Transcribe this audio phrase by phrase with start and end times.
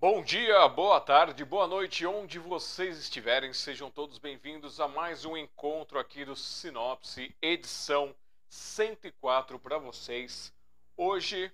[0.00, 5.36] Bom dia, boa tarde, boa noite, onde vocês estiverem, sejam todos bem-vindos a mais um
[5.36, 8.14] encontro aqui do Sinopse, edição
[8.48, 10.54] 104 para vocês.
[10.96, 11.50] Hoje,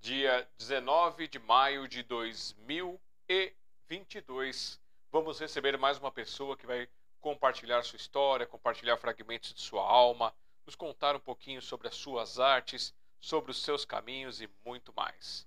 [0.00, 6.88] dia 19 de maio de 2022, vamos receber mais uma pessoa que vai
[7.20, 12.38] compartilhar sua história, compartilhar fragmentos de sua alma, nos contar um pouquinho sobre as suas
[12.38, 15.46] artes, sobre os seus caminhos e muito mais.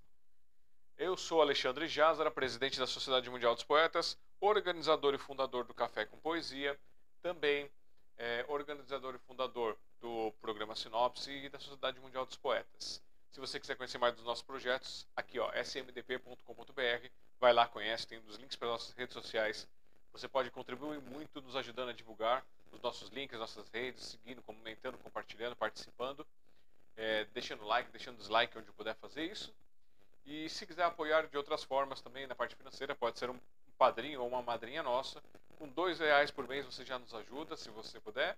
[0.97, 6.05] Eu sou Alexandre Jazara, presidente da Sociedade Mundial dos Poetas, organizador e fundador do Café
[6.05, 6.79] com Poesia,
[7.21, 7.69] também
[8.17, 13.01] é, organizador e fundador do programa Sinopse e da Sociedade Mundial dos Poetas.
[13.31, 17.07] Se você quiser conhecer mais dos nossos projetos, aqui ó, smdp.com.br,
[17.39, 19.67] vai lá, conhece, tem os links para as nossas redes sociais.
[20.13, 24.97] Você pode contribuir muito nos ajudando a divulgar os nossos links, nossas redes, seguindo, comentando,
[24.97, 26.25] compartilhando, participando,
[26.97, 29.53] é, deixando like, deixando dislike onde puder fazer isso.
[30.25, 33.39] E se quiser apoiar de outras formas também na parte financeira, pode ser um
[33.77, 35.21] padrinho ou uma madrinha nossa.
[35.57, 38.37] Com dois reais por mês você já nos ajuda, se você puder.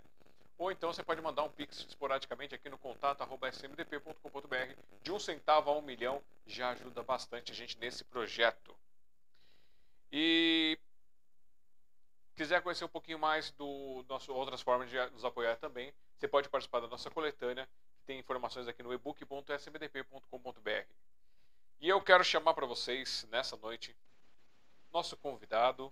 [0.57, 4.75] Ou então você pode mandar um pix esporadicamente aqui no contato smdp.com.br.
[5.01, 8.75] De um centavo a um milhão já ajuda bastante a gente nesse projeto.
[10.11, 10.77] E
[12.35, 16.49] quiser conhecer um pouquinho mais do nosso outras formas de nos apoiar também, você pode
[16.49, 17.67] participar da nossa coletânea,
[17.97, 20.87] que tem informações aqui no ebook.smdp.com.br.
[21.79, 23.95] E eu quero chamar para vocês nessa noite
[24.91, 25.91] nosso convidado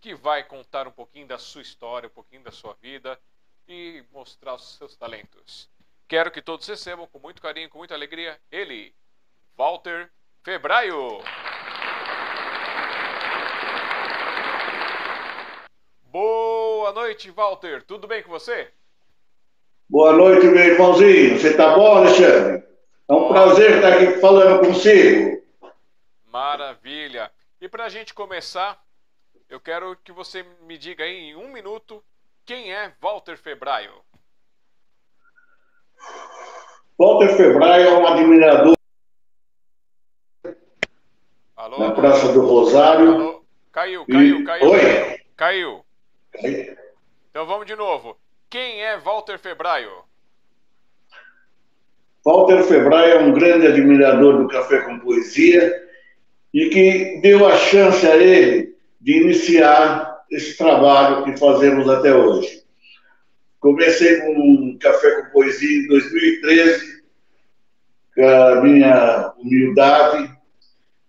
[0.00, 3.18] que vai contar um pouquinho da sua história, um pouquinho da sua vida
[3.66, 5.68] e mostrar os seus talentos.
[6.06, 8.94] Quero que todos recebam com muito carinho, com muita alegria, ele,
[9.56, 10.12] Walter
[10.44, 11.18] Febraio.
[16.06, 17.82] Boa noite, Walter.
[17.82, 18.70] Tudo bem com você?
[19.88, 21.38] Boa noite, meu irmãozinho.
[21.38, 22.64] Você tá bom, Alexandre?
[23.08, 25.42] É um prazer estar aqui falando consigo.
[26.26, 27.30] Maravilha.
[27.60, 28.82] E para a gente começar,
[29.48, 32.02] eu quero que você me diga aí em um minuto
[32.44, 33.92] quem é Walter Febraio.
[36.98, 38.74] Walter Febraio é um admirador
[41.54, 41.78] Alô?
[41.78, 43.14] na Praça do Rosário.
[43.14, 43.44] Alô?
[43.72, 44.70] Caiu, caiu, E- caiu.
[44.70, 45.24] Oi?
[45.36, 45.85] Caiu.
[47.30, 48.16] Então vamos de novo.
[48.48, 49.90] Quem é Walter Febraio?
[52.24, 55.72] Walter Febraio é um grande admirador do Café com Poesia
[56.52, 62.64] e que deu a chance a ele de iniciar esse trabalho que fazemos até hoje.
[63.60, 67.02] Comecei com um Café com Poesia em 2013,
[68.14, 70.30] com a minha humildade,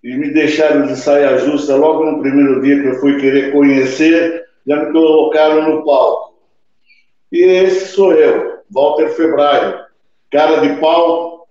[0.03, 4.46] e me deixaram de saia justa logo no primeiro dia que eu fui querer conhecer,
[4.67, 6.37] já me colocaram no palco.
[7.31, 9.85] E esse sou eu, Walter Febraio,
[10.29, 11.47] cara de pau.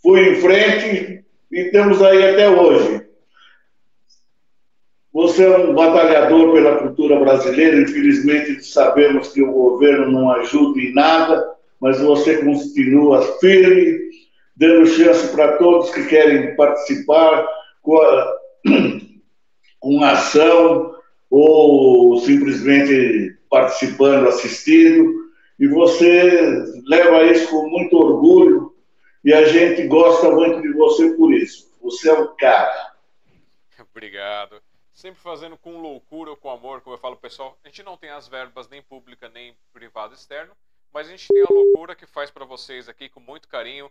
[0.00, 3.04] Fui em frente e estamos aí até hoje.
[5.12, 10.92] Você é um batalhador pela cultura brasileira, infelizmente sabemos que o governo não ajuda em
[10.92, 14.10] nada, mas você continua firme,
[14.56, 17.46] dando chance para todos que querem participar
[19.84, 20.94] com, a, com ação
[21.30, 25.24] ou simplesmente participando, assistindo
[25.58, 28.74] e você leva isso com muito orgulho
[29.24, 31.72] e a gente gosta muito de você por isso.
[31.82, 32.94] Você é um cara.
[33.90, 34.60] Obrigado.
[34.92, 37.58] Sempre fazendo com loucura ou com amor, como eu falo pessoal.
[37.64, 40.54] A gente não tem as verbas nem pública nem privado externo,
[40.92, 43.90] mas a gente tem a loucura que faz para vocês aqui com muito carinho,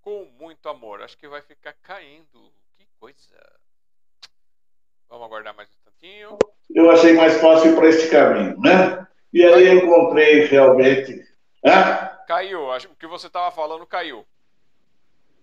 [0.00, 1.02] com muito amor.
[1.02, 2.52] Acho que vai ficar caindo.
[2.76, 3.61] Que coisa.
[5.12, 6.38] Vamos aguardar mais um tantinho.
[6.74, 9.06] Eu achei mais fácil para esse caminho, né?
[9.30, 11.22] E aí eu encontrei realmente.
[11.62, 12.08] Hã?
[12.26, 12.72] Caiu.
[12.72, 14.24] Acho que o que você estava falando caiu.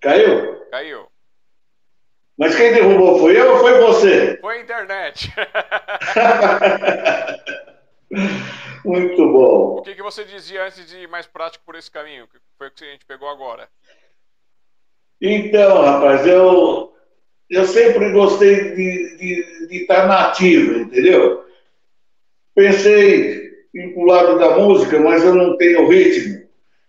[0.02, 0.66] Caiu?
[0.72, 1.06] Caiu.
[2.36, 4.38] Mas quem derrubou foi eu ou foi você?
[4.42, 5.32] Foi a internet.
[8.84, 9.82] Muito o bom.
[9.84, 12.28] que, que você dizia antes de ir mais prático por esse caminho?
[12.28, 13.70] Que foi o que a gente pegou agora.
[15.22, 16.92] Então, rapaz, eu,
[17.50, 21.44] eu sempre gostei de, de, de estar nativo, entendeu?
[22.56, 26.44] Pensei em pro lado da música, mas eu não tenho ritmo.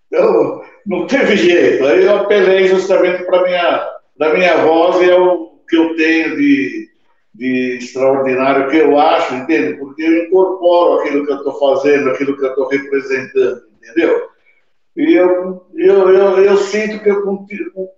[0.06, 1.86] Então, não teve jeito.
[1.86, 6.36] Aí eu apelei justamente para minha, da minha voz e é o que eu tenho
[6.36, 6.88] de,
[7.34, 9.74] de extraordinário, que eu acho, entende?
[9.78, 14.28] Porque eu incorporo aquilo que eu estou fazendo, aquilo que eu estou representando, entendeu?
[14.96, 17.46] Eu, eu, eu, eu sinto que eu con-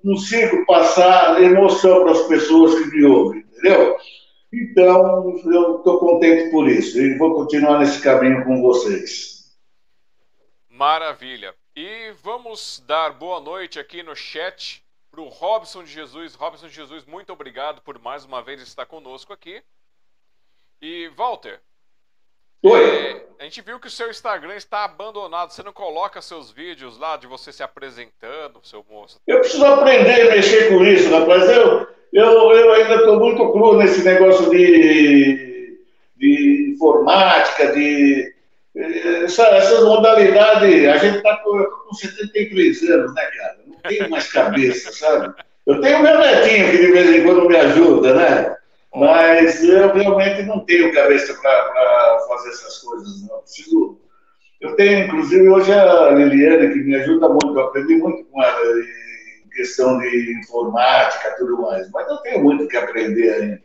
[0.03, 3.97] consigo passar emoção para as pessoas que me ouvem, entendeu?
[4.53, 9.56] Então, eu estou contente por isso e vou continuar nesse caminho com vocês.
[10.69, 11.55] Maravilha.
[11.75, 16.35] E vamos dar boa noite aqui no chat para o Robson de Jesus.
[16.35, 19.62] Robson de Jesus, muito obrigado por mais uma vez estar conosco aqui.
[20.83, 21.62] E Walter,
[22.64, 22.81] Oi.
[22.81, 25.50] É, a gente viu que o seu Instagram está abandonado.
[25.50, 29.20] Você não coloca seus vídeos lá de você se apresentando, seu moço?
[29.26, 31.50] Eu preciso aprender a mexer com isso, rapaz.
[31.50, 35.81] Eu, eu, eu ainda estou muito cru nesse negócio de,
[36.17, 38.32] de informática, de.
[38.76, 40.88] Essa, essas modalidades.
[40.88, 43.58] A gente está com, com 73 anos, né, cara?
[43.67, 45.35] Não tenho mais cabeça, sabe?
[45.67, 48.56] Eu tenho meu netinho que de vez em quando me ajuda, né?
[48.94, 53.39] Mas eu realmente não tenho cabeça para fazer essas coisas, não.
[53.41, 54.00] Preciso.
[54.61, 58.81] Eu tenho, inclusive, hoje a Liliane, que me ajuda muito, eu aprendi muito com ela
[58.81, 63.62] em questão de informática e tudo mais, mas eu tenho muito que aprender ainda.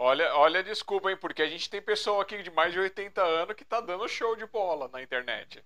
[0.00, 3.56] Olha, olha, desculpa, hein, porque a gente tem pessoa aqui de mais de 80 anos
[3.56, 5.64] que tá dando show de bola na internet.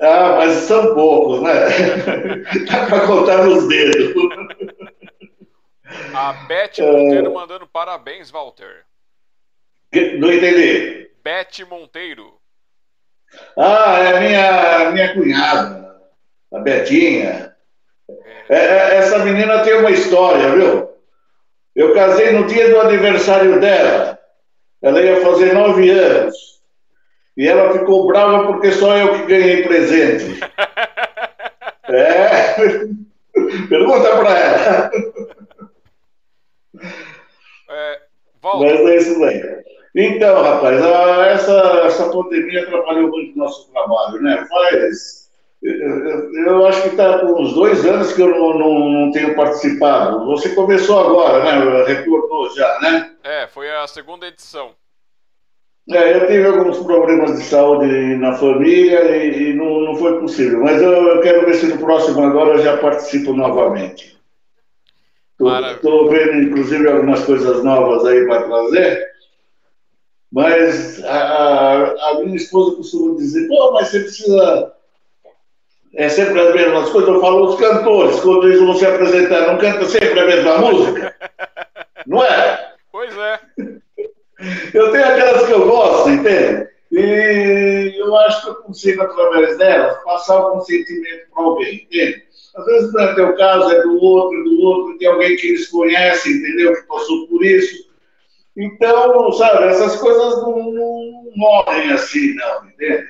[0.00, 1.50] Ah, mas são poucos, né?
[2.70, 4.14] Dá para contar nos dedos.
[6.14, 7.34] A Beth Monteiro é...
[7.34, 8.84] mandando parabéns, Walter.
[10.18, 11.10] Não entendi.
[11.22, 12.40] Beth Monteiro.
[13.56, 16.02] Ah, é minha, minha cunhada,
[16.52, 17.54] a Betinha.
[18.48, 18.56] É.
[18.56, 20.90] É, essa menina tem uma história, viu?
[21.74, 24.18] Eu casei no dia do aniversário dela.
[24.82, 26.34] Ela ia fazer nove anos.
[27.36, 30.40] E ela ficou brava porque só eu que ganhei presente.
[31.88, 32.54] é.
[33.68, 34.90] Pergunta para ela.
[37.70, 38.00] É,
[38.42, 39.62] Mas é isso daí.
[39.94, 41.52] Então, rapaz, a, essa,
[41.84, 44.46] essa pandemia atrapalhou muito o nosso trabalho, né?
[44.48, 45.30] Faz.
[45.62, 49.36] Eu, eu acho que está com uns dois anos que eu não, não, não, tenho
[49.36, 50.26] participado.
[50.26, 51.84] Você começou agora, né?
[51.84, 53.12] Retornou já, né?
[53.22, 54.72] É, foi a segunda edição.
[55.90, 57.86] É, eu tive alguns problemas de saúde
[58.16, 60.60] na família e, e não, não foi possível.
[60.60, 64.16] Mas eu, eu quero ver se no próximo agora eu já participo novamente.
[65.72, 69.12] Estou vendo, inclusive, algumas coisas novas aí para trazer.
[70.32, 74.72] Mas a, a, minha esposa costuma dizer: pô, mas você precisa.
[75.94, 77.10] É sempre as mesmas coisas.
[77.10, 81.14] Eu falo, os cantores, quando eles vão se apresentar, não cantam sempre a mesma música?
[82.06, 82.74] Não é?
[82.90, 83.40] Pois é.
[84.74, 86.68] Eu tenho aquelas que eu gosto, entende?
[86.90, 92.24] E eu acho que eu consigo, através delas, passar algum sentimento para alguém, entende?
[92.54, 95.68] Às vezes não é teu caso, é do outro, do outro, de alguém que eles
[95.68, 96.74] conhecem, entendeu?
[96.74, 97.90] Que passou por isso.
[98.56, 103.06] Então, sabe, essas coisas não, não morrem assim, não, entende?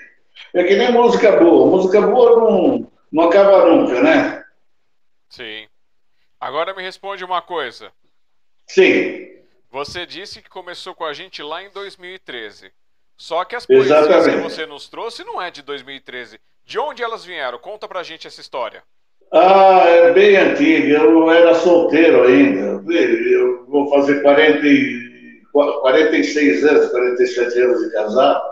[0.54, 1.66] É que nem música boa.
[1.66, 4.44] Música boa não, não acaba nunca, né?
[5.28, 5.66] Sim.
[6.38, 7.92] Agora me responde uma coisa.
[8.66, 9.28] Sim.
[9.70, 12.70] Você disse que começou com a gente lá em 2013.
[13.16, 14.36] Só que as poesias Exatamente.
[14.36, 16.40] que você nos trouxe não é de 2013.
[16.64, 17.58] De onde elas vieram?
[17.58, 18.82] Conta pra gente essa história.
[19.32, 20.98] Ah, é bem antiga.
[20.98, 22.82] Eu era solteiro ainda.
[22.92, 24.60] Eu vou fazer 40,
[25.52, 28.42] 46 anos, 47 anos de casado.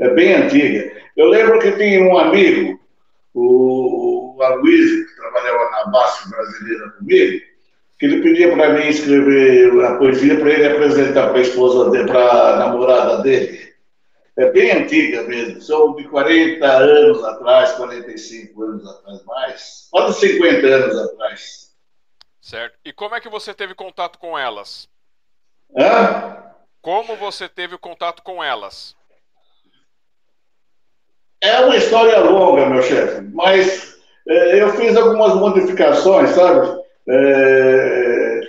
[0.00, 0.90] É bem antiga.
[1.16, 2.80] Eu lembro que tinha um amigo,
[3.34, 7.40] o, Aloysio, que trabalhava na base brasileira comigo,
[7.98, 12.06] que ele pedia para mim escrever a poesia para ele apresentar para a esposa dele,
[12.06, 13.67] para a namorada dele
[14.38, 20.66] é bem antiga mesmo, são de 40 anos atrás, 45 anos atrás, mais, quase 50
[20.66, 21.76] anos atrás.
[22.40, 22.78] Certo.
[22.84, 24.88] E como é que você teve contato com elas?
[25.76, 26.44] Hã?
[26.80, 28.96] Como você teve contato com elas?
[31.40, 36.80] É uma história longa, meu chefe, mas é, eu fiz algumas modificações, sabe?
[37.08, 38.40] É,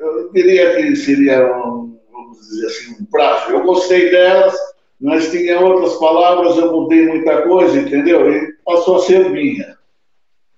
[0.00, 3.50] eu diria que seria, um, vamos dizer assim, um prazo.
[3.50, 4.56] Eu gostei delas,
[5.02, 8.32] mas tinha outras palavras, eu mudei muita coisa, entendeu?
[8.32, 9.76] E passou a ser minha.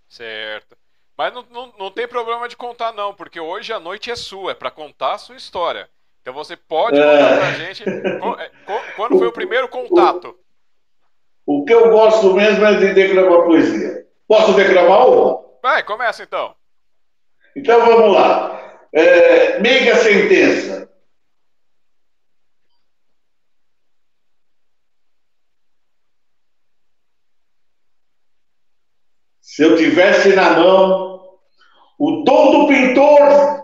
[0.07, 0.77] Certo.
[1.17, 4.51] Mas não, não, não tem problema de contar, não, porque hoje a noite é sua,
[4.51, 5.89] é para contar a sua história.
[6.21, 7.39] Então você pode contar é...
[7.39, 8.51] pra gente é,
[8.97, 10.37] quando foi o primeiro contato.
[11.47, 14.07] O, o que eu gosto mesmo é de declamar poesia.
[14.29, 15.43] Posso declamar uma?
[15.63, 16.55] Vai, começa então.
[17.57, 18.81] Então vamos lá.
[18.93, 20.91] É, meiga sentença.
[29.55, 31.21] Se eu tivesse na mão
[31.97, 33.63] o dom do pintor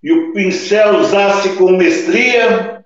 [0.00, 2.84] e o pincel usasse com mestria,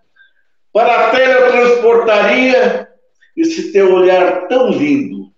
[0.72, 2.88] para a tela eu transportaria
[3.36, 5.34] esse teu olhar tão lindo.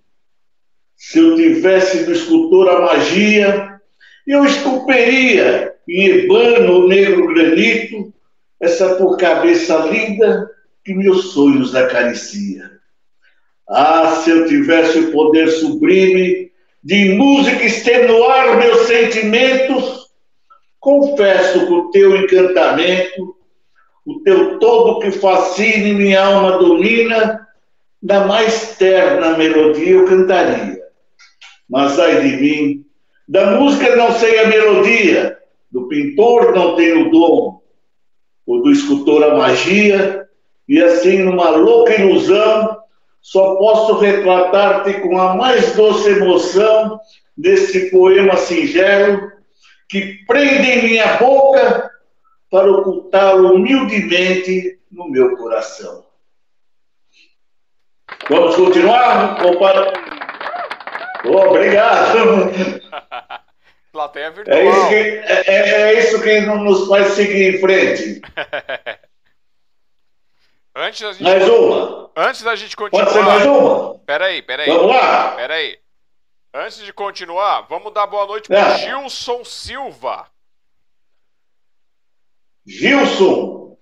[0.94, 3.80] Se eu tivesse no escultor a magia,
[4.24, 8.14] eu esculpiria em ebano negro granito,
[8.60, 10.48] essa tua cabeça linda
[10.84, 12.70] que meus sonhos acaricia.
[13.68, 16.45] Ah, se eu tivesse o poder sublime
[16.86, 20.06] de música extenuar meus sentimentos,
[20.78, 23.34] confesso que o teu encantamento,
[24.06, 27.44] o teu todo que fascina e minha alma domina,
[28.00, 30.80] da mais terna melodia eu cantaria.
[31.68, 32.84] Mas ai de mim,
[33.26, 35.36] da música não sei a melodia,
[35.72, 37.60] do pintor não tenho dom,
[38.46, 40.28] o do escultor a magia,
[40.68, 42.78] e assim numa louca ilusão,
[43.26, 47.00] só posso retratar-te com a mais doce emoção
[47.36, 49.32] deste poema singelo
[49.88, 51.90] que prende em minha boca
[52.48, 56.06] para ocultá-lo humildemente no meu coração.
[58.30, 59.44] Vamos continuar?
[59.44, 59.92] Opa.
[61.24, 62.52] Oh, obrigado.
[63.90, 64.56] Plateia virtual.
[64.56, 68.22] É isso, que, é, é, é isso que nos faz seguir em frente.
[70.76, 72.10] antes da gente, mais uma.
[72.16, 73.04] Antes da gente continuar.
[73.06, 73.98] Pode ser mais uma?
[74.00, 74.68] Peraí, peraí.
[74.68, 75.32] Vamos lá.
[75.32, 75.78] Peraí.
[76.54, 78.78] Antes de continuar, vamos dar boa noite para é.
[78.78, 80.26] Gilson Silva.
[82.66, 83.76] Gilson?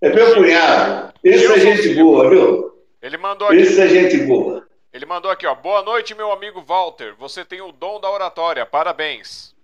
[0.00, 1.12] É meu cunhado.
[1.22, 2.02] Esse é é gente Silva.
[2.02, 2.84] boa, viu?
[3.02, 3.58] Ele mandou aqui.
[3.58, 4.66] Esse é gente boa.
[4.92, 5.54] Ele mandou aqui, ó.
[5.54, 7.14] Boa noite, meu amigo Walter.
[7.18, 8.64] Você tem o dom da oratória.
[8.64, 9.54] Parabéns.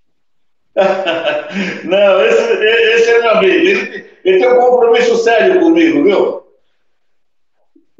[1.84, 3.52] Não, esse, esse é meu amigo.
[3.52, 6.41] Ele, ele, tem um compromisso sério comigo, viu?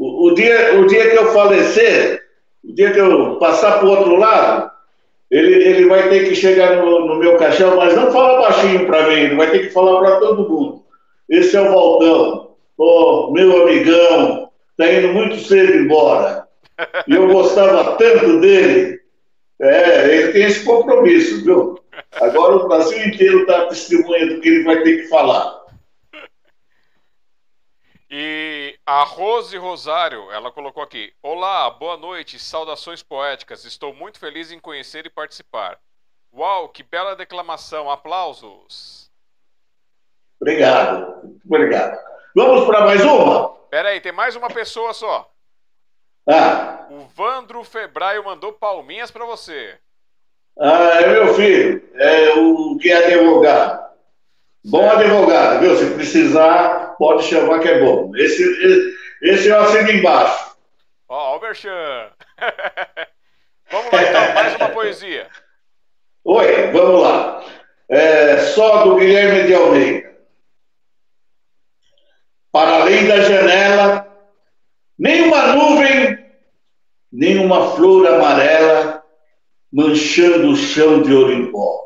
[0.03, 2.25] O, o, dia, o dia que eu falecer,
[2.65, 4.69] o dia que eu passar para o outro lado,
[5.31, 9.07] ele, ele vai ter que chegar no, no meu caixão, mas não fala baixinho para
[9.07, 10.85] mim, ele vai ter que falar para todo mundo.
[11.29, 16.49] Esse é o Valtão, oh, meu amigão, está indo muito cedo embora.
[17.07, 19.01] E eu gostava tanto dele.
[19.61, 21.79] É, ele tem esse compromisso, viu?
[22.21, 25.63] Agora o Brasil inteiro está testemunhando que ele vai ter que falar.
[28.11, 28.42] E
[28.87, 33.65] a Rose Rosário, ela colocou aqui: Olá, boa noite, saudações poéticas.
[33.65, 35.79] Estou muito feliz em conhecer e participar.
[36.35, 39.11] Uau, que bela declamação, aplausos.
[40.41, 41.99] Obrigado, obrigado.
[42.35, 43.51] Vamos para mais uma?
[43.71, 45.31] Peraí, tem mais uma pessoa só.
[46.29, 46.87] Ah.
[46.91, 49.79] O Vandro Febraio mandou palminhas para você.
[50.59, 51.83] Ah, é meu filho.
[51.95, 53.93] É o que é advogado.
[54.65, 55.77] Bom advogado, viu?
[55.77, 58.11] Se precisar, pode chamar que é bom.
[58.17, 60.57] Esse, esse, esse eu assino embaixo.
[61.09, 62.11] Ó, oh, Merchan.
[63.71, 65.29] vamos lá então, mais uma poesia.
[66.25, 67.45] Oi, vamos lá.
[67.89, 70.13] É, só do Guilherme de Almeida.
[72.51, 74.07] Para além da janela,
[74.99, 76.19] nem uma nuvem,
[77.11, 79.03] nem uma flor amarela
[79.73, 81.81] manchando o chão de ouro em pó.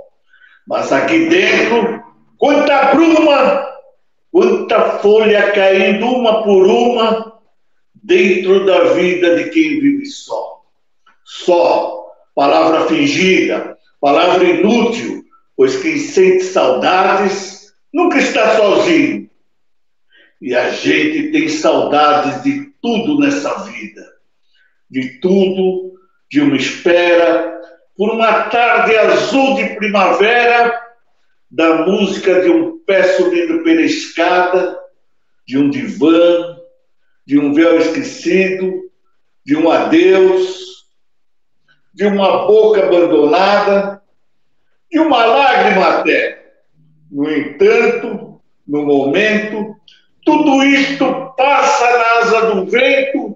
[0.67, 2.03] Mas aqui dentro,
[2.37, 3.76] quanta bruma,
[4.37, 7.41] quanta folha caindo uma por uma,
[7.95, 10.63] dentro da vida de quem vive só.
[11.25, 15.25] Só, palavra fingida, palavra inútil,
[15.57, 19.31] pois quem sente saudades nunca está sozinho
[20.39, 24.05] e a gente tem saudades de tudo nessa vida.
[24.91, 25.95] De tudo,
[26.31, 27.59] de uma espera,
[27.97, 30.79] por uma tarde azul de primavera,
[31.57, 34.79] da música de um pé subindo pela escada,
[35.47, 36.55] de um divã,
[37.25, 38.83] de um véu esquecido,
[39.43, 40.85] de um adeus,
[41.95, 44.03] de uma boca abandonada,
[44.93, 46.57] de uma lágrima até.
[47.11, 49.75] No entanto, no momento,
[50.27, 53.35] tudo isto passa na asa do vento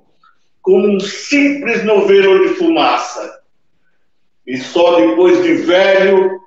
[0.60, 3.40] como um simples novelo de fumaça.
[4.46, 6.38] E só depois de velho,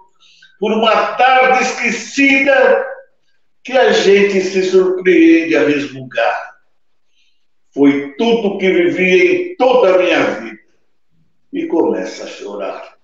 [0.64, 2.88] por uma tarde esquecida,
[3.66, 6.56] que a gente se surpreende a resmungar.
[7.74, 10.60] Foi tudo que vivi em toda a minha vida.
[11.52, 12.98] E começa a chorar.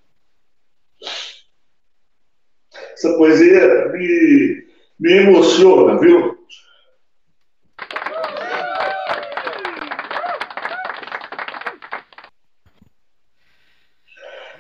[2.93, 4.65] Essa poesia me,
[4.97, 6.38] me emociona, viu?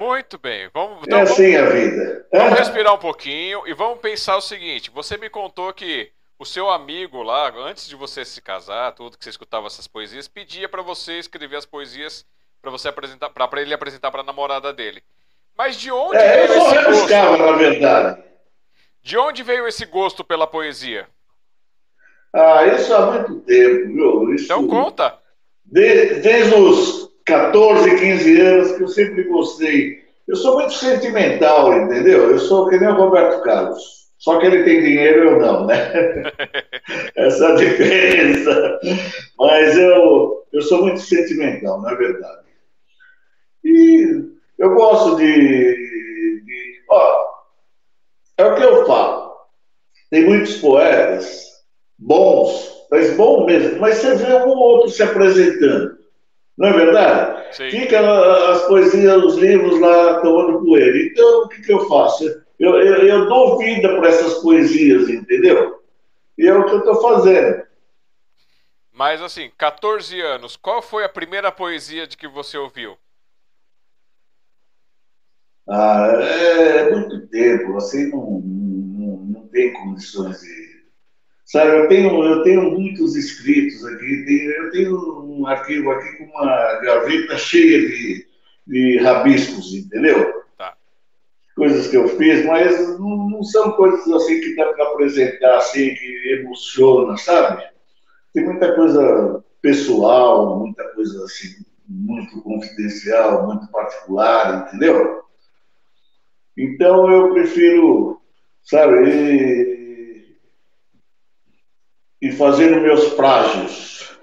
[0.09, 0.67] Muito bem.
[0.73, 2.27] Vamos, então, é assim vamos, a vida.
[2.33, 6.67] Vamos respirar um pouquinho e vamos pensar o seguinte: você me contou que o seu
[6.67, 10.81] amigo lá, antes de você se casar, tudo que você escutava essas poesias, pedia para
[10.81, 12.25] você escrever as poesias
[12.59, 15.03] para você apresentar, para ele apresentar para a namorada dele.
[15.55, 17.37] Mas de onde é, veio esse gosto?
[17.37, 18.23] na verdade.
[19.03, 21.07] De onde veio esse gosto pela poesia?
[22.33, 24.33] Ah, isso há muito tempo, viu?
[24.33, 25.19] Isso, então conta.
[25.63, 30.03] Desde, desde os 14, 15 anos que eu sempre gostei.
[30.27, 32.31] Eu sou muito sentimental, entendeu?
[32.31, 33.99] Eu sou que nem o Roberto Carlos.
[34.17, 35.75] Só que ele tem dinheiro eu não, né?
[37.15, 38.79] Essa é a diferença.
[39.37, 42.47] Mas eu, eu sou muito sentimental, não é verdade?
[43.63, 44.23] E
[44.57, 46.83] eu gosto de, de.
[46.89, 47.25] Ó,
[48.37, 49.31] é o que eu falo.
[50.09, 51.49] Tem muitos poetas
[51.97, 55.98] bons, mas bom mesmo, mas você vê um ou outro se apresentando.
[56.59, 57.55] Não é verdade?
[57.55, 57.69] Sim.
[57.71, 58.01] Fica
[58.51, 60.97] as poesias, os livros lá tomando poeira.
[60.97, 62.25] Então, o que, que eu faço?
[62.59, 65.81] Eu, eu, eu dou vida para essas poesias, entendeu?
[66.37, 67.63] E é o que eu estou fazendo.
[68.91, 72.97] Mas assim, 14 anos, qual foi a primeira poesia de que você ouviu?
[75.69, 80.58] Ah, é, é muito tempo, assim não, não, não tem condições de
[81.49, 86.79] Sabe, eu tenho, eu tenho muitos escritos aqui, eu tenho um arquivo aqui com uma
[86.79, 88.27] gaveta cheia de,
[88.67, 90.43] de rabiscos, entendeu?
[90.55, 90.75] Tá.
[91.55, 95.95] Coisas que eu fiz, mas não, não são coisas assim que dá para apresentar, assim,
[95.95, 97.67] que emociona, sabe?
[98.31, 105.23] Tem muita coisa pessoal, muita coisa assim, muito confidencial, muito particular, entendeu?
[106.55, 108.21] Então eu prefiro,
[108.61, 109.78] sabe,
[112.21, 114.17] e fazendo meus plágios.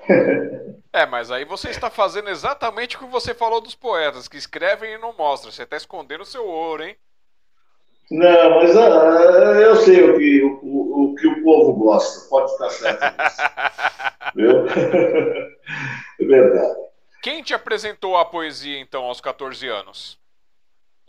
[0.92, 4.94] É, mas aí você está fazendo exatamente o que você falou dos poetas, que escrevem
[4.94, 5.52] e não mostram.
[5.52, 6.96] Você está escondendo o seu ouro, hein?
[8.10, 12.28] Não, mas uh, eu sei o que o, o, o, que o povo gosta.
[12.28, 13.00] Pode estar certo
[14.34, 14.66] Viu?
[14.68, 16.80] é verdade.
[17.22, 20.18] Quem te apresentou a poesia, então, aos 14 anos?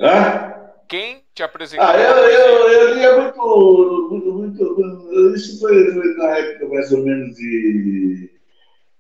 [0.01, 0.53] Hã?
[0.88, 1.86] Quem te apresentou?
[1.86, 7.03] Ah, eu, eu, eu lia muito, muito, muito, Isso foi, foi na época mais ou
[7.03, 8.32] menos de,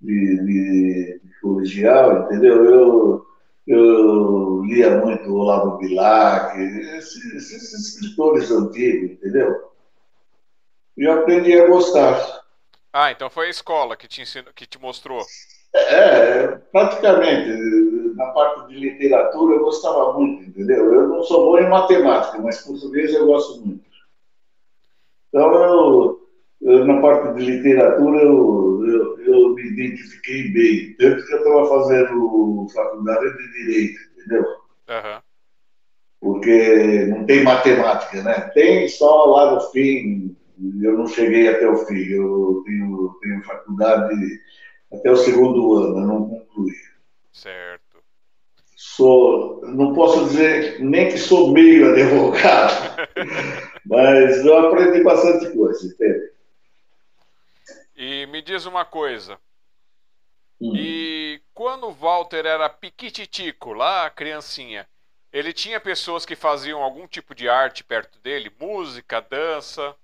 [0.01, 2.65] de, de, de colegial, entendeu?
[2.65, 3.25] Eu,
[3.67, 9.71] eu lia muito Olavo Bilac, esses, esses escritores antigos, entendeu?
[10.97, 12.43] E eu aprendi a gostar.
[12.91, 15.23] Ah, então foi a escola que te, ensinou, que te mostrou.
[15.77, 17.67] É, praticamente.
[18.15, 20.91] Na parte de literatura eu gostava muito, entendeu?
[20.91, 23.85] Eu não sou bom em matemática, mas português eu gosto muito.
[25.29, 26.19] Então, eu,
[26.61, 30.95] eu na parte de literatura eu, eu, eu, me identifiquei bem.
[30.97, 34.43] Tanto que eu estava fazendo faculdade de Direito, entendeu?
[34.89, 35.21] Uhum.
[36.19, 38.49] Porque não tem matemática, né?
[38.55, 40.35] Tem só lá no fim.
[40.81, 41.99] Eu não cheguei até o fim.
[41.99, 44.15] Eu tenho, tenho faculdade
[44.91, 46.73] até o segundo ano, eu não concluí.
[47.31, 47.97] Certo.
[48.75, 53.07] Sou, não posso dizer nem que sou meio advogado,
[53.85, 56.31] mas eu aprendi bastante coisa, entende?
[57.95, 59.39] E me diz uma coisa.
[60.61, 60.73] Hum.
[60.75, 64.87] E quando o Walter era piquititico, lá, criancinha,
[65.31, 68.51] ele tinha pessoas que faziam algum tipo de arte perto dele?
[68.59, 69.95] Música, dança?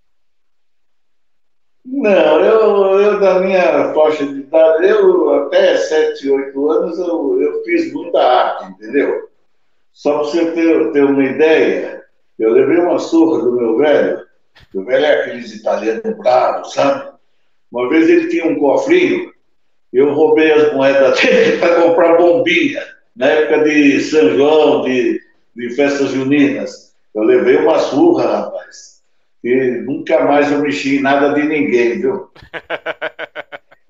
[1.86, 7.64] Não, eu, eu da minha faixa de idade, eu até 7, 8 anos eu, eu
[7.64, 9.30] fiz muita arte, entendeu?
[9.92, 12.04] Só para você ter, ter uma ideia,
[12.40, 14.26] eu levei uma surra do meu velho,
[14.74, 17.12] meu velho é aqueles italianos bravos, sabe?
[17.72, 19.34] Uma vez ele tinha um cofrinho,
[19.92, 22.82] eu roubei as moedas dele para comprar bombinha,
[23.16, 25.20] na época de São João, de,
[25.56, 26.94] de festas juninas.
[27.14, 28.93] Eu levei uma surra, rapaz.
[29.44, 32.30] E nunca mais eu mexi em nada de ninguém, viu?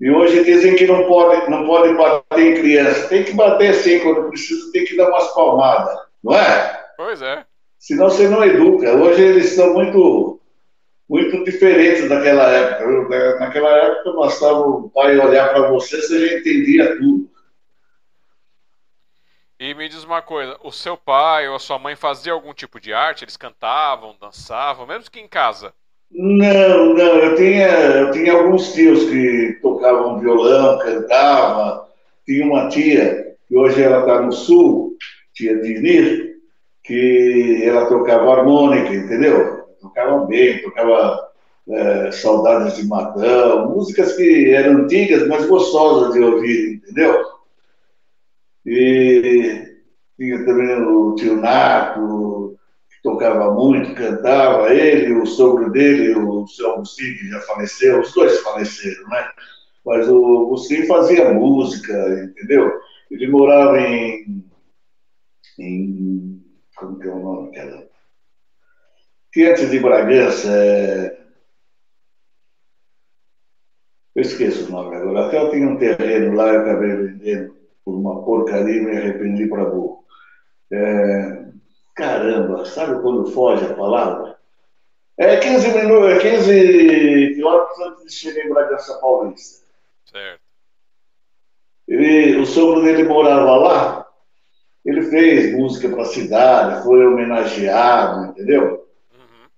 [0.00, 3.08] E hoje dizem que não pode, não pode bater em criança.
[3.08, 6.84] Tem que bater sim, quando precisa, tem que dar umas palmadas, não é?
[6.96, 7.44] Pois é.
[7.78, 8.92] Senão você não educa.
[8.92, 10.40] Hoje eles são muito,
[11.08, 13.38] muito diferentes daquela época.
[13.38, 17.30] Naquela época bastava o pai olhar para você, você já entendia tudo.
[19.58, 22.80] E me diz uma coisa, o seu pai ou a sua mãe fazia algum tipo
[22.80, 23.24] de arte?
[23.24, 25.72] Eles cantavam, dançavam, mesmo que em casa?
[26.10, 31.84] Não, não, eu tinha, eu tinha alguns tios que tocavam violão, cantavam.
[32.26, 34.96] Tinha uma tia, que hoje ela está no sul,
[35.32, 36.36] tia Dinir,
[36.82, 39.68] que ela tocava harmônica, entendeu?
[39.80, 41.28] Tocava bem, tocava
[41.68, 47.33] é, Saudades de Matão, músicas que eram antigas, mas gostosas de ouvir, entendeu?
[48.66, 49.76] E
[50.16, 52.56] tinha também o tio Nato,
[52.88, 58.12] que tocava muito, cantava, ele, o sogro dele, o seu Agostinho, que já faleceu, os
[58.14, 59.30] dois faleceram, né?
[59.84, 61.92] Mas o Agostinho fazia música,
[62.24, 62.72] entendeu?
[63.10, 64.44] Ele morava em.
[65.58, 66.42] em
[66.76, 67.86] como que é o nome dela?
[69.32, 71.24] Que antes de Bragança é.
[74.14, 75.26] Eu esqueço o nome agora.
[75.26, 79.46] Até eu tinha um terreno lá, eu acabei vendendo por uma porcaria e me arrependi
[79.46, 80.04] para burro.
[80.72, 81.44] É,
[81.94, 84.38] caramba, sabe quando foge a palavra?
[85.16, 89.64] É 15 minutos, é 15 quilômetros antes de chegar em Bragança Paulista.
[90.06, 90.40] Certo.
[91.86, 94.08] Ele, o sogro dele morava lá,
[94.84, 98.88] ele fez música para a cidade, foi homenageado, entendeu?
[99.12, 99.48] Uhum.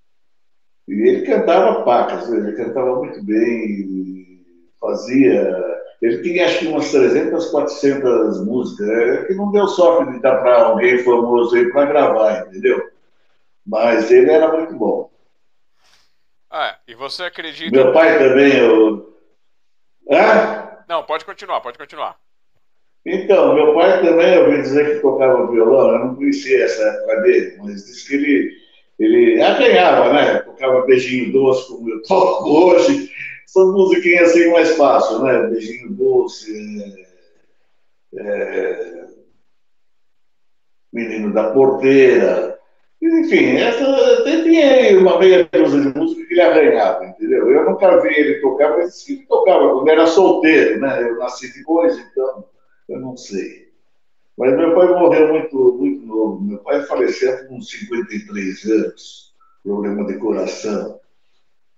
[0.89, 4.45] E ele cantava pacas, ele cantava muito bem,
[4.81, 5.77] fazia.
[6.07, 10.37] Ele tinha acho que umas 300, 400 músicas, é que não deu sorte de dar
[10.37, 12.81] para alguém famoso aí para gravar, entendeu?
[13.67, 15.11] Mas ele era muito bom.
[16.49, 17.77] Ah, e você acredita.
[17.77, 19.17] Meu pai também, eu.
[20.09, 20.85] Hã?
[20.89, 22.17] Não, pode continuar, pode continuar.
[23.05, 27.21] Então, meu pai também, eu ouvi dizer que tocava violão, eu não conhecia essa época
[27.23, 28.53] dele, mas disse que ele,
[29.01, 30.39] ele arranhava, né?
[30.39, 33.11] Tocava beijinho doce, como eu toco hoje.
[33.47, 35.47] São musiquinhas assim mais fácil, né?
[35.47, 37.07] Beijinho doce,
[38.15, 39.07] é, é,
[40.93, 42.57] Menino da Porteira,
[43.01, 47.51] enfim, essa, tinha uma meia dúzia de música que ele arranhava, entendeu?
[47.51, 51.03] Eu nunca vi ele tocar, mas ele tocava quando era solteiro, né?
[51.03, 52.45] Eu nasci depois, então
[52.89, 53.67] eu não sei.
[54.37, 56.43] Mas meu pai morreu muito, muito novo.
[56.43, 61.01] Meu pai faleceu com 53 anos, problema de coração.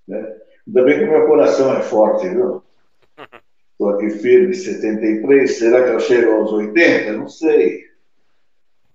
[0.07, 0.37] Né?
[0.69, 2.63] Ainda bem que meu coração é forte, viu?
[3.73, 5.59] Estou aqui firme, 73.
[5.59, 7.13] Será que eu chego aos 80?
[7.13, 7.89] Não sei.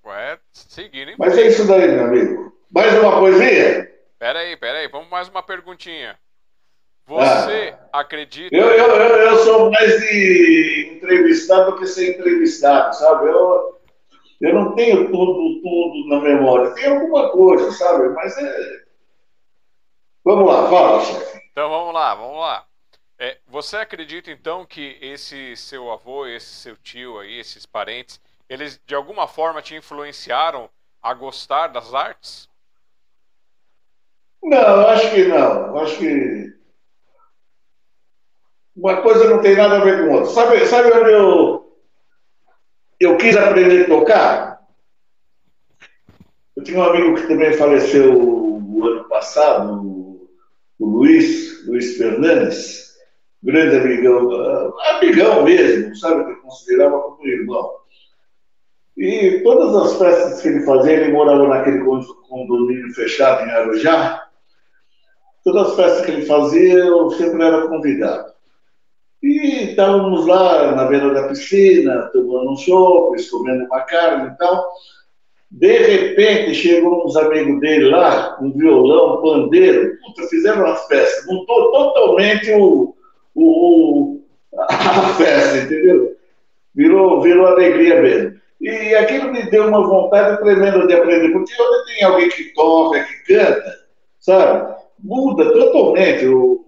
[0.05, 1.13] Ué, seguindo?
[1.17, 2.55] Mas é isso daí, meu amigo.
[2.69, 3.91] Mais uma poesia?
[4.19, 6.15] Peraí, peraí, vamos mais uma perguntinha.
[7.07, 8.55] Você ah, acredita.
[8.55, 13.29] Eu, eu, eu, eu, sou mais de entrevistado do que ser entrevistado, sabe?
[13.29, 13.81] Eu,
[14.41, 16.71] eu não tenho tudo, tudo na memória.
[16.75, 18.09] Tem alguma coisa, sabe?
[18.09, 18.83] Mas é.
[20.23, 21.32] Vamos lá, fala, chefe.
[21.53, 22.65] Então vamos lá, vamos lá.
[23.19, 28.81] É, você acredita então que esse seu avô, esse seu tio aí, esses parentes, eles
[28.87, 30.67] de alguma forma te influenciaram
[30.99, 32.49] a gostar das artes?
[34.41, 35.77] Não, acho que não.
[35.77, 36.57] Acho que
[38.75, 40.31] uma coisa não tem nada a ver com outra.
[40.31, 41.77] Sabe, sabe onde eu,
[42.99, 44.67] eu quis aprender a tocar?
[46.55, 50.02] Eu tinha um amigo que também faleceu o ano passado,
[50.83, 52.93] o, Luiz, Luiz Fernandes,
[53.41, 57.71] grande amigão, amigão mesmo, sabe, que eu considerava como irmão.
[58.97, 64.23] E todas as festas que ele fazia, ele morava naquele condomínio fechado em Arujá.
[65.43, 68.33] Todas as festas que ele fazia, eu sempre era convidado.
[69.21, 74.69] E estávamos lá na beira da piscina, tomando um chopp, comendo uma carne e tal.
[75.53, 79.97] De repente, chegou uns amigos dele lá, um violão, um pandeiro.
[79.99, 81.31] Puta, fizeram uma festa.
[81.31, 82.95] Mudou totalmente o,
[83.35, 84.19] o,
[84.57, 86.15] a festa, entendeu?
[86.73, 88.41] Virou, virou alegria mesmo.
[88.59, 93.03] E aquilo me deu uma vontade tremenda de aprender, porque onde tem alguém que toca,
[93.03, 93.79] que canta,
[94.19, 94.75] sabe?
[94.99, 96.65] Muda totalmente o,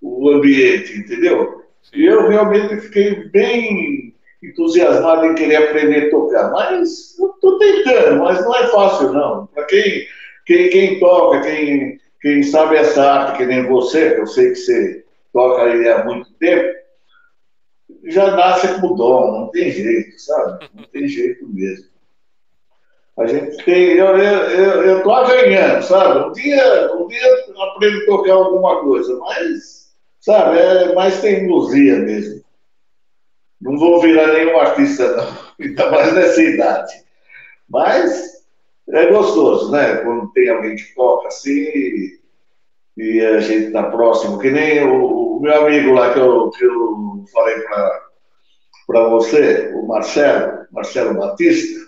[0.00, 1.62] o ambiente, entendeu?
[1.94, 4.15] E eu realmente fiquei bem
[4.48, 6.50] entusiasmado em querer aprender a tocar.
[6.50, 9.46] Mas estou tentando, mas não é fácil, não.
[9.46, 10.06] Para quem,
[10.46, 14.56] quem, quem toca, quem, quem sabe essa arte, que nem você, que eu sei que
[14.56, 16.76] você toca aí há muito tempo,
[18.04, 20.68] já nasce com dom, não tem jeito, sabe?
[20.74, 21.86] Não tem jeito mesmo.
[23.18, 23.92] A gente tem.
[23.92, 26.28] Eu estou eu, eu, ganhando, sabe?
[26.28, 29.86] Um dia, um dia aprendo a tocar alguma coisa, mas
[30.26, 32.42] Sabe, é mais teimosia mesmo.
[33.60, 35.46] Não vou virar nenhum artista, não.
[35.58, 36.92] Ainda mais nessa idade.
[37.68, 38.44] Mas
[38.88, 39.96] é gostoso, né?
[39.96, 42.18] Quando tem alguém que toca assim
[42.96, 44.38] e a gente está próximo.
[44.38, 47.60] Que nem o, o, meu amigo lá que eu, que eu falei
[48.86, 51.86] para você, o Marcelo, Marcelo Batista.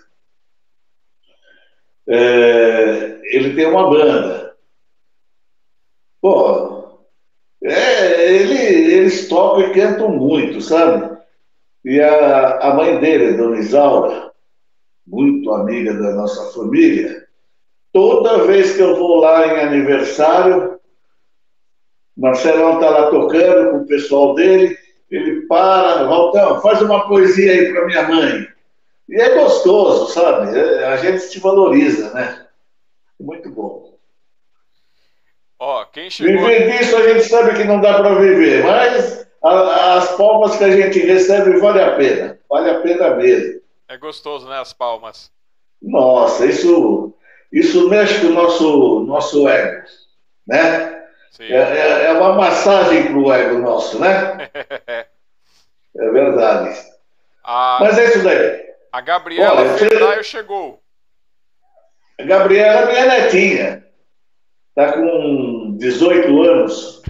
[2.07, 4.55] É, ele tem uma banda.
[6.21, 6.99] Pô,
[7.63, 8.57] é, ele,
[8.93, 11.18] eles tocam e cantam muito, sabe?
[11.85, 14.31] E a, a mãe dele, Dona Isaura,
[15.07, 17.25] muito amiga da nossa família,
[17.91, 20.79] toda vez que eu vou lá em aniversário,
[22.15, 24.77] Marcelão está lá tocando com o pessoal dele,
[25.09, 28.47] ele para, Valtão, faz uma poesia aí para minha mãe.
[29.07, 30.55] E é gostoso, sabe?
[30.57, 32.45] É, a gente se valoriza, né?
[33.19, 33.97] Muito bom.
[35.57, 36.45] Ó, quem chegou...
[36.45, 40.71] Viver disso a gente sabe que não dá para viver, mas as palmas que a
[40.71, 42.39] gente recebe vale a pena.
[42.49, 43.61] Vale a pena mesmo.
[43.87, 44.59] É gostoso, né?
[44.59, 45.31] As palmas.
[45.81, 47.13] Nossa, isso,
[47.51, 49.87] isso mexe com o nosso, nosso ego,
[50.45, 50.99] né?
[51.39, 54.49] É, é, é, uma massagem para o ego nosso, né?
[54.53, 56.77] é verdade.
[57.43, 57.77] A...
[57.79, 58.69] Mas é isso daí.
[58.91, 60.81] A Gabriela Olha, chegou.
[62.19, 63.88] A Gabriela é minha netinha.
[64.79, 67.01] Está com 18 anos,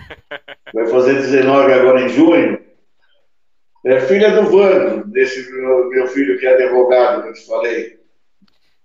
[0.73, 2.59] vai fazer 19 agora em junho.
[3.85, 7.99] É filha do Vandro, desse meu, meu filho que é advogado, que eu te falei.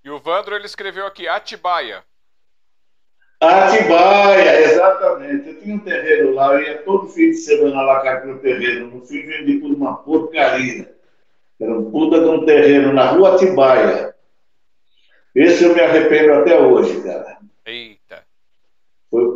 [0.05, 2.05] E o Vandro, ele escreveu aqui, Atibaia.
[3.41, 5.49] Atibaia, exatamente.
[5.49, 8.87] Eu tinha um terreno lá, eu ia todo fim de semana lá com o terreno.
[8.89, 10.95] No fim, vendi por uma porcaria.
[11.61, 14.15] Era um puta de um terreno na rua Atibaia.
[15.35, 17.34] Esse eu me arrependo até hoje, cara.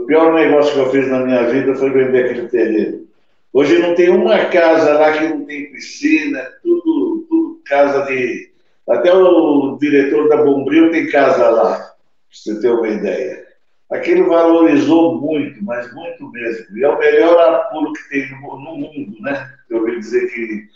[0.09, 3.07] Pior negócio que eu fiz na minha vida, foi vender aquele terreno.
[3.53, 8.51] Hoje não tem uma casa lá que não tem piscina, tudo, tudo casa de.
[8.89, 11.95] Até o diretor da Bombril tem casa lá, pra
[12.33, 13.47] você ter uma ideia.
[13.91, 16.79] Aquilo valorizou muito, mas muito mesmo.
[16.79, 19.47] E é o melhor ar puro que tem no, no mundo, né?
[19.69, 20.69] Eu ouvi dizer que,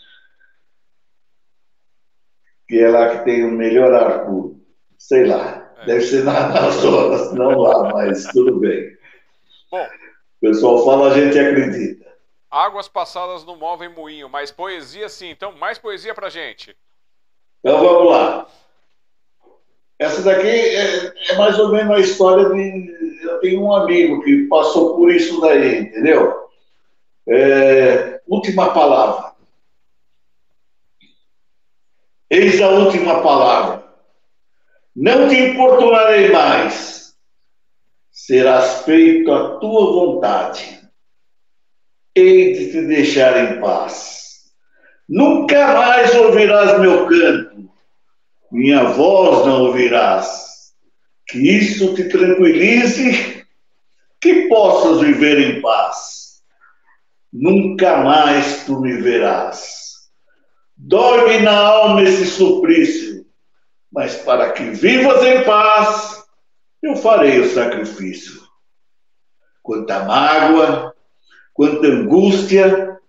[2.67, 4.61] que é lá que tem o melhor ar puro.
[4.95, 5.73] Sei lá.
[5.79, 5.85] É.
[5.87, 8.93] Deve ser na, nas zonas, não lá, mas tudo bem.
[9.73, 9.87] Bom.
[9.87, 12.05] O pessoal fala, a gente acredita.
[12.51, 15.31] Águas passadas não movem moinho, mas poesia sim.
[15.31, 16.77] Então, mais poesia pra gente.
[17.59, 18.47] Então vamos lá.
[19.97, 23.19] Essa daqui é, é, mais ou menos a história de.
[23.23, 26.49] Eu tenho um amigo que passou por isso daí, entendeu?
[27.27, 29.33] É, última palavra.
[32.29, 33.83] Eis a última palavra.
[34.95, 37.02] Não te importunarei mais.
[38.25, 40.79] Serás feito a tua vontade
[42.15, 44.43] hei de te deixar em paz.
[45.09, 47.69] Nunca mais ouvirás meu canto,
[48.49, 50.71] minha voz não ouvirás.
[51.27, 53.45] Que isso te tranquilize,
[54.21, 56.43] que possas viver em paz.
[57.29, 60.07] Nunca mais tu me verás.
[60.77, 63.25] Dói-me na alma esse suplício,
[63.91, 66.22] mas para que vivas em paz,
[66.83, 68.41] eu farei o sacrifício.
[69.61, 70.93] Quanta mágoa,
[71.53, 72.99] quanta angústia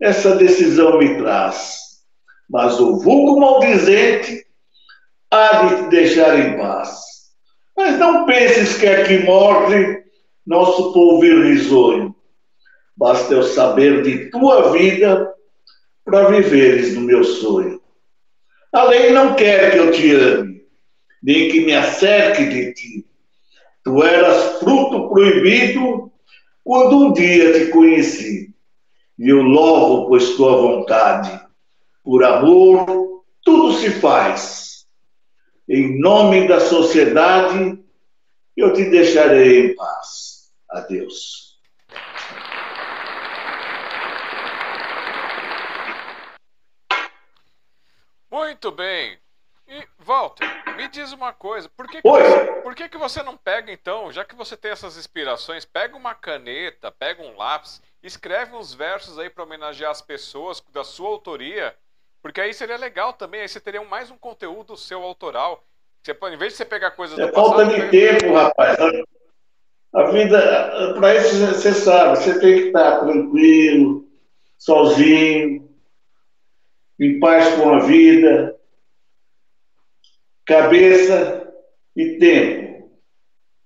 [0.00, 1.78] essa decisão me traz.
[2.48, 4.46] Mas o vulgo maldizente
[5.30, 7.00] há de te deixar em paz.
[7.74, 10.04] Mas não penses que aqui morre
[10.46, 12.14] nosso povo irrisonho.
[12.94, 15.32] Basta eu saber de tua vida
[16.04, 17.80] para viveres no meu sonho.
[18.72, 20.66] A lei não quer que eu te ame,
[21.22, 23.06] nem que me acerque de ti.
[23.84, 26.10] Tu eras fruto proibido
[26.64, 28.54] quando um dia te conheci,
[29.18, 31.38] e eu louvo, pois tua vontade,
[32.02, 34.86] por amor, tudo se faz.
[35.68, 37.78] Em nome da sociedade,
[38.56, 40.50] eu te deixarei em paz.
[40.70, 41.58] Adeus.
[48.30, 49.23] Muito bem.
[49.66, 50.46] E, Walter,
[50.76, 54.12] me diz uma coisa, por que, que você, por que, que você não pega então,
[54.12, 59.18] já que você tem essas inspirações, pega uma caneta, pega um lápis, escreve uns versos
[59.18, 61.74] aí para homenagear as pessoas da sua autoria,
[62.22, 65.64] porque aí seria legal também, aí você teria mais um conteúdo seu autoral.
[66.02, 67.56] Você, em vez de você pegar coisas é do passado...
[67.56, 68.76] falta de tempo, rapaz.
[69.94, 74.06] A vida, para isso você sabe, você tem que estar tranquilo,
[74.58, 75.70] sozinho,
[77.00, 78.53] em paz com a vida
[80.46, 81.52] cabeça
[81.96, 82.90] e tempo.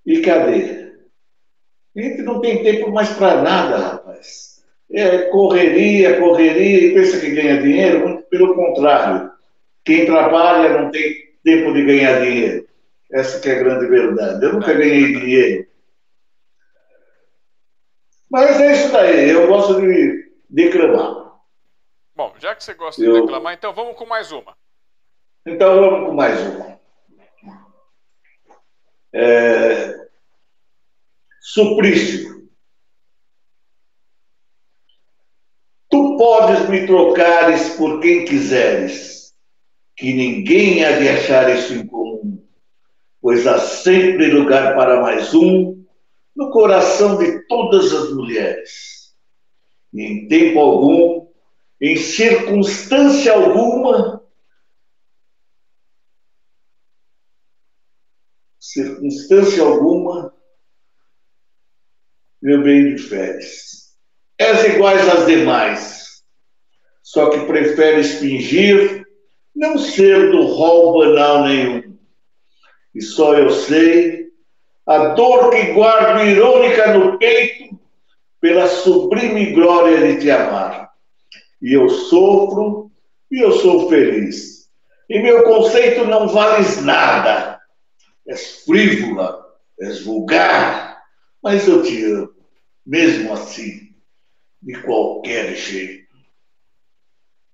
[0.07, 0.93] E cadê?
[1.97, 4.65] A gente não tem tempo mais para nada, rapaz.
[4.91, 8.09] É correria, correria, e pensa que ganha dinheiro?
[8.09, 9.31] Muito pelo contrário.
[9.85, 12.69] Quem trabalha não tem tempo de ganhar dinheiro.
[13.11, 14.45] Essa que é a grande verdade.
[14.45, 15.67] Eu nunca ganhei dinheiro.
[18.31, 19.31] Mas é isso daí.
[19.31, 21.39] Eu gosto de declamar.
[22.15, 24.57] Bom, já que você gosta de declamar, então vamos com mais uma.
[25.51, 26.79] Então vamos com mais uma.
[29.15, 29.95] É...
[31.41, 32.47] Suplício.
[35.91, 39.35] Tu podes me trocares por quem quiseres,
[39.97, 42.47] que ninguém há de achar isso em comum,
[43.23, 45.83] pois há sempre lugar para mais um
[46.37, 49.15] no coração de todas as mulheres.
[49.95, 51.27] E em tempo algum,
[51.81, 54.23] em circunstância alguma,
[58.73, 60.35] circunstância alguma,
[62.43, 63.95] meu bem de férias.
[64.39, 66.23] És iguais às demais,
[67.03, 69.07] só que preferes fingir
[69.57, 71.99] não ser do rol banal nenhum.
[72.95, 74.29] E só eu sei
[74.87, 77.81] a dor que guardo irônica no peito
[78.41, 80.91] pela sublime glória de te amar.
[81.61, 82.93] E eu sofro
[83.31, 84.69] e eu sou feliz.
[85.09, 87.58] E meu conceito não vales nada
[88.29, 91.03] és frívola, és vulgar,
[91.43, 92.35] mas eu te amo,
[92.87, 93.95] mesmo assim,
[94.63, 96.07] de qualquer jeito.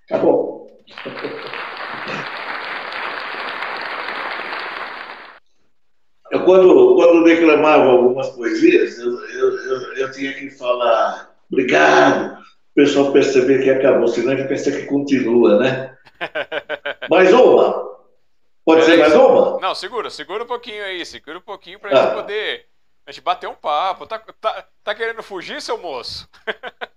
[0.04, 0.68] Acabou.
[6.32, 12.74] Eu, quando, quando declamava algumas poesias, eu, eu, eu, eu tinha que falar obrigado, o
[12.74, 15.96] pessoal perceber que acabou, senão a gente pensa que continua, né?
[17.08, 17.93] Mais uma?
[18.64, 19.60] Pode é, ser mais uma?
[19.60, 21.96] Não, segura, segura um pouquinho aí, segura um pouquinho pra ah.
[21.96, 22.66] gente poder
[23.06, 24.06] a gente bater um papo.
[24.06, 26.28] Tá, tá, tá querendo fugir, seu moço?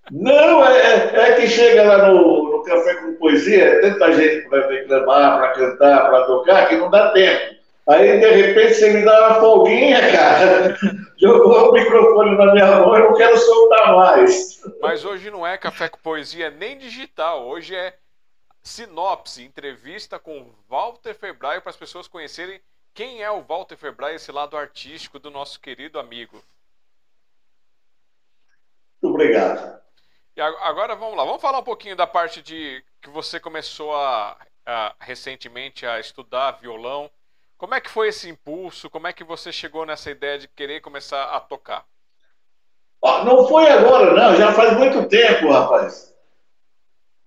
[0.09, 4.47] Não, é, é, é que chega lá no, no Café com Poesia, é tanta gente
[4.47, 7.57] para reclamar, para cantar, para tocar, que não dá tempo.
[7.89, 10.77] Aí, de repente, você me dá uma folguinha, cara.
[11.19, 14.61] Jogou o microfone na minha mão, eu não quero soltar mais.
[14.81, 17.47] Mas hoje não é Café com Poesia nem digital.
[17.47, 17.93] Hoje é
[18.67, 22.61] sinopse, entrevista com Walter Febraio para as pessoas conhecerem
[22.93, 26.43] quem é o Walter Febraio, esse lado artístico do nosso querido amigo.
[29.01, 29.79] Muito obrigado.
[30.35, 34.37] E agora vamos lá, vamos falar um pouquinho da parte de que você começou a,
[34.65, 37.09] a recentemente a estudar violão.
[37.57, 38.89] Como é que foi esse impulso?
[38.89, 41.85] Como é que você chegou nessa ideia de querer começar a tocar?
[43.23, 44.35] não foi agora, não.
[44.35, 46.16] Já faz muito tempo, rapaz.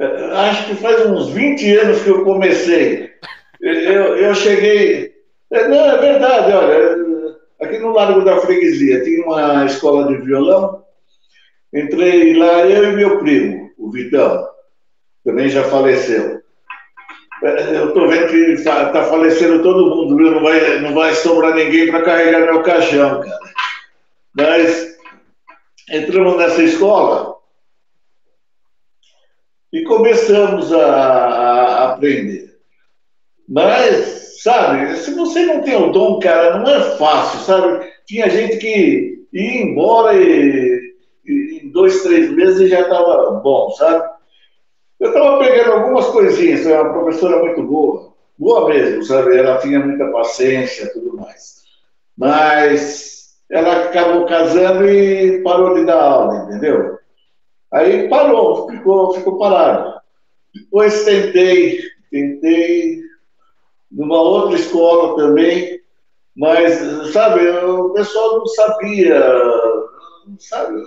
[0.00, 3.10] Acho que faz uns 20 anos que eu comecei.
[3.60, 5.14] Eu, eu cheguei.
[5.50, 7.36] É, não, é verdade, olha.
[7.60, 10.82] Aqui no Largo da Freguesia tinha uma escola de violão.
[11.74, 14.48] Entrei lá, eu e meu primo, o Vitão.
[15.22, 16.40] Também já faleceu.
[17.42, 20.30] É, eu estou vendo que está tá falecendo todo mundo, viu?
[20.30, 23.38] Não vai, não vai sobrar ninguém para carregar meu caixão, cara.
[24.34, 24.96] Mas
[25.90, 27.39] entramos nessa escola
[29.72, 32.56] e começamos a, a aprender.
[33.48, 37.90] Mas, sabe, se você não tem o dom, cara, não é fácil, sabe?
[38.06, 40.94] Tinha gente que ia embora e,
[41.26, 44.08] e em dois, três meses já estava bom, sabe?
[45.00, 49.36] Eu estava pegando algumas coisinhas, é uma professora muito boa, boa mesmo, sabe?
[49.36, 51.60] Ela tinha muita paciência e tudo mais.
[52.16, 56.99] Mas ela acabou casando e parou de dar aula, entendeu?
[57.72, 60.00] Aí parou, ficou, ficou parado.
[60.54, 61.80] Depois tentei,
[62.10, 63.00] tentei
[63.90, 65.80] numa outra escola também,
[66.36, 66.74] mas,
[67.12, 69.22] sabe, o pessoal não sabia,
[70.38, 70.82] sabe?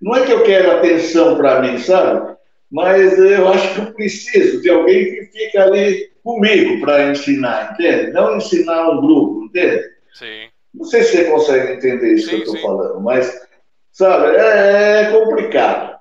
[0.00, 2.32] Não é que eu quero atenção para mim, sabe?
[2.72, 8.12] mas eu acho que eu preciso de alguém que fique ali comigo para ensinar, entende?
[8.12, 9.82] Não ensinar um grupo, entende?
[10.14, 10.48] Sim.
[10.72, 13.46] Não sei se você consegue entender isso sim, que eu estou falando, mas,
[13.92, 15.98] sabe, é, é, complicado.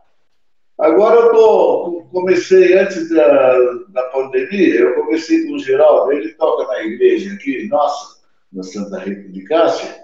[0.81, 3.53] Agora eu tô, comecei antes da,
[3.89, 8.19] da pandemia, eu comecei com o Geraldo, ele toca na igreja aqui, nossa,
[8.51, 9.95] na Santa Rita de Cássia,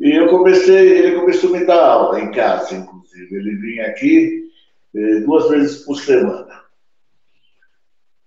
[0.00, 3.36] e eu comecei, ele começou a me dar aula em casa, inclusive.
[3.36, 4.50] Ele vinha aqui,
[4.92, 6.62] é, duas vezes por semana.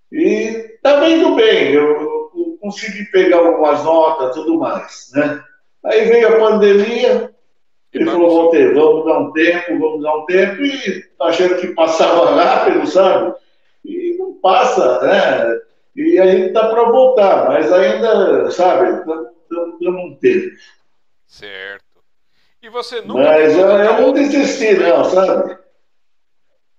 [0.09, 5.43] E está indo bem, eu consegui pegar algumas notas tudo mais, né?
[5.83, 7.34] Aí veio a pandemia,
[7.97, 11.67] ele falou, Walter, vamos dar um tempo, vamos dar um tempo, e tá achando que
[11.67, 13.35] passava rápido, sabe?
[13.85, 15.61] E não passa, né?
[15.95, 20.55] E a gente tá para voltar, mas ainda, sabe, estamos um tempo.
[21.25, 21.85] Certo.
[22.61, 23.23] E você nunca.
[23.23, 25.57] Mas eu, eu não desisti, não, sabe?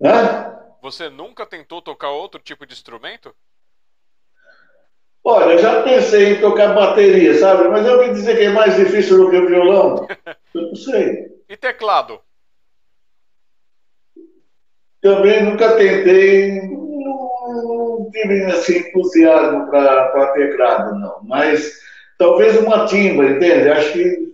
[0.02, 0.52] Hã?
[0.82, 3.34] Você nunca tentou tocar outro tipo de instrumento?
[5.28, 7.66] Olha, eu já pensei em tocar bateria, sabe?
[7.66, 10.06] Mas eu ouvi dizer que é mais difícil do que o violão.
[10.54, 11.34] Eu não sei.
[11.48, 12.20] E teclado?
[15.00, 21.20] Também nunca tentei, não tive assim, entusiasmo para teclado, não.
[21.22, 21.78] Mas
[22.18, 23.68] talvez uma timba, entende?
[23.68, 24.26] Acho que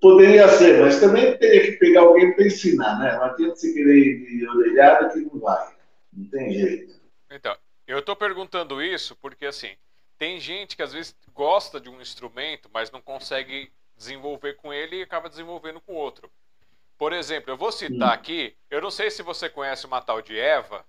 [0.00, 3.16] Poderia ser, mas também teria que pegar alguém para ensinar, né?
[3.16, 5.68] Não adianta você querer de orelhada que não vai.
[6.12, 6.94] Não tem jeito.
[7.30, 7.54] Então,
[7.90, 9.74] eu estou perguntando isso porque, assim,
[10.18, 14.96] tem gente que às vezes gosta de um instrumento, mas não consegue desenvolver com ele
[14.96, 16.30] e acaba desenvolvendo com outro.
[16.96, 20.38] Por exemplo, eu vou citar aqui, eu não sei se você conhece uma tal de
[20.38, 20.84] Eva.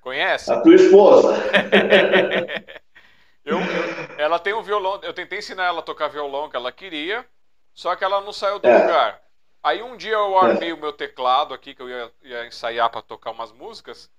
[0.00, 0.50] Conhece?
[0.50, 1.36] A tua esposa.
[3.44, 3.64] eu, eu,
[4.16, 7.26] ela tem um violão, eu tentei ensinar ela a tocar violão que ela queria,
[7.74, 8.78] só que ela não saiu do é.
[8.78, 9.22] lugar.
[9.62, 10.72] Aí um dia eu armei é.
[10.72, 14.10] o meu teclado aqui, que eu ia, ia ensaiar para tocar umas músicas,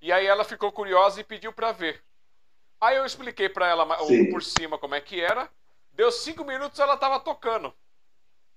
[0.00, 2.02] e aí ela ficou curiosa e pediu para ver.
[2.80, 4.30] Aí eu expliquei para ela Sim.
[4.30, 5.50] por cima como é que era.
[5.92, 7.74] Deu cinco minutos ela estava tocando.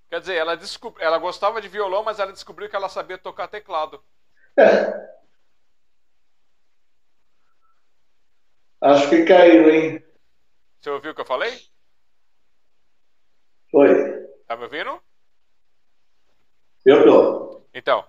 [0.09, 0.95] Quer dizer, ela, descob...
[0.99, 4.03] ela gostava de violão, mas ela descobriu que ela sabia tocar teclado.
[4.57, 5.21] É.
[8.81, 10.03] Acho que caiu, hein?
[10.79, 11.57] Você ouviu o que eu falei?
[13.71, 13.87] Foi.
[14.47, 15.01] Tá me ouvindo?
[16.85, 17.61] Eu tô.
[17.73, 18.05] Então,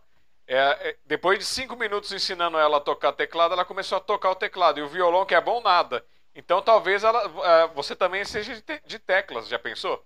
[0.47, 4.31] é, é, depois de cinco minutos ensinando ela a tocar teclado, ela começou a tocar
[4.31, 4.79] o teclado.
[4.79, 6.05] E o violão, que é bom, nada.
[6.35, 10.05] Então talvez ela, é, você também seja de, te, de teclas, já pensou?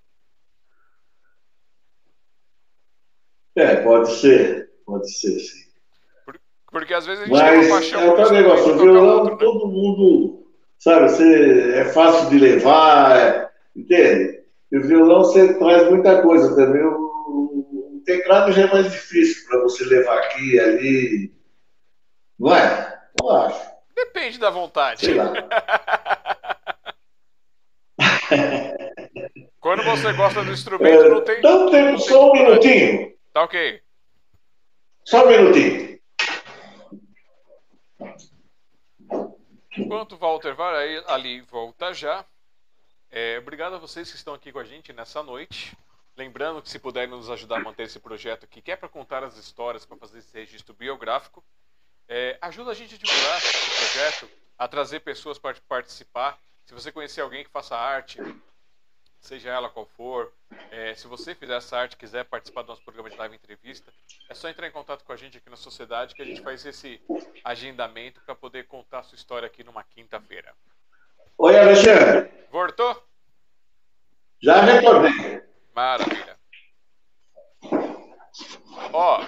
[3.57, 4.71] É, pode ser.
[4.85, 5.67] Pode ser, sim.
[6.71, 8.75] Porque às vezes a gente Mas tem uma paixão é por outro negócio.
[8.75, 9.39] O violão, outro, né?
[9.39, 10.47] todo mundo,
[10.79, 14.43] sabe, você, é fácil de levar, é, entende?
[14.71, 16.83] E o violão você traz muita coisa também.
[16.85, 17.06] O
[18.07, 21.33] teclado já é mais difícil para você levar aqui, ali.
[22.39, 23.03] Não é?
[23.21, 23.77] Eu acho.
[23.95, 25.01] Depende da vontade.
[25.01, 25.33] Sei lá.
[29.61, 31.37] Quando você gosta do instrumento, É, não tem.
[31.37, 33.15] Tempo, não tem só um minutinho.
[33.33, 33.81] Tá ok.
[35.05, 35.99] Só um minutinho.
[39.77, 42.25] Enquanto o Walter vai ali volta já.
[43.11, 45.77] É, obrigado a vocês que estão aqui com a gente nessa noite.
[46.17, 49.23] Lembrando que se puderem nos ajudar a manter esse projeto aqui, que é para contar
[49.23, 51.45] as histórias, para fazer esse registro biográfico,
[52.09, 56.39] é, ajuda a gente a divulgar esse projeto, a trazer pessoas para participar.
[56.65, 58.19] Se você conhecer alguém que faça arte,
[59.21, 60.33] seja ela qual for,
[60.71, 63.93] é, se você fizer essa arte e quiser participar do nosso programa de live entrevista,
[64.31, 66.65] é só entrar em contato com a gente aqui na sociedade que a gente faz
[66.65, 66.99] esse
[67.45, 70.55] agendamento para poder contar a sua história aqui numa quinta-feira.
[71.37, 72.31] Oi, Alexandre.
[72.51, 73.05] Voltou?
[74.43, 75.36] Já retornei.
[75.77, 76.39] Maravilha.
[78.95, 79.27] Ó,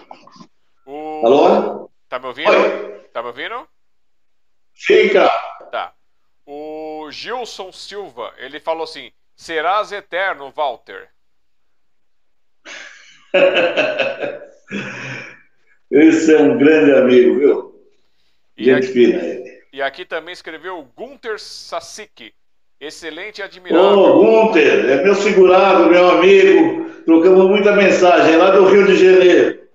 [0.87, 1.27] o...
[1.27, 1.91] Alô?
[2.09, 2.49] Tá me ouvindo?
[2.51, 3.01] Oi.
[3.13, 3.69] Tá me ouvindo?
[4.75, 5.29] Fica.
[5.71, 5.93] Tá.
[6.47, 11.11] O Gilson Silva, ele falou assim: serás eterno, Walter.
[15.91, 17.87] Esse é um grande amigo, viu?
[18.57, 19.69] E Gente aqui, fina ele.
[19.71, 22.35] e aqui também escreveu Gunter Sassik.
[22.81, 24.15] Excelente e Ô, admirável.
[24.15, 26.91] Gunter, é meu segurado, meu amigo.
[27.05, 29.69] Trocamos muita mensagem lá do Rio de Janeiro.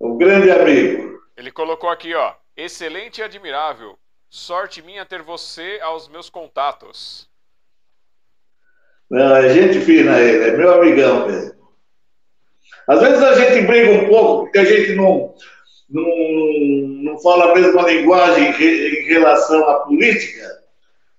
[0.00, 1.20] Um grande amigo.
[1.36, 2.34] Ele colocou aqui, ó.
[2.56, 3.98] Excelente e admirável.
[4.28, 7.28] Sorte minha ter você aos meus contatos.
[9.10, 11.60] Não, é gente fina ele, é meu amigão mesmo.
[12.86, 15.34] Às vezes a gente briga um pouco porque a gente não,
[15.88, 16.04] não,
[17.02, 20.59] não fala a mesma linguagem em relação à política,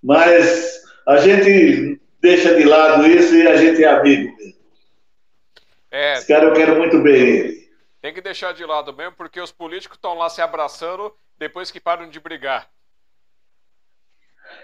[0.04, 4.62] mas a gente deixa de lado isso e a gente é amigo mesmo.
[5.92, 7.70] É, Esse cara eu quero muito bem ele.
[8.02, 11.80] tem que deixar de lado mesmo, porque os políticos estão lá se abraçando depois que
[11.80, 12.70] param de brigar.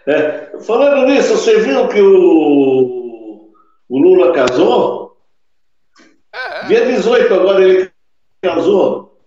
[0.05, 3.51] É, falando nisso, você viu que o,
[3.89, 5.17] o Lula casou?
[6.33, 6.65] É, é.
[6.65, 7.91] Dia 18 agora ele
[8.41, 9.19] casou.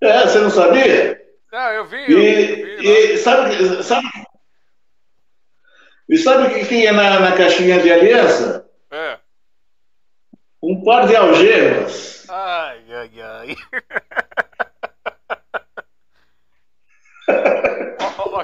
[0.00, 1.22] É, você não sabia?
[1.52, 3.12] Não, eu vi, eu, E, eu vi.
[3.14, 4.06] e sabe, sabe,
[6.08, 8.68] e sabe o que tinha na, na caixinha de aliança?
[8.90, 9.18] É.
[10.62, 12.26] Um par de algemas.
[12.28, 13.56] Ai, ai, ai.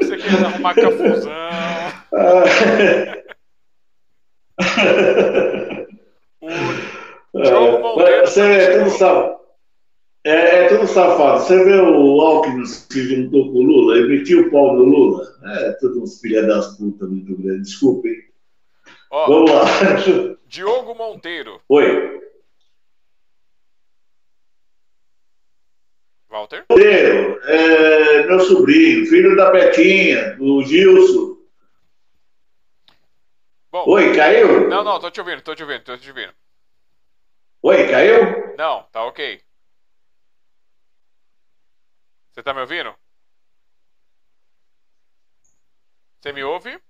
[0.01, 1.33] você quer arrumar confusão.
[7.33, 9.40] O Diogo Monteiro Você é tudo safado.
[10.25, 11.41] É, é tudo safado.
[11.41, 15.35] Você vê o Alckmin que juntou com o Lula, emitiu o pau do Lula.
[15.45, 17.63] É tudo uns filha das putas muito grande.
[17.63, 18.15] Desculpem.
[19.11, 19.65] Ó, Vamos lá.
[20.47, 21.61] Diogo Monteiro.
[21.69, 22.21] Oi.
[26.29, 26.65] Walter?
[26.71, 31.37] Monteiro, é, meu sobrinho, filho da Betinha, do Gilson.
[33.73, 34.69] Bom, Oi, caiu?
[34.69, 36.33] não, não, tô te ouvindo, tô te ouvindo, tô te ouvindo.
[37.63, 38.55] Oi, caiu?
[38.57, 39.41] Não, tá ok.
[42.41, 42.97] Você tá me ouvindo?
[46.19, 46.83] Você me ouve?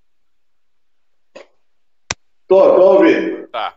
[2.46, 3.48] Tô, tô ouvindo.
[3.48, 3.76] Tá.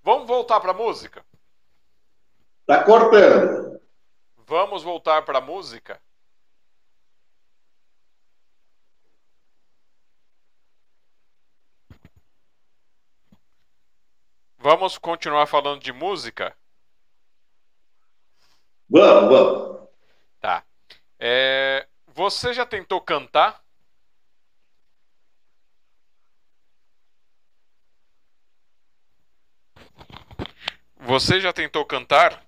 [0.00, 1.26] Vamos voltar pra música?
[2.66, 3.80] Tá cortando.
[4.36, 6.00] Vamos voltar pra música?
[14.56, 16.56] Vamos continuar falando de música?
[18.88, 19.79] Vamos, vamos.
[21.22, 23.62] É, Você já tentou cantar?
[30.98, 32.42] Você já tentou cantar?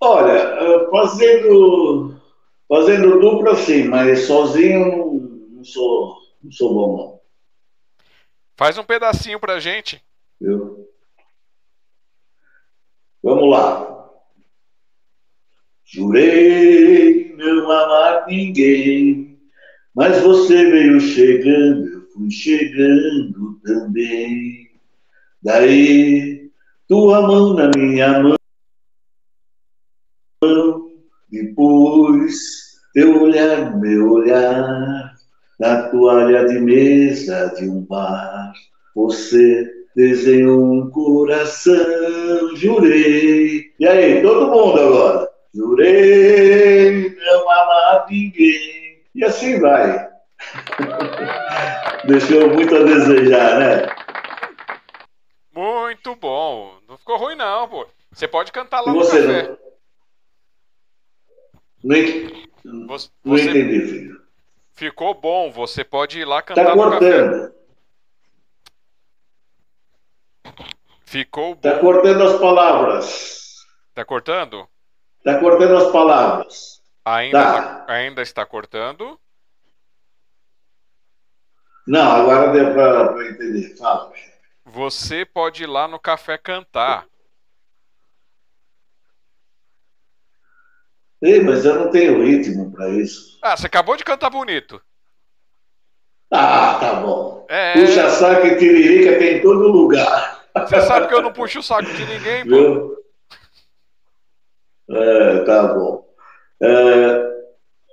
[0.00, 2.20] Olha, fazendo,
[2.68, 7.20] fazendo dupla sim, mas sozinho não, sou, não sou bom não.
[8.56, 10.02] Faz um pedacinho pra gente.
[10.40, 10.88] Viu?
[13.22, 13.85] Vamos lá.
[15.96, 19.38] Jurei não amar ninguém,
[19.94, 24.68] mas você veio chegando, eu fui chegando também.
[25.42, 26.50] Daí,
[26.86, 28.36] tua mão na minha mão,
[31.30, 32.34] depois,
[32.92, 35.14] teu olhar, meu olhar,
[35.58, 38.52] na toalha de mesa de um bar,
[38.94, 39.66] você
[39.96, 43.72] desenhou um coração, jurei.
[43.80, 45.35] E aí, todo mundo agora?
[45.56, 49.02] Jurei não amar ninguém.
[49.14, 50.06] E assim vai.
[52.06, 53.86] Deixou muito a desejar, né?
[55.54, 56.76] Muito bom.
[56.86, 57.86] Não ficou ruim, não, pô.
[58.12, 59.58] Você pode cantar lá e no você café.
[61.82, 64.20] Não, você, não entendi, filho.
[64.72, 65.50] Ficou bom.
[65.50, 67.52] Você pode ir lá cantar tá no café.
[71.06, 71.76] Ficou tá bom.
[71.76, 73.54] Tá cortando as palavras.
[73.94, 74.68] Tá cortando?
[75.26, 76.80] Tá cortando as palavras.
[77.04, 77.62] Ainda, tá.
[77.80, 79.18] Tá, ainda está cortando?
[81.84, 83.76] Não, agora deu para entender.
[83.76, 84.12] Fala.
[84.64, 87.08] Você pode ir lá no café cantar.
[91.20, 93.36] Ei, mas eu não tenho ritmo para isso.
[93.42, 94.80] Ah, você acabou de cantar bonito.
[96.30, 97.44] Ah, tá bom.
[97.48, 97.72] É...
[97.72, 100.46] Puxa saco e tiririca tem em todo lugar.
[100.54, 103.05] Você sabe que eu não puxo o saco de ninguém, pô.
[104.90, 106.06] É, tá bom.
[106.62, 107.26] É...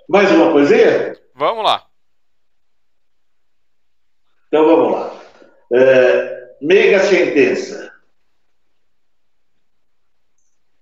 [0.07, 1.17] Mais uma coisinha?
[1.35, 1.87] Vamos lá.
[4.47, 5.21] Então vamos lá.
[5.73, 7.91] É, mega sentença.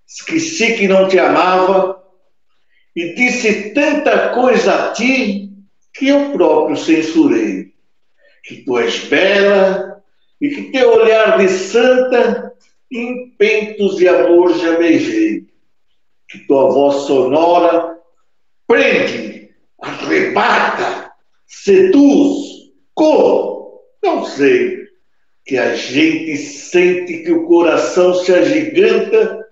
[0.05, 2.03] Esqueci que não te amava
[2.93, 5.49] e disse tanta coisa a ti
[5.93, 7.74] que eu próprio censurei.
[8.43, 10.03] Que tu és bela
[10.41, 12.53] e que teu olhar de santa
[12.91, 15.51] em pentos de amor já beijei.
[16.32, 17.98] Que tua voz sonora
[18.66, 19.50] prende,
[19.82, 21.12] arrebata,
[21.46, 23.82] seduz, como?
[24.02, 24.82] Não sei.
[25.46, 29.46] Que a gente sente que o coração se agiganta,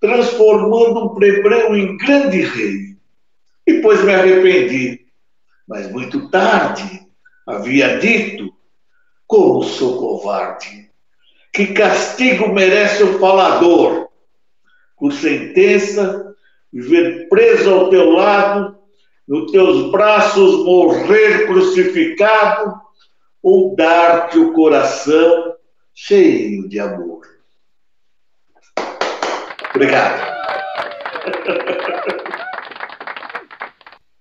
[0.00, 2.96] transformando um plebreu em grande rei.
[3.66, 5.06] E pois me arrependi,
[5.68, 7.06] mas muito tarde
[7.46, 8.52] havia dito,
[9.26, 10.90] como sou covarde,
[11.52, 14.07] que castigo merece o falador,
[14.98, 16.34] por sentença,
[16.72, 18.76] viver preso ao teu lado,
[19.26, 22.74] nos teus braços morrer crucificado,
[23.42, 25.54] ou dar-te o coração
[25.94, 27.26] cheio de amor.
[29.74, 30.38] Obrigado.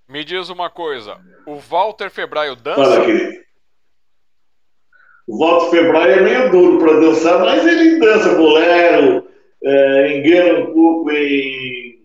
[0.07, 2.81] Me diz uma coisa, o Walter Febraio dança?
[2.81, 3.45] Fala, querido.
[5.27, 9.26] O Walter Febraio é meio duro para dançar, mas ele dança bolero,
[9.63, 12.03] é, engana um pouco em,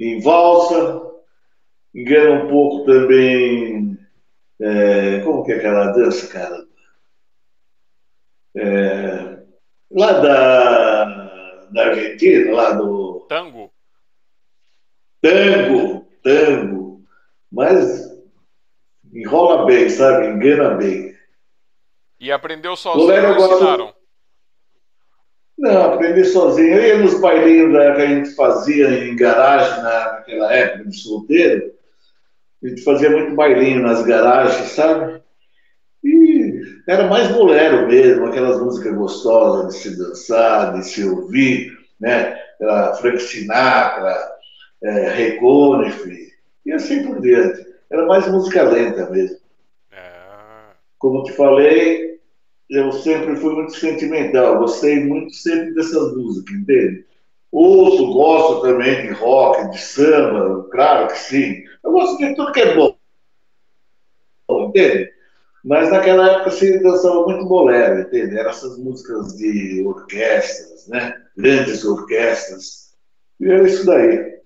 [0.00, 1.02] em valsa,
[1.94, 3.98] engana um pouco também
[4.60, 6.64] é, como que é aquela dança, cara?
[8.54, 9.42] É,
[9.90, 11.04] lá da,
[11.70, 13.26] da Argentina, lá do.
[13.28, 13.72] Tango.
[15.20, 17.02] Tango, tango.
[17.50, 18.08] Mas
[19.12, 20.28] enrola bem, sabe?
[20.28, 21.12] Engana bem.
[22.20, 23.94] E aprendeu sozinho ou ensinaram?
[25.62, 26.74] Não, aprendi sozinho.
[26.74, 31.72] Eu ia nos bailinhos que a gente fazia em garagem naquela época de solteiro.
[32.64, 35.22] A gente fazia muito bailinho nas garagens, sabe?
[36.02, 42.36] E era mais bolero mesmo, aquelas músicas gostosas de se dançar, de se ouvir, né?
[42.60, 44.18] Era Frank Sinatra,
[44.82, 46.32] é, Ray Conniff,
[46.66, 47.64] e assim por diante.
[47.88, 49.38] Era mais música lenta mesmo.
[49.92, 50.72] É...
[50.98, 52.11] Como te falei,
[52.72, 57.04] eu sempre fui muito sentimental, gostei muito sempre dessas músicas, entende?
[57.50, 61.64] Ouço, gosto também de rock, de samba, claro que sim.
[61.84, 62.96] Eu gosto de tudo que é bom.
[64.50, 65.12] Entende?
[65.62, 68.38] Mas naquela época se dançava muito bolero, entende?
[68.38, 71.22] Eram essas músicas de orquestras, né?
[71.36, 72.94] Grandes orquestras.
[73.38, 74.40] E era isso daí.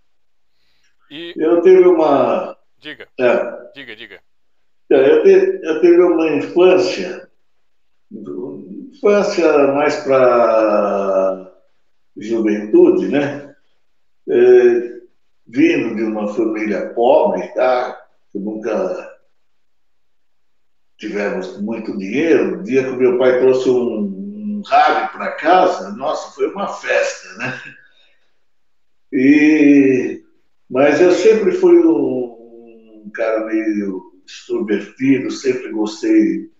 [1.10, 1.32] E...
[1.36, 2.56] Eu tive uma.
[2.78, 3.06] Diga.
[3.20, 3.70] É.
[3.72, 4.20] Diga, diga.
[4.90, 7.25] É, eu, te, eu tive uma infância,
[8.12, 11.52] infância mais para
[12.16, 13.54] juventude, né?
[14.28, 15.00] É,
[15.46, 18.00] vindo de uma família pobre, tá?
[18.32, 19.16] Que nunca
[20.98, 22.60] tivemos muito dinheiro.
[22.60, 27.28] O dia que meu pai trouxe um, um rádio para casa, nossa, foi uma festa,
[27.38, 27.60] né?
[29.12, 30.22] E,
[30.68, 36.50] mas eu sempre fui um, um cara meio extrovertido, sempre gostei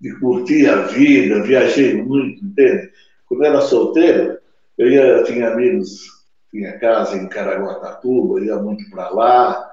[0.00, 2.90] de curtir a vida, viajei muito, entende?
[3.26, 4.38] Quando era solteiro,
[4.78, 9.70] eu ia, tinha amigos, tinha casa em Caraguatatuba, ia muito para lá.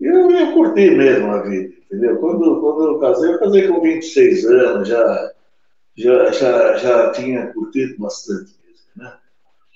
[0.00, 2.16] E eu ia curtir mesmo a vida, Entendeu?
[2.18, 5.32] Quando, quando eu casei, eu casei com 26 anos, já,
[5.94, 9.12] já, já, já tinha curtido bastante mesmo, né?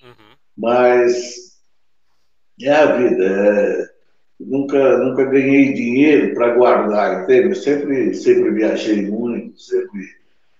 [0.02, 0.36] Uhum.
[0.56, 1.56] Mas
[2.62, 3.24] é a vida.
[3.24, 3.96] É,
[4.40, 7.48] nunca, nunca ganhei dinheiro para guardar, entende?
[7.48, 10.16] Eu sempre, sempre viajei muito, sempre.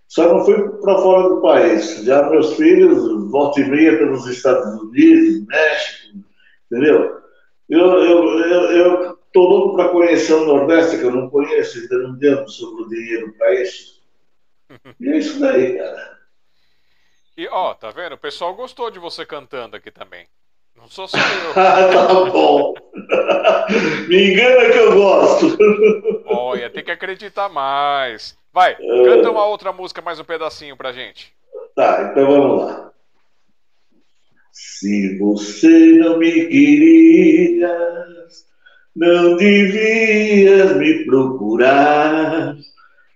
[0.09, 2.05] Só não fui para fora do país.
[2.05, 6.19] Já meus filhos, volta e meia pelos Estados Unidos, México,
[6.71, 7.21] entendeu?
[7.69, 11.99] Eu, eu, eu, eu tô louco para conhecer o Nordeste, que eu não conheço, ainda
[11.99, 13.97] não deu sobre o dinheiro para isso.
[14.99, 16.19] E é isso daí, cara.
[17.37, 18.15] E ó, tá vendo?
[18.15, 20.27] O pessoal gostou de você cantando aqui também.
[20.75, 21.51] Não sou só eu.
[21.57, 22.75] ah, tá bom.
[24.09, 25.59] Me engana que eu gosto.
[26.27, 28.37] Olha, tem que acreditar mais.
[28.57, 31.31] Vai, canta uma outra música, mais um pedacinho pra gente.
[31.75, 32.91] Tá, então vamos lá.
[34.51, 37.69] Se você não me querias,
[38.97, 42.57] não devias me procurar,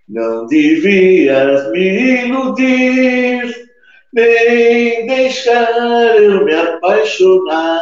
[0.07, 3.71] não devias me iludir
[4.13, 7.81] nem deixar eu me apaixonar.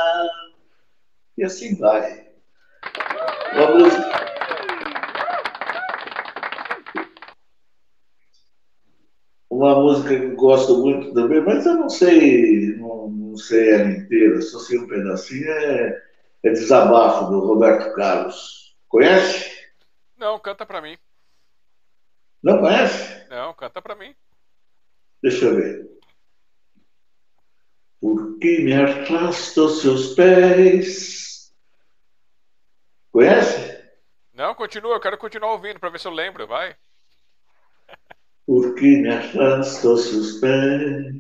[1.37, 2.25] E assim vai.
[3.57, 3.93] Vamos.
[9.59, 14.41] Uma música que gosto muito também, mas eu não sei, não, não sei ela inteira,
[14.41, 16.01] só sei um pedacinho, é,
[16.45, 18.77] é Desabafo, do Roberto Carlos.
[18.87, 19.69] Conhece?
[20.17, 20.97] Não, canta pra mim.
[22.41, 23.29] Não conhece?
[23.29, 24.15] Não, canta pra mim.
[25.21, 25.91] Deixa eu ver.
[28.01, 31.53] Porque me arrasta aos seus pés.
[33.11, 33.77] Conhece?
[34.33, 36.77] Não, continua, eu quero continuar ouvindo para ver se eu lembro, vai.
[38.49, 41.15] Porque me arrasta aos seus pés.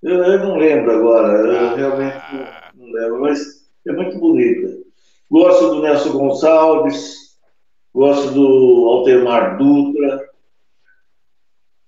[0.00, 1.74] Eu, eu não lembro agora, eu ah.
[1.74, 2.22] realmente
[2.76, 4.80] não, não lembro, mas é muito bonita.
[5.28, 7.36] Gosto do Nelson Gonçalves,
[7.92, 10.30] gosto do Altemar Dutra,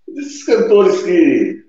[0.08, 1.62] esses cantores que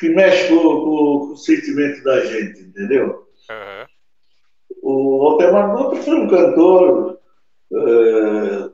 [0.00, 3.28] que mexe com, com, com, o sentimento da gente, entendeu?
[3.48, 3.86] Uhum.
[4.82, 7.20] O Altemar Dutra foi um cantor
[7.72, 8.71] é,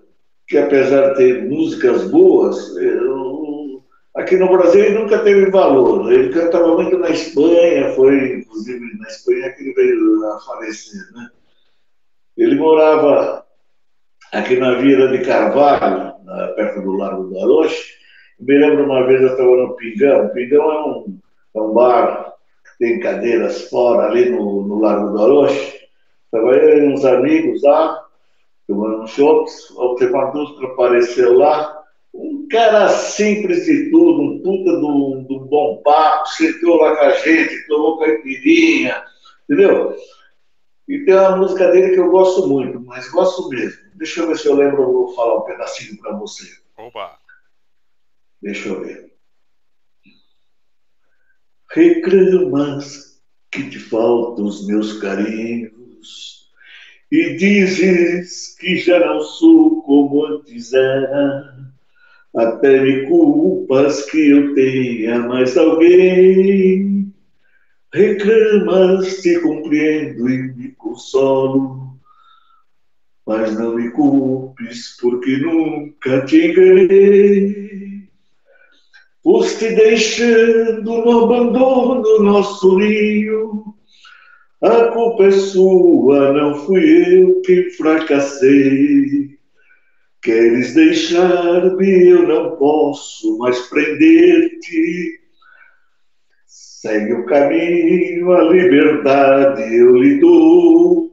[0.49, 3.83] que, apesar de ter músicas boas, eu,
[4.17, 6.11] aqui no Brasil ele nunca teve valor.
[6.11, 11.03] Ele cantava muito na Espanha, foi inclusive na Espanha que ele veio a falecer.
[11.15, 11.29] Né?
[12.37, 13.45] Ele morava
[14.33, 16.15] aqui na Vila de Carvalho,
[16.57, 17.99] perto do Largo do Aroche,
[18.41, 20.27] me lembro uma vez eu estava no Pingão.
[20.27, 21.19] O Pingão é um,
[21.57, 22.35] é um bar
[22.65, 25.79] que tem cadeiras fora, ali no, no Largo do Aroche.
[26.25, 28.08] Estava eu e uns amigos lá,
[28.69, 29.71] tomando um shops.
[29.71, 31.83] O Altemar Dutra apareceu lá.
[32.15, 37.11] Um cara simples de tudo, um puta do, do bom papo, sentou lá com a
[37.11, 39.05] gente, tomou caipirinha,
[39.45, 39.95] entendeu?
[40.89, 43.83] E tem uma música dele que eu gosto muito, mas gosto mesmo.
[43.95, 46.45] Deixa eu ver se eu lembro, eu vou falar um pedacinho para você.
[46.79, 47.19] Opa!
[48.41, 49.13] Deixa eu ver.
[51.71, 53.21] Reclamas
[53.53, 55.78] que te faltam os meus carinhos
[57.11, 61.55] e dizes que já não sou como antes era.
[62.37, 67.13] Até me culpas que eu tenha mais alguém.
[67.93, 71.99] Reclamas, te compreendo e me consolo,
[73.27, 78.09] mas não me culpes porque nunca te enganei.
[79.23, 83.78] Foste deixando no abandono nosso rio.
[84.61, 89.39] A culpa é sua, não fui eu que fracassei.
[90.21, 95.21] Queres deixar-me, eu não posso mais prender-te.
[96.45, 101.13] Segue o caminho, a liberdade eu lhe dou.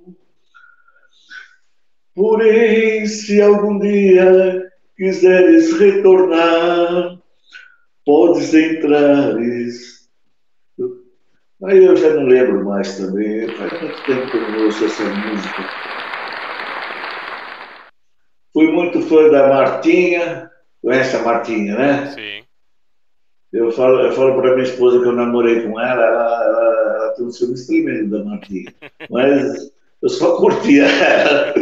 [2.15, 7.19] Porém, se algum dia quiseres retornar,
[8.03, 9.35] podes entrar.
[11.63, 13.55] Aí eu já não lembro mais também.
[13.55, 15.63] Faz tanto tempo que eu não ouço essa música.
[18.53, 20.51] Fui muito fã da Martinha.
[20.81, 22.07] Conhece a Martinha, né?
[22.11, 22.45] Sim.
[23.51, 27.13] Eu falo, eu falo para minha esposa que eu namorei com ela, ela, ela, ela
[27.15, 28.73] tem um filme tremendo da Martinha.
[29.09, 31.53] Mas eu só curtia ela.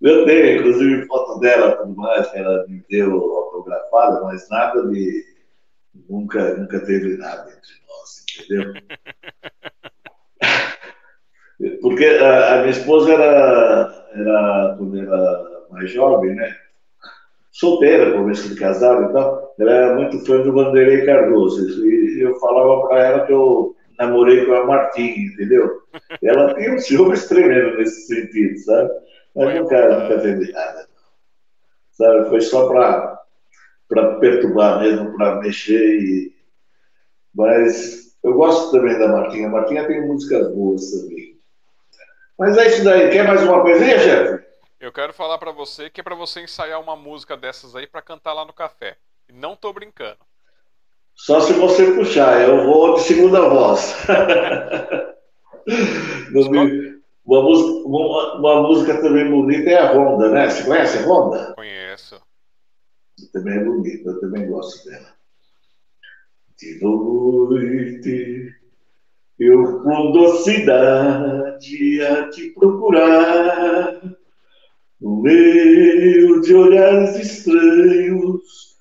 [0.00, 5.24] Eu tenho, inclusive, foto dela tudo mais, que ela me deu autografada, mas nada de.
[6.08, 8.74] Nunca, nunca teve nada entre nós, entendeu?
[11.80, 16.56] Porque a, a, minha esposa era, era, quando era mais jovem, né?
[17.50, 21.84] Solteira, começo de casado e tal, ela era muito fã do Vanderlei Cardoso.
[21.84, 25.82] E eu falava para ela que eu namorei com a Martinha, entendeu?
[26.22, 28.90] Ela tinha um ciúme tremendo nesse sentido, sabe?
[29.34, 30.88] Mas quero, nunca vendi nada.
[31.90, 32.68] Sabe, foi só
[33.88, 36.00] para perturbar mesmo, para mexer.
[36.00, 36.32] E...
[37.34, 39.48] Mas eu gosto também da Martinha.
[39.48, 41.38] A Martinha tem músicas boas também.
[42.38, 43.10] Mas é isso daí.
[43.10, 44.46] Quer mais uma coisinha, chefe?
[44.80, 48.00] Eu quero falar para você que é para você ensaiar uma música dessas aí para
[48.00, 48.96] cantar lá no café.
[49.32, 50.18] Não tô brincando.
[51.14, 53.92] Só se você puxar, eu vou de segunda voz.
[56.32, 60.48] uma, música, uma, uma, música também bonita é a Ronda, né?
[60.48, 61.54] Você conhece a Ronda?
[61.54, 62.22] Conheço.
[63.32, 65.17] Também é bonita, eu também gosto dela.
[66.60, 68.52] De noite
[69.38, 74.00] eu com a cidade a te procurar,
[75.00, 78.76] no meio de olhares estranhos,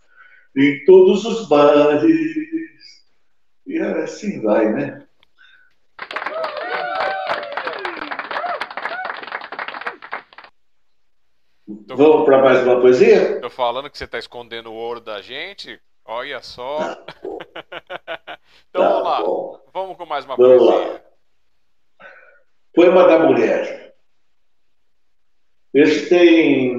[0.55, 2.35] em todos os bares,
[3.67, 5.07] e assim vai, né?
[11.87, 11.95] Tô...
[11.95, 13.39] Vamos para mais uma poesia?
[13.39, 15.79] Tô falando que você está escondendo o ouro da gente.
[16.07, 16.77] Olha só.
[16.77, 17.05] Tá
[18.69, 19.21] então tá vamos lá.
[19.21, 19.61] Bom.
[19.73, 20.93] Vamos com mais uma vamos poesia.
[20.93, 21.01] Lá.
[22.73, 23.95] Poema da mulher.
[25.73, 26.73] Esse tem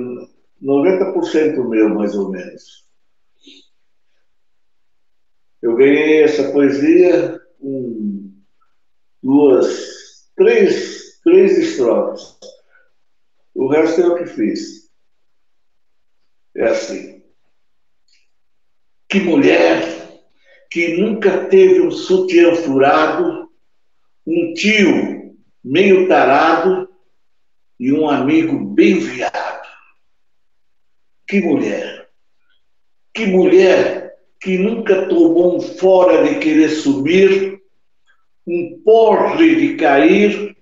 [0.63, 2.89] 90% meu, mais ou menos.
[5.61, 8.33] Eu ganhei essa poesia com
[9.23, 12.39] duas, três, três estrofes.
[13.55, 14.91] O resto é o que fiz.
[16.57, 17.18] É assim.
[19.09, 19.99] Que mulher
[20.71, 23.49] que nunca teve um sutiã furado,
[24.27, 25.35] um tio
[25.65, 26.89] meio tarado
[27.81, 29.67] e um amigo bem viado.
[31.27, 32.09] Que mulher!
[33.15, 37.61] Que mulher que nunca tomou um fora de querer subir,
[38.47, 40.57] um porre de cair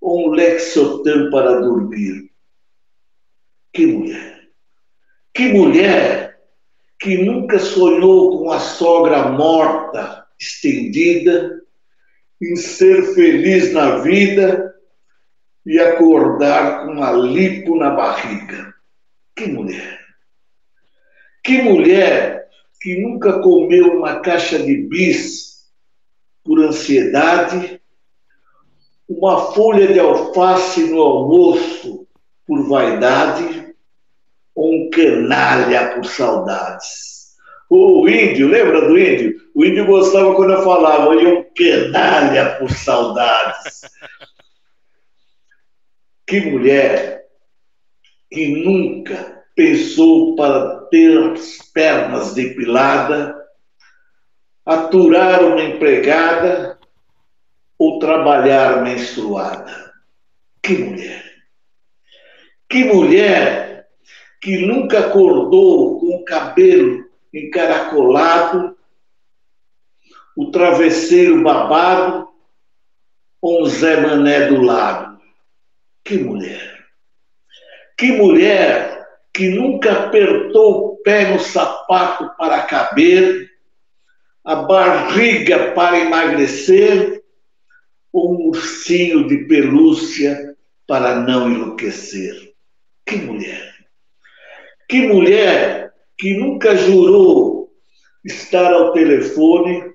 [0.00, 2.30] ou um lexotan para dormir.
[3.72, 4.48] Que mulher!
[5.34, 6.27] Que mulher
[6.98, 11.62] que nunca sonhou com a sogra morta, estendida,
[12.42, 14.74] em ser feliz na vida
[15.64, 18.74] e acordar com uma lipo na barriga.
[19.36, 19.98] Que mulher!
[21.44, 22.48] Que mulher
[22.80, 25.68] que nunca comeu uma caixa de bis
[26.44, 27.80] por ansiedade,
[29.08, 32.06] uma folha de alface no almoço
[32.46, 33.67] por vaidade
[34.58, 37.28] um canalha por saudades.
[37.70, 39.40] O índio, lembra do índio?
[39.54, 43.82] O índio gostava quando eu falava, hoje um canalha por saudades.
[46.26, 47.26] que mulher
[48.30, 53.34] que nunca pensou para ter as pernas depiladas,
[54.64, 56.78] aturar uma empregada
[57.78, 59.92] ou trabalhar menstruada.
[60.62, 61.24] Que mulher!
[62.68, 63.77] Que mulher
[64.40, 68.76] que nunca acordou com o cabelo encaracolado,
[70.36, 72.28] o travesseiro babado,
[73.40, 75.20] ou um Zé Mané do lado.
[76.04, 76.86] Que mulher!
[77.96, 78.98] Que mulher
[79.32, 83.48] que nunca apertou o pé no sapato para caber,
[84.44, 87.22] a barriga para emagrecer,
[88.12, 92.52] ou um ursinho de pelúcia para não enlouquecer.
[93.04, 93.77] Que mulher!
[94.88, 97.70] Que mulher que nunca jurou
[98.24, 99.94] estar ao telefone,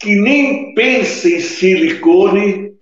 [0.00, 2.78] que nem pensa em silicone,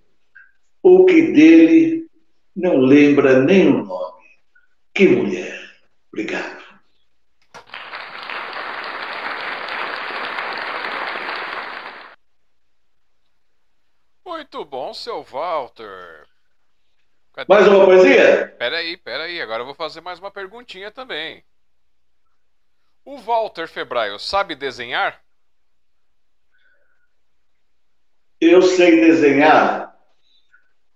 [0.81, 2.07] ou que dele
[2.55, 4.23] não lembra nem o nome.
[4.93, 5.59] Que mulher.
[6.13, 6.57] Obrigado.
[14.25, 16.25] Muito bom, seu Walter.
[17.37, 17.53] Cadê?
[17.53, 18.47] Mais uma poesia?
[18.57, 19.39] Peraí, peraí.
[19.39, 21.43] Agora eu vou fazer mais uma perguntinha também.
[23.05, 25.21] O Walter Febraio sabe desenhar?
[28.41, 29.95] Eu sei desenhar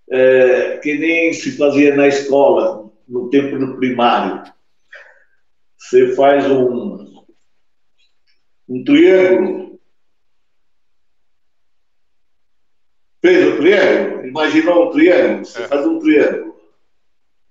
[0.10, 4.52] é, que nem se fazia na escola, no tempo do primário.
[5.78, 7.24] Você faz um,
[8.68, 9.71] um triângulo.
[13.22, 14.26] Fez o triângulo?
[14.26, 15.68] imaginou um triângulo, você é.
[15.68, 16.56] faz um triângulo.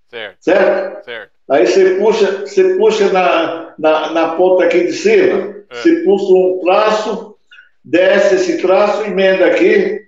[0.09, 0.37] Certo.
[0.41, 1.05] certo.
[1.05, 1.31] Certo?
[1.49, 5.75] Aí você puxa, você puxa na, na, na ponta aqui de cima, é.
[5.75, 7.37] você puxa um traço,
[7.85, 10.01] desce esse traço, emenda aqui,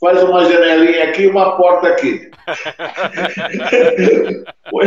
[0.00, 2.30] faz uma janelinha aqui e uma porta aqui.
[4.72, 4.84] ou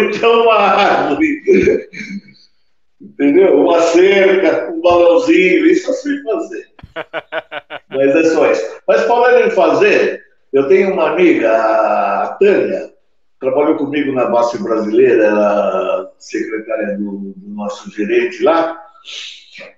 [0.00, 1.42] então uma árvore.
[3.00, 3.62] Entendeu?
[3.62, 6.66] Uma cerca, um balãozinho, isso eu sei fazer.
[7.88, 8.80] Mas é só isso.
[8.86, 10.22] Mas falando em fazer,
[10.52, 12.92] eu tenho uma amiga, a Tânia,
[13.40, 18.78] trabalhou comigo na base brasileira, era secretária do, do nosso gerente lá.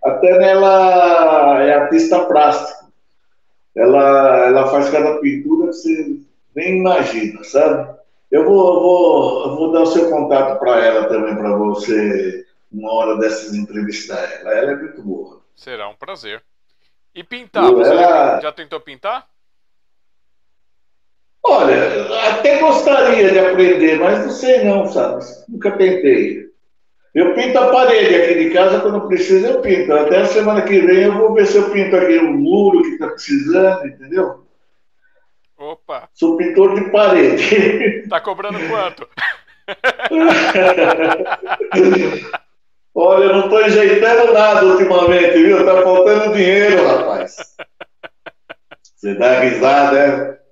[0.05, 2.91] Até nela é artista plástico.
[3.77, 6.16] Ela, ela faz cada pintura que você
[6.55, 7.95] nem imagina, sabe?
[8.31, 12.45] Eu vou, eu vou, eu vou dar o seu contato para ela também, para você,
[12.73, 14.55] uma hora dessas entrevistar ela.
[14.55, 15.43] Ela é muito boa.
[15.55, 16.43] Será um prazer.
[17.14, 18.41] E pintar, você ela...
[18.41, 19.29] já tentou pintar?
[21.45, 25.25] Olha, até gostaria de aprender, mas não sei não, sabe?
[25.49, 26.51] Nunca tentei.
[27.14, 29.93] Eu pinto a parede aqui de casa, quando precisa eu pinto.
[29.93, 32.91] Até a semana que vem eu vou ver se eu pinto aqui o muro que
[32.91, 34.47] está precisando, entendeu?
[35.59, 36.09] Opa!
[36.14, 38.09] Sou pintor de parede.
[38.09, 39.09] Tá cobrando quanto?
[42.95, 45.64] Olha, eu não estou enjeitando nada ultimamente, viu?
[45.64, 47.36] Tá faltando dinheiro, rapaz.
[48.82, 50.43] Você dá risada, é?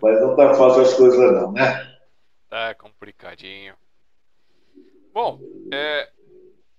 [0.00, 1.98] Mas não tá fácil as coisas não, né?
[2.48, 3.74] Tá complicadinho.
[5.12, 5.40] Bom,
[5.72, 6.10] é...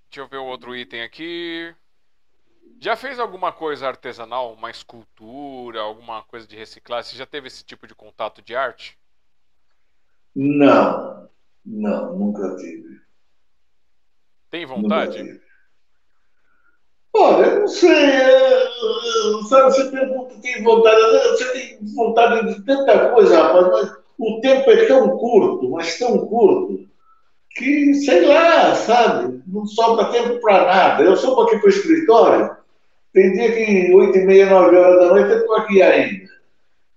[0.10, 1.74] deixa eu ver o outro item aqui.
[2.80, 7.12] Já fez alguma coisa artesanal, uma escultura, alguma coisa de reciclagem?
[7.12, 8.98] Você já teve esse tipo de contato de arte?
[10.36, 11.30] Não,
[11.66, 13.03] não, nunca tive.
[14.54, 15.42] Tem vontade?
[17.12, 17.90] Olha, não sei.
[17.90, 18.70] É,
[19.50, 21.02] sabe, você pergunta, tem vontade.
[21.02, 26.28] Você tem vontade de tanta coisa, rapaz, mas o tempo é tão curto, mas tão
[26.28, 26.88] curto,
[27.56, 31.04] que, sei lá, sabe, não sobra tempo para nada.
[31.04, 32.56] Eu sou aqui para o escritório,
[33.12, 36.30] tem dia que 8 e meia, 9 horas da noite eu estou aqui ainda.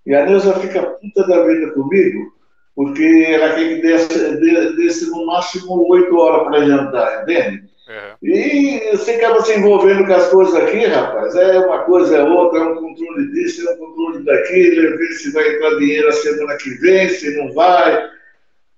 [0.05, 2.36] E a Neuza fica puta da vida comigo,
[2.77, 7.65] porque ela quer que desça no máximo 8 horas para jantar, entende?
[7.89, 8.17] Uhum.
[8.23, 11.35] E você acaba se envolvendo com as coisas aqui, rapaz.
[11.37, 15.13] É uma coisa, é outra, é um controle disso, é um controle daquilo, é ver
[15.13, 18.11] se vai entrar dinheiro a semana que vem, se não vai,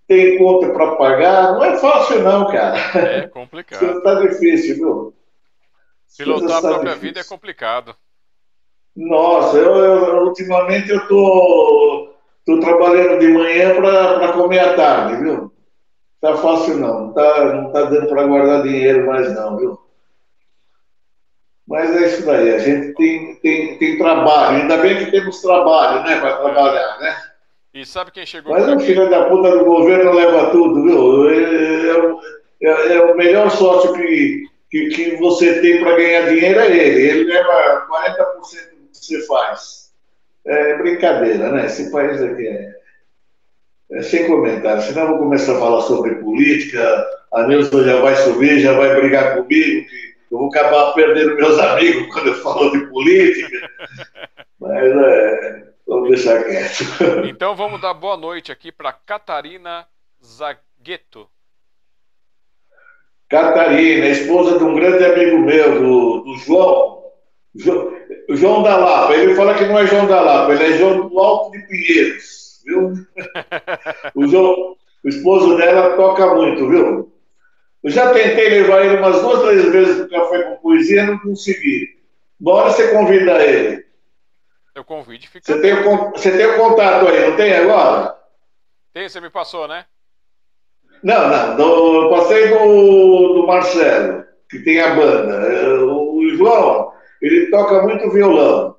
[0.06, 1.54] tem conta para pagar.
[1.54, 2.78] Não é fácil, não, cara.
[2.94, 3.98] É complicado.
[3.98, 5.14] Está difícil, viu?
[6.16, 7.00] Pilotar a própria difícil.
[7.00, 7.96] vida é complicado.
[8.94, 11.97] Nossa, eu, eu ultimamente eu tô,
[12.48, 15.52] tô trabalhando de manhã para comer à tarde, viu?
[16.18, 19.78] Tá fácil não, não tá, não tá dando para guardar dinheiro mais não, viu?
[21.66, 26.02] Mas é isso daí, a gente tem, tem, tem trabalho, ainda bem que temos trabalho,
[26.02, 27.14] né, para trabalhar, né?
[27.74, 31.30] E sabe quem chegou Mas o filho da puta do governo leva tudo, viu?
[31.30, 36.58] É, é, é, é o melhor sócio que, que, que você tem para ganhar dinheiro
[36.58, 37.02] é ele.
[37.02, 39.77] Ele leva 40% do que você faz.
[40.48, 41.66] É brincadeira, né?
[41.66, 42.74] Esse país aqui é,
[43.92, 44.82] é sem comentário.
[44.82, 48.96] Senão eu vou começar a falar sobre política, a Nilson já vai subir, já vai
[48.96, 53.70] brigar comigo, que eu vou acabar perdendo meus amigos quando eu falo de política.
[54.58, 56.84] Mas é, vamos deixar quieto.
[57.28, 59.86] Então vamos dar boa noite aqui para Catarina
[60.24, 61.28] Zagueto.
[63.28, 66.97] Catarina, esposa de um grande amigo meu, do, do João,
[67.58, 67.92] João,
[68.30, 69.14] João da Lapa.
[69.14, 72.62] Ele fala que não é João da Lapa, ele é João do Alto de Pinheiros,
[72.64, 72.92] viu?
[74.14, 77.12] o, João, o esposo dela toca muito, viu?
[77.82, 81.98] Eu já tentei levar ele umas duas, três vezes para café com poesia, não consegui.
[82.38, 83.86] Bora você convida ele.
[84.74, 85.44] Eu convide fica.
[85.44, 88.16] Você tem, o, você tem o contato aí, não tem agora?
[88.92, 89.84] Tem, você me passou, né?
[91.02, 91.56] Não, não.
[91.56, 95.84] Do, eu passei do, do Marcelo, que tem a banda.
[95.84, 96.87] O João,
[97.20, 98.76] ele toca muito violão.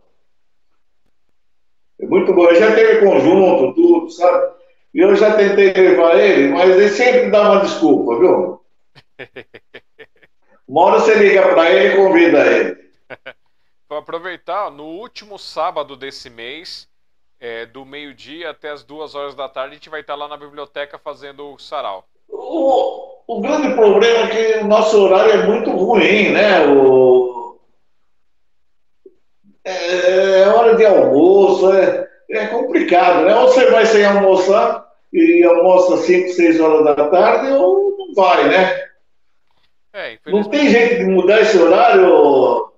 [2.00, 2.48] É muito bom.
[2.48, 4.54] Ele já teve conjunto, tudo, sabe?
[4.94, 8.62] E eu já tentei levar ele, mas ele sempre dá uma desculpa, viu?
[10.68, 12.78] Uma hora você liga para ele e convida ele.
[13.90, 16.88] Vou aproveitar, no último sábado desse mês,
[17.40, 20.38] é, do meio-dia até as duas horas da tarde, a gente vai estar lá na
[20.38, 22.06] biblioteca fazendo o sarau.
[22.28, 26.68] O, o grande problema é que o nosso horário é muito ruim, né?
[26.68, 27.29] O,
[29.70, 33.36] é, é hora de almoço, é, é complicado, né?
[33.36, 38.48] Ou você vai sem almoçar e almoça 5, 6 horas da tarde, ou não vai,
[38.48, 38.90] né?
[39.92, 42.08] É, não tem jeito de mudar esse horário.
[42.08, 42.72] O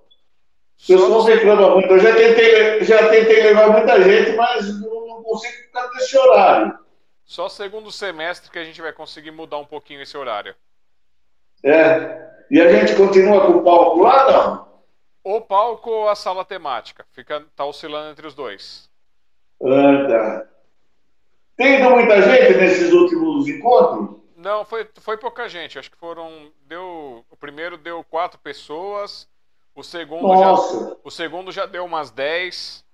[0.86, 1.92] pessoal reclama muito.
[1.92, 6.78] Eu já tentei, já tentei levar muita gente, mas não consigo ficar nesse horário.
[7.24, 10.54] Só segundo semestre que a gente vai conseguir mudar um pouquinho esse horário.
[11.64, 12.30] É.
[12.50, 14.71] E a gente continua com o palco lá, não?
[15.24, 17.04] O palco ou a sala temática?
[17.12, 18.90] Fica, tá oscilando entre os dois.
[19.60, 20.46] Tá.
[21.56, 24.20] Tem ido muita gente nesses últimos encontros?
[24.36, 25.78] Não, foi, foi pouca gente.
[25.78, 26.50] Acho que foram.
[26.66, 29.28] Deu, o primeiro deu quatro pessoas.
[29.74, 30.88] O segundo, Nossa.
[30.88, 32.84] já, o segundo já deu umas dez.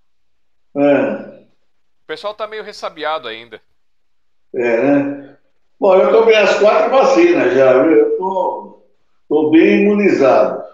[0.76, 1.46] É.
[2.02, 3.60] O pessoal tá meio ressabiado ainda.
[4.54, 5.36] É, né?
[5.80, 7.92] Bom, eu tomei as quatro vacinas já, viu?
[7.92, 8.82] Eu tô,
[9.28, 10.67] tô bem imunizado.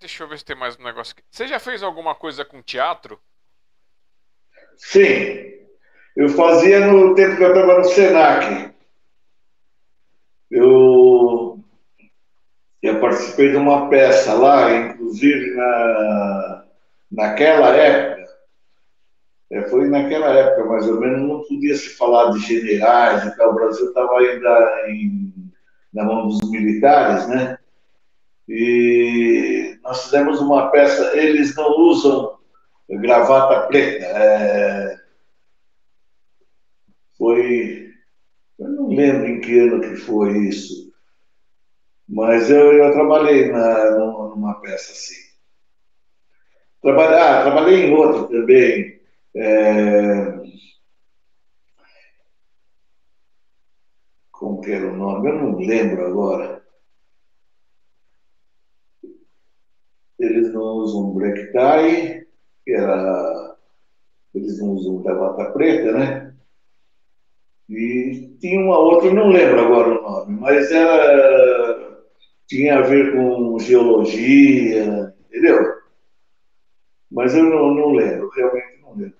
[0.00, 1.22] Deixa eu ver se tem mais um negócio aqui.
[1.30, 3.18] Você já fez alguma coisa com teatro?
[4.76, 5.56] Sim.
[6.14, 8.74] Eu fazia no tempo que eu estava no Senac.
[10.50, 11.58] Eu,
[12.82, 16.64] eu participei de uma peça lá, inclusive na,
[17.10, 18.16] naquela época,
[19.50, 23.50] é, foi naquela época mais ou menos, não podia se falar de generais e tal,
[23.50, 25.52] o Brasil estava ainda em,
[25.92, 27.58] na mão dos militares, né?
[28.48, 32.38] E nós fizemos uma peça, eles não usam
[32.88, 34.96] gravata preta, é,
[37.18, 37.90] foi,
[38.58, 40.92] eu não lembro em que ano que foi isso,
[42.08, 45.26] mas eu, eu trabalhei na, numa, peça assim.
[46.80, 49.00] Trabalhei, ah, trabalhei em outra também.
[49.34, 50.36] É...
[54.30, 55.28] Como que era o nome?
[55.28, 56.65] Eu não lembro agora.
[60.18, 62.26] Eles não usam black tie,
[62.64, 63.56] que era...
[64.34, 66.34] eles não usam gravata preta, né?
[67.68, 71.96] E tinha uma outra, não lembro agora o nome, mas era
[72.46, 75.82] tinha a ver com geologia, entendeu?
[77.10, 79.18] Mas eu não, não lembro, realmente não lembro.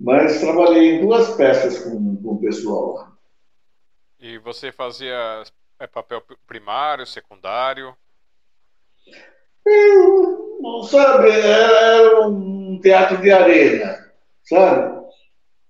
[0.00, 3.16] Mas trabalhei em duas peças com, com o pessoal lá.
[4.18, 5.42] E você fazia
[5.78, 7.94] é, papel primário, secundário?
[9.66, 14.10] Eu, sabe, era um teatro de arena,
[14.42, 15.04] sabe?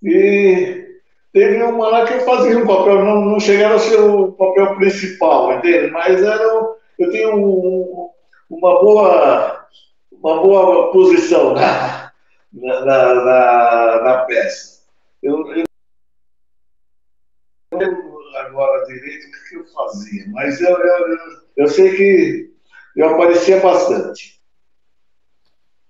[0.03, 0.99] E
[1.31, 4.75] teve uma lá que eu fazia um papel, não, não chegava a ser o papel
[4.75, 5.91] principal, entende?
[5.91, 6.43] Mas era,
[6.99, 8.09] eu tinha um,
[8.49, 9.65] uma boa
[10.11, 12.11] uma boa posição na,
[12.51, 14.83] na, na, na peça.
[15.21, 15.65] Eu, eu
[17.71, 21.17] não lembro agora direito o que eu fazia, mas eu, eu,
[21.57, 22.54] eu sei que
[22.95, 24.41] eu aparecia bastante.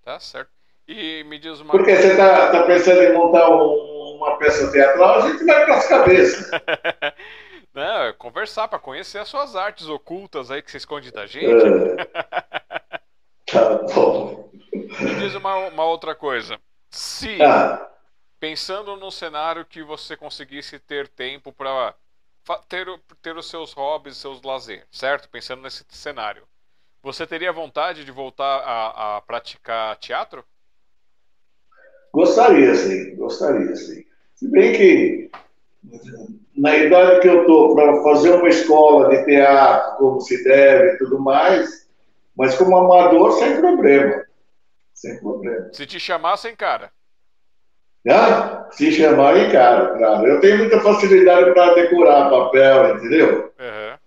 [0.04, 0.52] Tá certo.
[0.88, 5.20] E me diz uma Porque você está tá pensando em montar um, uma peça teatral,
[5.20, 6.52] a gente vai para as cabeças.
[7.74, 11.48] Não, é conversar para conhecer as suas artes ocultas aí que você esconde da gente.
[11.48, 12.96] É.
[13.46, 14.50] Tá bom.
[14.74, 16.60] Me diz uma, uma outra coisa.
[16.90, 17.88] Se, ah.
[18.40, 21.94] pensando num cenário que você conseguisse ter tempo para
[22.68, 22.88] ter,
[23.22, 25.30] ter os seus hobbies, seus lazer, certo?
[25.30, 26.48] Pensando nesse cenário.
[27.06, 30.44] Você teria vontade de voltar a, a praticar teatro?
[32.12, 33.16] Gostaria, sim.
[33.16, 34.04] Gostaria, sim.
[34.34, 35.30] Se bem que
[36.58, 40.98] na idade que eu estou para fazer uma escola de teatro como se deve e
[40.98, 41.88] tudo mais,
[42.36, 44.26] mas como amador, sem problema.
[44.92, 45.70] Sem problema.
[45.74, 46.92] Se te chamassem, cara.
[48.10, 50.26] Ah, se chamarem, cara, claro.
[50.26, 53.54] Eu tenho muita facilidade para decorar papel, entendeu?
[53.60, 53.98] Uhum.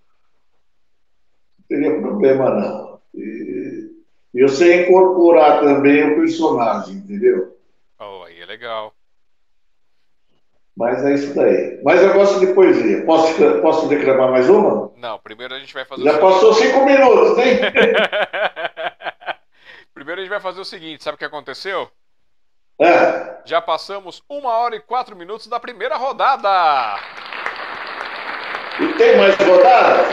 [1.59, 2.88] Não teria problema, não.
[3.15, 3.91] E
[4.35, 7.57] eu sei incorporar também o personagem, entendeu?
[7.99, 8.95] Oh, aí é legal.
[10.77, 11.81] Mas é isso daí.
[11.83, 13.05] Mas eu gosto de poesia.
[13.05, 14.93] Posso, posso declamar mais uma?
[14.97, 16.05] Não, primeiro a gente vai fazer.
[16.05, 17.59] Já passou cinco minutos, hein?
[19.93, 21.91] primeiro a gente vai fazer o seguinte: sabe o que aconteceu?
[22.81, 23.39] É.
[23.45, 26.97] Já passamos uma hora e quatro minutos da primeira rodada.
[28.81, 30.05] E tem mais rodada?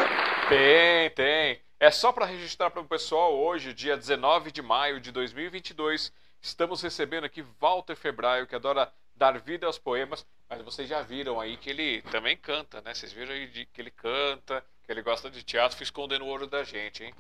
[0.49, 1.59] Tem, tem.
[1.85, 6.11] É só para registrar para o pessoal hoje, dia 19 de maio de 2022,
[6.41, 11.39] estamos recebendo aqui Walter Febraio, que adora dar vida aos poemas, mas vocês já viram
[11.39, 12.91] aí que ele também canta, né?
[12.91, 16.47] Vocês viram aí que ele canta, que ele gosta de teatro, fica escondendo o ouro
[16.47, 17.13] da gente, hein?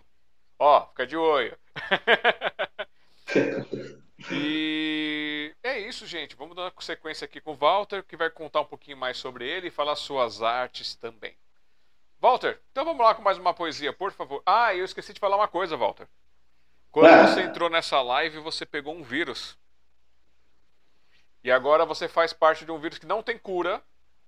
[0.57, 1.55] Ó, fica de olho.
[4.31, 6.35] e é isso, gente.
[6.35, 9.67] Vamos dar sequência aqui com o Walter, que vai contar um pouquinho mais sobre ele
[9.67, 11.37] e falar suas artes também.
[12.25, 14.41] Walter, então vamos lá com mais uma poesia, por favor.
[14.43, 16.07] Ah, eu esqueci de falar uma coisa, Walter.
[16.91, 17.27] Quando ah.
[17.27, 19.55] você entrou nessa live, você pegou um vírus.
[21.43, 23.79] E agora você faz parte de um vírus que não tem cura,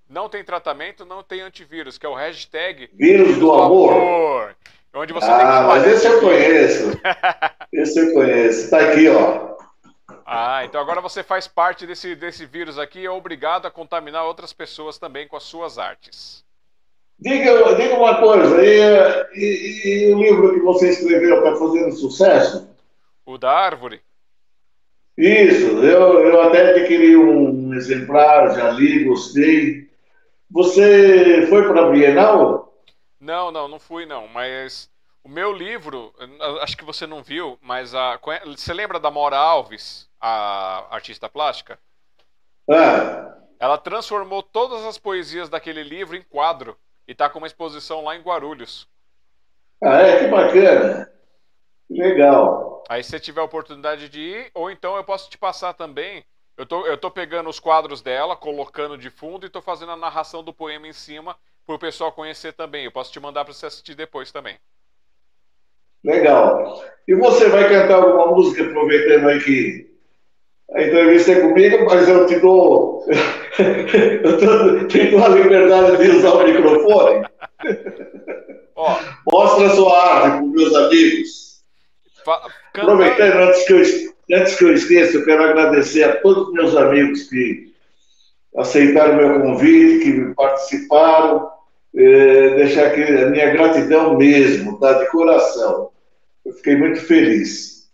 [0.07, 3.91] não tem tratamento, não tem antivírus, que é o hashtag Vírus do, do amor.
[3.91, 4.55] amor.
[4.93, 7.01] Onde você ah, tem que mas esse eu conheço.
[7.73, 8.65] esse eu conheço.
[8.65, 9.57] Está aqui, ó.
[10.23, 14.23] Ah, então agora você faz parte desse, desse vírus aqui e é obrigado a contaminar
[14.23, 16.45] outras pessoas também com as suas artes.
[17.19, 22.69] Diga, diga uma coisa, e, e, e o livro que você escreveu está fazendo sucesso?
[23.25, 24.01] O da árvore?
[25.17, 29.89] Isso, eu, eu até adquiri um exemplar, já li, gostei.
[30.51, 32.71] Você foi para a Bienal?
[33.19, 34.87] Não, não, não fui não, mas
[35.23, 36.13] o meu livro,
[36.61, 41.79] acho que você não viu, mas a, você lembra da Mora Alves, a artista plástica?
[42.69, 43.33] Ah.
[43.59, 46.77] Ela transformou todas as poesias daquele livro em quadro
[47.07, 48.87] e está com uma exposição lá em Guarulhos.
[49.81, 50.19] Ah, é?
[50.19, 51.11] Que bacana.
[51.89, 52.83] Legal.
[52.89, 56.25] Aí se você tiver a oportunidade de ir, ou então eu posso te passar também.
[56.57, 59.97] Eu tô, eu tô pegando os quadros dela, colocando de fundo e tô fazendo a
[59.97, 62.85] narração do poema em cima para o pessoal conhecer também.
[62.85, 64.57] Eu posso te mandar para você assistir depois também.
[66.03, 66.83] Legal.
[67.07, 69.97] E você vai cantar alguma música, aproveitando aí que
[70.71, 73.05] a entrevista é comigo, mas eu te dou.
[74.23, 77.25] eu tô, tenho a liberdade de usar o microfone.
[78.75, 78.99] Ó,
[79.31, 81.61] Mostra sua arte para os meus amigos.
[82.73, 86.75] Aproveitando, antes que, eu, antes que eu esqueça, eu quero agradecer a todos os meus
[86.75, 87.73] amigos que
[88.55, 91.51] aceitaram o meu convite, que participaram.
[91.95, 94.93] É, deixar aqui a minha gratidão mesmo, tá?
[94.93, 95.89] De coração.
[96.45, 97.89] Eu fiquei muito feliz.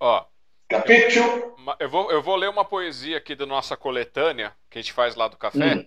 [0.00, 0.24] Ó.
[0.68, 1.54] Capítulo.
[1.66, 4.94] Eu, eu, vou, eu vou ler uma poesia aqui da nossa coletânea, que a gente
[4.94, 5.74] faz lá do café.
[5.76, 5.86] Hum.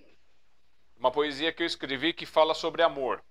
[0.95, 3.21] Uma poesia que eu escrevi que fala sobre amor.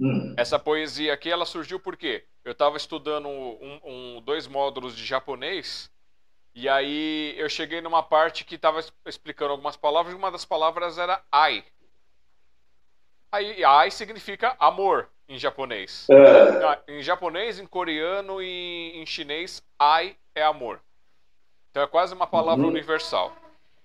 [0.00, 0.34] Hum.
[0.38, 5.92] Essa poesia aqui, ela surgiu porque eu estava estudando um, um, dois módulos de japonês
[6.54, 10.96] e aí eu cheguei numa parte que estava explicando algumas palavras e uma das palavras
[10.96, 11.64] era ai.
[13.30, 16.06] Aí ai significa amor em japonês.
[16.10, 16.92] É.
[16.92, 20.80] Em japonês, em coreano e em chinês, ai é amor.
[21.70, 22.70] Então é quase uma palavra uhum.
[22.70, 23.41] universal.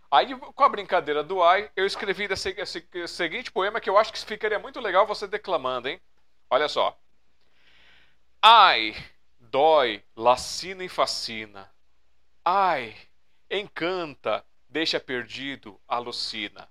[0.09, 3.97] Aí, com a brincadeira do ai, eu escrevi esse, esse, esse seguinte poema que eu
[3.97, 5.99] acho que ficaria muito legal você declamando, hein?
[6.49, 6.97] Olha só.
[8.41, 8.95] Ai,
[9.39, 11.69] dói, lacina e fascina.
[12.45, 12.95] Ai,
[13.51, 16.69] encanta, deixa perdido, alucina.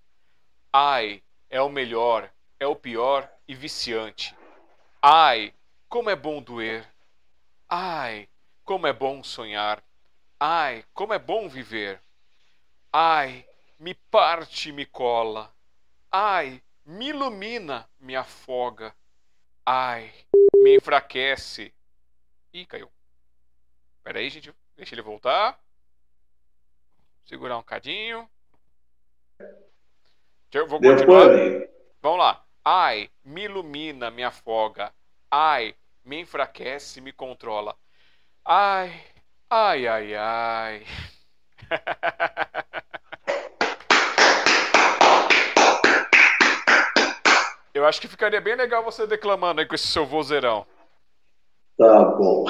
[0.72, 4.34] Ai, é o melhor, é o pior e viciante.
[5.02, 5.52] Ai,
[5.90, 6.88] como é bom doer.
[7.68, 8.28] Ai,
[8.64, 9.82] como é bom sonhar.
[10.40, 12.00] Ai, como é bom viver.
[12.98, 13.46] Ai,
[13.78, 15.54] me parte, me cola.
[16.10, 18.96] Ai, me ilumina, me afoga.
[19.66, 20.10] Ai,
[20.54, 21.74] me enfraquece.
[22.54, 22.90] Ih, caiu.
[24.02, 24.50] Pera aí, gente.
[24.74, 25.60] Deixa ele voltar.
[27.26, 28.26] Segurar um cadinho.
[30.50, 31.28] Eu vou continuar.
[32.00, 32.46] Vamos lá.
[32.64, 34.90] Ai, me ilumina, me afoga.
[35.30, 37.76] Ai, me enfraquece, me controla.
[38.42, 38.90] Ai,
[39.50, 40.86] ai, ai, ai.
[47.74, 50.66] Eu acho que ficaria bem legal você declamando aí com esse seu vozeirão.
[51.78, 52.46] Tá bom.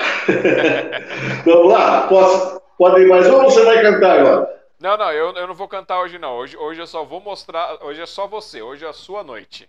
[1.45, 4.57] Vamos lá, posso, pode ir mais um ou você vai cantar agora?
[4.81, 6.37] Não, não, eu, eu não vou cantar hoje não.
[6.37, 7.83] Hoje, hoje eu só vou mostrar.
[7.83, 9.69] Hoje é só você, hoje é a sua noite.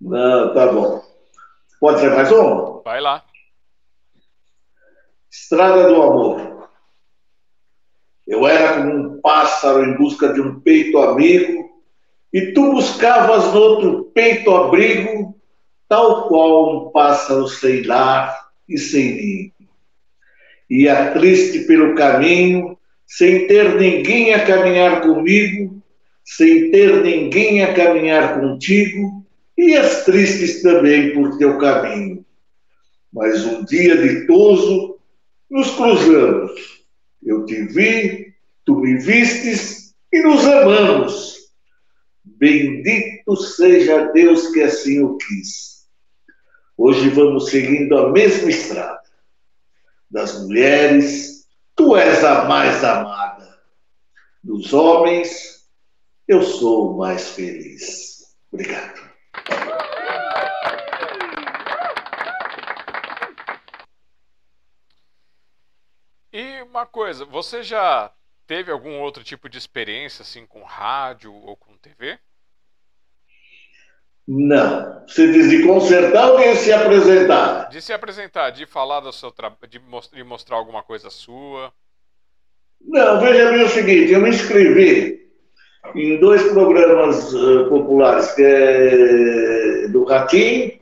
[0.00, 1.02] Não, tá bom.
[1.80, 2.82] Pode ser mais um?
[2.82, 3.24] Vai lá.
[5.30, 6.61] Estrada do Amor.
[8.32, 11.70] Eu era como um pássaro em busca de um peito amigo
[12.32, 15.38] e tu buscavas no outro peito abrigo,
[15.86, 18.34] tal qual um pássaro sem lar
[18.66, 19.52] e sem ninho.
[20.70, 25.82] Ia triste pelo caminho, sem ter ninguém a caminhar comigo,
[26.24, 29.26] sem ter ninguém a caminhar contigo,
[29.58, 32.24] ias tristes também por teu caminho.
[33.12, 34.96] Mas um dia ditoso
[35.50, 36.81] nos cruzamos.
[37.24, 38.34] Eu te vi,
[38.64, 41.32] tu me vistes e nos amamos
[42.24, 45.88] Bendito seja Deus que assim o quis.
[46.76, 49.02] Hoje vamos seguindo a mesma estrada.
[50.10, 53.60] Das mulheres, tu és a mais amada.
[54.42, 55.68] Dos homens,
[56.28, 58.34] eu sou o mais feliz.
[58.52, 59.02] Obrigado.
[66.32, 68.10] E uma coisa, você já
[68.44, 72.18] teve algum outro tipo de experiência assim com rádio ou com TV?
[74.26, 75.06] Não.
[75.06, 77.68] Você diz de consertar ou de se apresentar?
[77.68, 79.80] De se apresentar, de falar do seu trabalho, de,
[80.12, 81.72] de mostrar alguma coisa sua.
[82.80, 85.30] Não, veja bem o seguinte, eu me inscrevi
[85.94, 90.81] em dois programas uh, populares, que é do Ratinho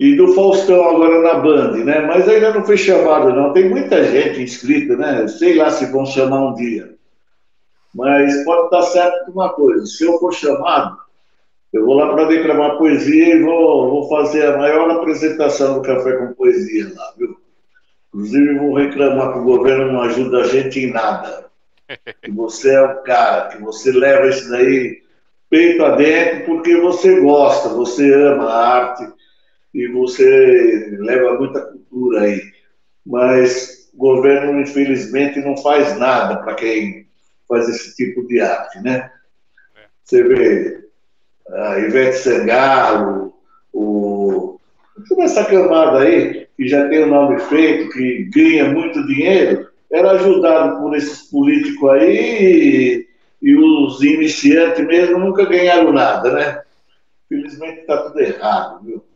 [0.00, 2.00] e do Faustão agora na Band, né?
[2.00, 3.52] Mas ainda não fui chamado, não.
[3.52, 5.28] Tem muita gente inscrita, né?
[5.28, 6.94] Sei lá se vão chamar um dia.
[7.94, 10.96] Mas pode estar certo de uma coisa, se eu for chamado,
[11.70, 16.12] eu vou lá para declamar poesia e vou, vou fazer a maior apresentação do Café
[16.12, 17.36] com Poesia lá, viu?
[18.08, 21.50] Inclusive, vou reclamar que o governo não ajuda a gente em nada.
[22.22, 25.02] Que você é o cara, que você leva isso daí
[25.50, 29.19] peito adentro porque você gosta, você ama a arte
[29.74, 32.40] e você leva muita cultura aí.
[33.06, 37.06] Mas o governo, infelizmente, não faz nada para quem
[37.48, 39.10] faz esse tipo de arte, né?
[40.04, 40.88] Você vê
[41.48, 43.34] a Ivete Sangalo,
[43.72, 44.58] o...
[45.18, 50.80] essa camada aí, que já tem o nome feito, que ganha muito dinheiro, era ajudado
[50.80, 53.08] por esses políticos aí e,
[53.42, 56.62] e os iniciantes mesmo nunca ganharam nada, né?
[57.28, 59.09] Felizmente está tudo errado, viu?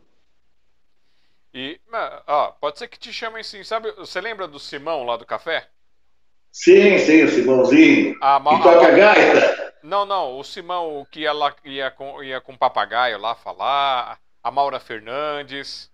[1.57, 1.79] E,
[2.27, 3.89] ó, pode ser que te chamem assim, sabe?
[3.93, 5.69] Você lembra do Simão lá do café?
[6.51, 8.17] Sim, sim, o Simãozinho.
[8.21, 9.73] A, que toca a gaita.
[9.81, 14.51] Não, não, o Simão que ia, lá, ia, com, ia com papagaio lá falar, a
[14.51, 15.89] Maura Fernandes.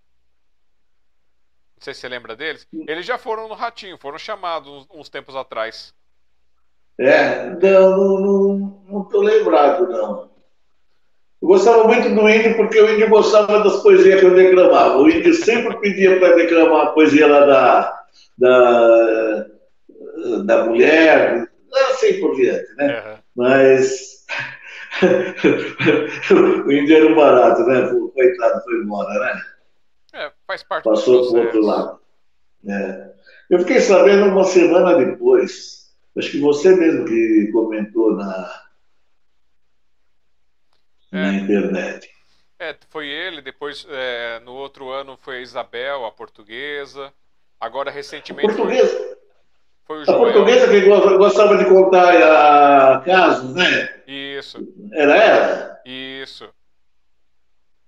[1.75, 2.67] Não sei se você lembra deles.
[2.87, 5.93] Eles já foram no Ratinho, foram chamados uns, uns tempos atrás.
[6.99, 10.30] É, não, não, não, não tô lembrado, não.
[11.41, 14.97] Eu gostava muito do índio porque o índio gostava das poesias que eu declamava.
[14.97, 18.03] O índio sempre pedia para declamar a poesia lá da,
[18.37, 19.45] da,
[20.45, 21.47] da mulher,
[21.89, 22.99] assim por diante, né?
[22.99, 23.17] Uhum.
[23.35, 24.25] Mas
[26.65, 27.89] o índio era um barato, né?
[28.13, 29.41] Coitado, foi embora, né?
[30.13, 31.99] É, faz parte Passou para o outro lado.
[32.67, 33.11] É.
[33.49, 38.60] Eu fiquei sabendo uma semana depois, acho que você mesmo que comentou na,
[41.11, 41.21] é.
[41.21, 42.09] na internet.
[42.59, 47.11] É, foi ele, depois é, no outro ano foi a Isabel, a portuguesa.
[47.59, 48.51] Agora recentemente.
[48.51, 49.17] A portuguesa?
[49.85, 50.17] Foi o Joel.
[50.17, 50.81] A portuguesa que
[51.17, 54.01] gostava de contar casos, né?
[54.07, 54.59] Isso.
[54.93, 55.81] Era ela?
[55.85, 56.49] Isso.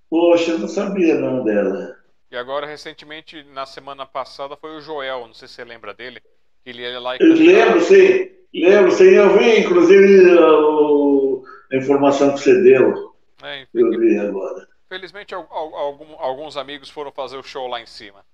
[0.10, 1.95] Poxa, eu não sabia não dela.
[2.32, 6.20] E agora, recentemente, na semana passada, foi o Joel, não sei se você lembra dele.
[6.66, 8.32] Ele ia lá e lembro, sim.
[8.54, 9.06] Lembro, sim.
[9.06, 13.12] Eu vi, inclusive, a, a informação que você deu.
[13.44, 14.68] É, eu vi agora.
[14.88, 18.26] Felizmente, alguns amigos foram fazer o show lá em cima.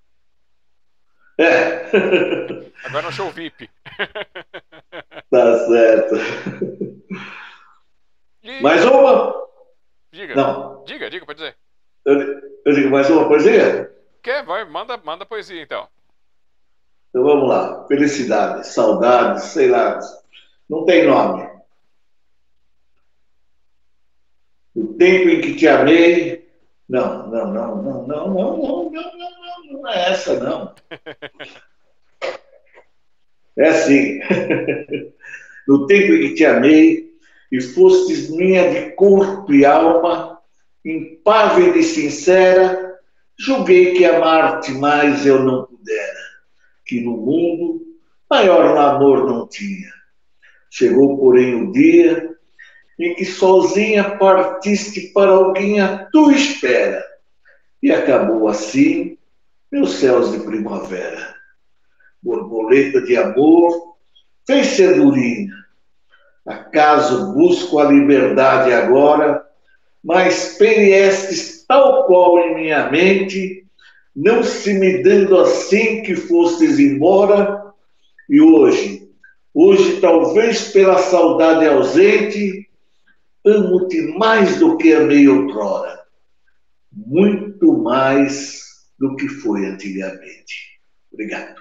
[1.38, 1.90] É.
[2.86, 3.70] Agora é um show VIP.
[5.32, 6.16] Tá certo.
[8.42, 8.62] E...
[8.64, 9.48] Mais uma?
[10.12, 10.34] Diga.
[10.34, 10.84] Não.
[10.84, 11.56] Diga, diga, pode dizer.
[12.04, 13.96] Eu, eu digo mais uma poesia?
[14.24, 14.44] Quer?
[14.44, 15.88] Vai, manda, manda poesia então.
[17.10, 17.86] Então vamos lá.
[17.88, 20.00] Felicidade, saudade, sei lá.
[20.68, 21.48] Não tem nome.
[24.76, 26.48] O tempo em que te amei.
[26.88, 30.74] Não, não, não, não, não, não, não, não, não, não, é essa, não.
[33.58, 34.20] É assim.
[35.68, 37.12] No tempo em que te amei
[37.52, 40.40] e fostes minha de corpo e alma,
[40.84, 42.98] impávida e sincera,
[43.38, 46.20] julguei que amar-te mais eu não pudera,
[46.86, 47.86] que no mundo
[48.28, 49.92] maior amor não tinha.
[50.72, 52.36] Chegou, porém, o dia
[53.00, 57.04] em que sozinha partiste para alguém à tua espera.
[57.82, 59.18] E acabou assim
[59.72, 61.36] meus céus de primavera.
[62.22, 63.96] Borboleta de amor,
[64.46, 65.54] fez cedurinha.
[66.46, 69.46] Acaso busco a liberdade agora,
[70.04, 73.64] mas periestes tal qual em minha mente,
[74.16, 77.64] não se me dando assim que fostes embora,
[78.28, 79.08] e hoje,
[79.54, 82.68] hoje talvez pela saudade ausente,
[83.52, 86.00] amo-te mais do que amei outrora,
[86.92, 88.62] muito mais
[89.00, 90.80] do que foi antigamente.
[91.12, 91.56] Obrigado.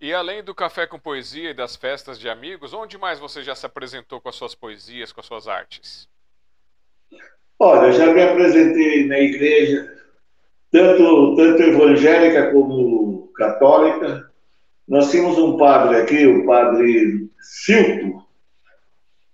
[0.00, 3.54] E além do café com poesia e das festas de amigos, onde mais você já
[3.54, 6.06] se apresentou com as suas poesias, com as suas artes?
[7.58, 9.96] Olha, eu já me apresentei na igreja,
[10.70, 14.30] tanto, tanto evangélica como católica,
[14.86, 18.22] nós tínhamos um padre aqui, o padre Silto.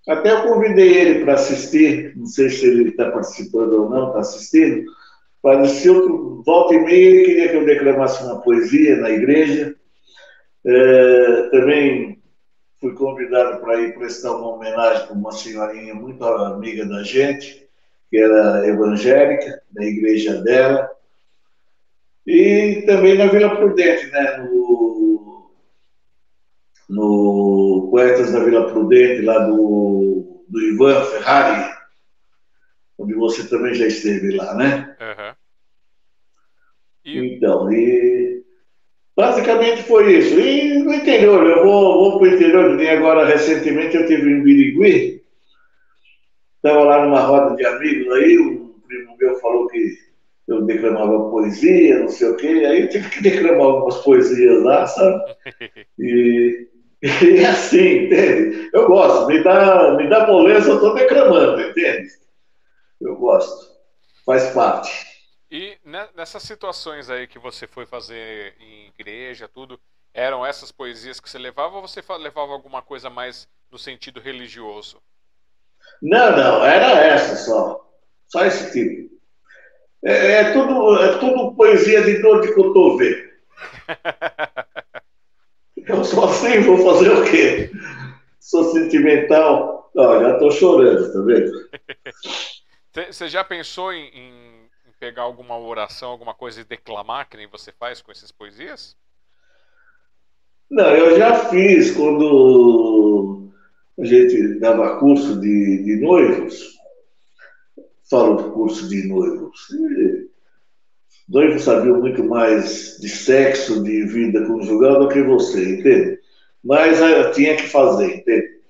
[0.09, 4.21] Até eu convidei ele para assistir, não sei se ele está participando ou não, está
[4.21, 4.85] assistindo.
[5.43, 9.75] Padre Silto, volta e meia, ele queria que eu declamasse uma poesia na igreja.
[10.65, 12.21] É, também
[12.81, 17.69] fui convidado para ir prestar uma homenagem para uma senhorinha muito amiga da gente,
[18.11, 20.91] que era evangélica, da igreja dela.
[22.27, 24.90] E também na Vila Prudente, né, no
[26.91, 31.73] no Poetas da Vila Prudente, lá do, do Ivan Ferrari,
[32.99, 34.97] onde você também já esteve lá, né?
[35.01, 35.35] Uhum.
[37.05, 37.37] E...
[37.37, 38.43] Então, e
[39.17, 40.39] basicamente foi isso.
[40.39, 44.43] E no interior, eu vou, vou para o interior, nem agora recentemente eu tive em
[44.43, 45.23] Birigui,
[46.57, 49.97] estava lá numa roda de amigos aí, um primo meu falou que
[50.49, 54.85] eu declamava poesia, não sei o quê, aí eu tive que declamar algumas poesias lá,
[54.89, 55.37] sabe?
[55.97, 56.71] E
[57.23, 58.71] e é assim, entende?
[58.73, 62.11] Eu gosto, me dá, me dá moleza, eu estou declamando, entende?
[63.01, 63.71] Eu gosto,
[64.27, 65.09] faz parte.
[65.51, 65.77] E
[66.15, 69.81] nessas situações aí que você foi fazer em igreja, tudo,
[70.13, 75.01] eram essas poesias que você levava ou você levava alguma coisa mais no sentido religioso?
[76.03, 77.91] Não, não, era essa só.
[78.29, 79.11] Só esse tipo.
[80.05, 83.31] É, é tudo, é tudo poesia de dor de cotovelo.
[85.91, 87.71] Eu sou assim, vou fazer o quê?
[88.39, 89.91] Sou sentimental.
[89.97, 91.53] Ó, já estou chorando, tá vendo?
[93.11, 94.69] Você já pensou em, em,
[94.99, 98.97] pegar alguma oração, alguma coisa e declamar, que nem você faz com essas poesias?
[100.71, 103.51] Não, eu já fiz quando
[103.99, 106.79] a gente dava curso de, de noivos.
[108.09, 109.69] Falo curso de noivos.
[109.71, 110.30] E
[111.31, 116.19] noivos sabiam muito mais de sexo, de vida conjugal do que você, entende?
[116.63, 118.61] Mas eh, tinha que fazer, entende?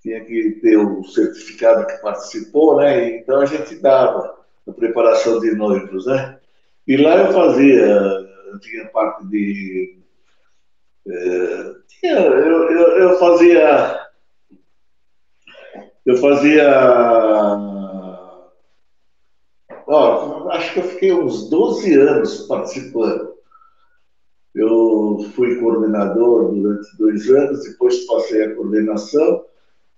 [0.00, 3.16] tinha que ter o certificado que participou, né?
[3.16, 6.38] Então a gente dava a preparação de noivos, né?
[6.86, 9.98] E lá eu fazia, eu tinha parte de.
[11.06, 14.00] É, tinha, eu, eu, eu fazia.
[16.06, 17.69] Eu fazia.
[19.90, 23.34] Ó, acho que eu fiquei uns 12 anos participando.
[24.54, 29.44] Eu fui coordenador durante dois anos, depois passei a coordenação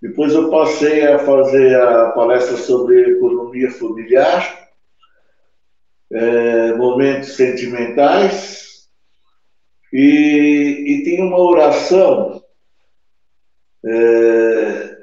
[0.02, 4.68] depois eu passei a fazer a palestra sobre economia familiar,
[6.10, 8.88] é, momentos sentimentais,
[9.92, 12.42] e, e tinha uma oração
[13.86, 14.96] é,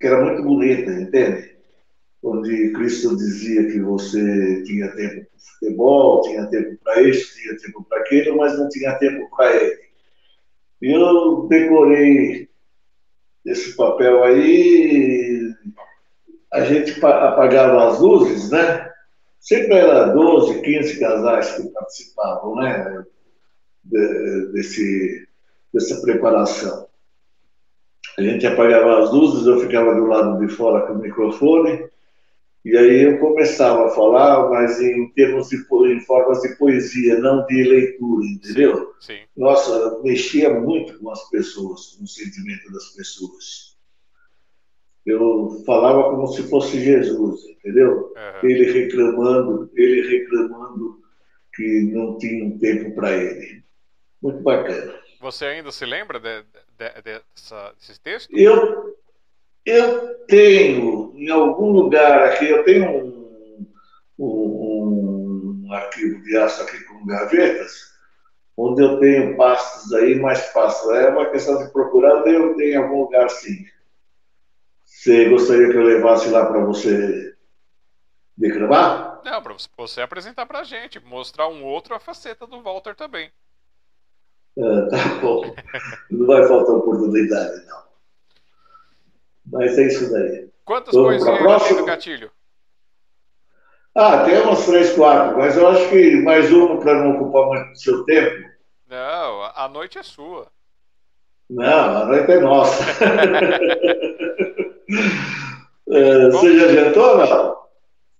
[0.00, 1.51] que era muito bonita, entende?
[2.22, 7.84] Onde Cristo dizia que você tinha tempo para futebol, tinha tempo para isso, tinha tempo
[7.88, 9.82] para aquilo, mas não tinha tempo para ele.
[10.80, 12.48] E eu decorei
[13.44, 15.52] esse papel aí,
[16.52, 18.88] a gente apagava as luzes, né?
[19.40, 23.04] Sempre era 12, 15 casais que participavam, né?
[23.84, 25.26] desse,
[25.72, 26.86] dessa preparação.
[28.18, 31.88] A gente apagava as luzes, eu ficava do lado de fora com o microfone,
[32.64, 37.44] e aí eu começava a falar, mas em termos de em formas de poesia, não
[37.46, 38.94] de leitura, entendeu?
[39.00, 39.20] Sim, sim.
[39.36, 43.76] Nossa, mexia muito com as pessoas, com o sentimento das pessoas.
[45.04, 48.12] Eu falava como se fosse Jesus, entendeu?
[48.14, 48.48] Uhum.
[48.48, 51.02] Ele reclamando, ele reclamando
[51.52, 53.64] que não tinha um tempo para ele.
[54.22, 54.94] Muito bacana.
[55.20, 58.36] Você ainda se lembra de, de, de, dessa, desses textos?
[58.36, 58.91] Eu,
[59.64, 63.66] eu tenho, em algum lugar aqui, eu tenho um,
[64.18, 67.92] um, um arquivo de aço aqui com gavetas,
[68.56, 70.90] onde eu tenho pastos aí, mais pastos.
[70.90, 73.64] É uma questão de procurar, eu tenho em algum lugar sim.
[74.84, 77.34] Você gostaria que eu levasse lá para você
[78.36, 79.20] declamar?
[79.24, 83.30] Não, para você apresentar para a gente, mostrar um outro a faceta do Walter também.
[84.58, 85.54] Ah, tá bom.
[86.10, 87.82] Não vai faltar oportunidade, não.
[89.52, 90.48] Mas é isso daí.
[90.64, 92.30] Quantas Vamos poesias tem no gatilho?
[93.94, 97.68] Ah, tem umas três, quatro, mas eu acho que mais uma para não ocupar muito
[97.68, 98.48] do seu tempo.
[98.88, 100.46] Não, a noite é sua.
[101.50, 102.82] Não, a noite é nossa.
[105.90, 107.60] é, você já jantou ou não?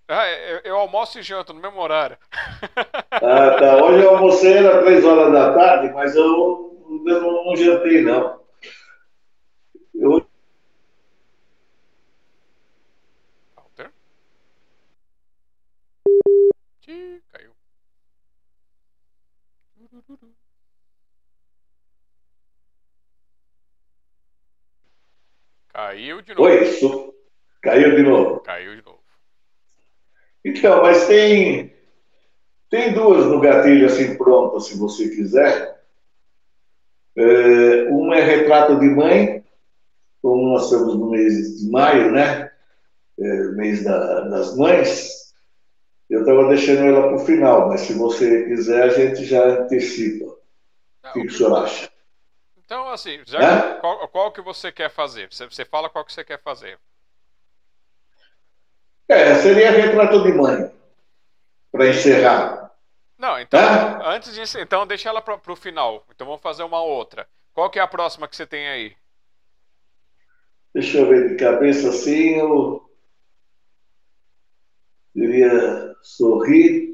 [0.07, 2.17] Ah, eu, eu, almoço e janto no mesmo horário.
[3.11, 3.83] ah, tá.
[3.83, 6.77] Hoje eu almocei era três horas da tarde, mas eu,
[7.07, 8.39] eu não, não jantei, não.
[9.95, 10.23] Eu
[25.73, 26.47] Caiu de novo.
[26.47, 27.13] Oi, isso.
[27.61, 28.39] Caiu de novo.
[28.41, 29.03] Caiu de novo.
[30.45, 31.73] Então, mas tem
[32.69, 35.79] tem duas no gatilho assim prontas, se você quiser.
[37.15, 39.45] É, uma é retrato de mãe,
[40.21, 42.51] como nós estamos no mês de maio, né?
[43.19, 45.22] É, mês da, das mães.
[46.13, 50.25] Eu estava deixando ela para o final, mas se você quiser, a gente já antecipa.
[50.25, 51.91] O que, que o senhor acha?
[52.63, 55.27] Então, assim, já, qual, qual, que você quer fazer?
[55.33, 56.77] Você, você fala qual que você quer fazer.
[59.09, 60.71] É, seria retrato de mãe.
[61.71, 62.71] Para encerrar.
[63.17, 63.59] Não, então,
[64.05, 66.05] antes disso, então deixa ela para o final.
[66.13, 67.27] Então vamos fazer uma outra.
[67.55, 68.95] Qual que é a próxima que você tem aí?
[70.75, 72.87] Deixa eu ver de cabeça assim, eu
[75.15, 76.93] iria sorrir.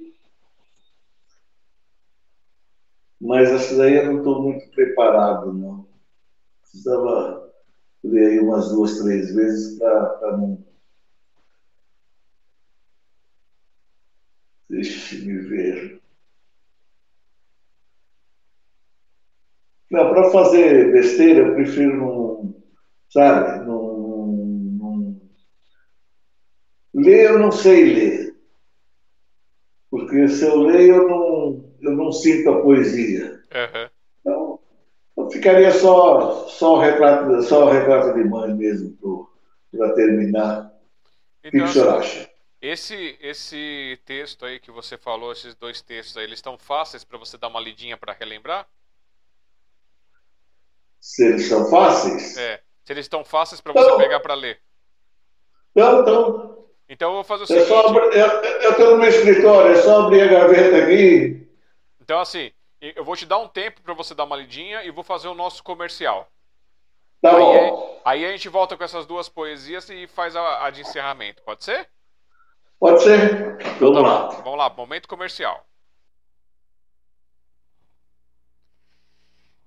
[3.20, 5.88] Mas essa daí eu não estou muito preparado, não.
[6.62, 7.52] Precisava
[8.04, 10.64] ler aí umas duas, três vezes para não.
[14.70, 16.00] Deixe-me ver.
[19.90, 22.56] Não, para fazer besteira, eu prefiro não,
[23.10, 23.89] sabe, não,
[27.02, 28.36] ler eu não sei ler.
[29.90, 33.42] Porque se eu leio, eu não, eu não sinto a poesia.
[33.52, 33.90] Uhum.
[34.20, 34.60] Então,
[35.18, 39.28] eu ficaria só, só, o retrato, só o retrato de mãe mesmo
[39.72, 40.72] para terminar.
[41.44, 42.30] Então, o que o senhor acha?
[42.62, 47.18] Esse, esse texto aí que você falou, esses dois textos aí, eles estão fáceis para
[47.18, 48.68] você dar uma lidinha para relembrar?
[51.00, 52.38] Se eles são fáceis?
[52.38, 52.62] É.
[52.84, 54.60] Se eles estão fáceis para você pegar para ler.
[55.74, 56.59] Não, então.
[56.90, 57.70] Então eu vou fazer o seguinte.
[57.70, 61.48] Eu estou no meu escritório, é só abrir a gaveta aqui.
[62.02, 62.52] Então, assim,
[62.82, 65.36] eu vou te dar um tempo para você dar uma lidinha e vou fazer o
[65.36, 66.28] nosso comercial.
[67.22, 68.02] Tá aí, bom.
[68.04, 71.64] Aí a gente volta com essas duas poesias e faz a, a de encerramento, pode
[71.64, 71.88] ser?
[72.80, 73.58] Pode ser.
[73.58, 74.28] Vamos então, tá lá.
[74.30, 75.64] Vamos lá, momento comercial.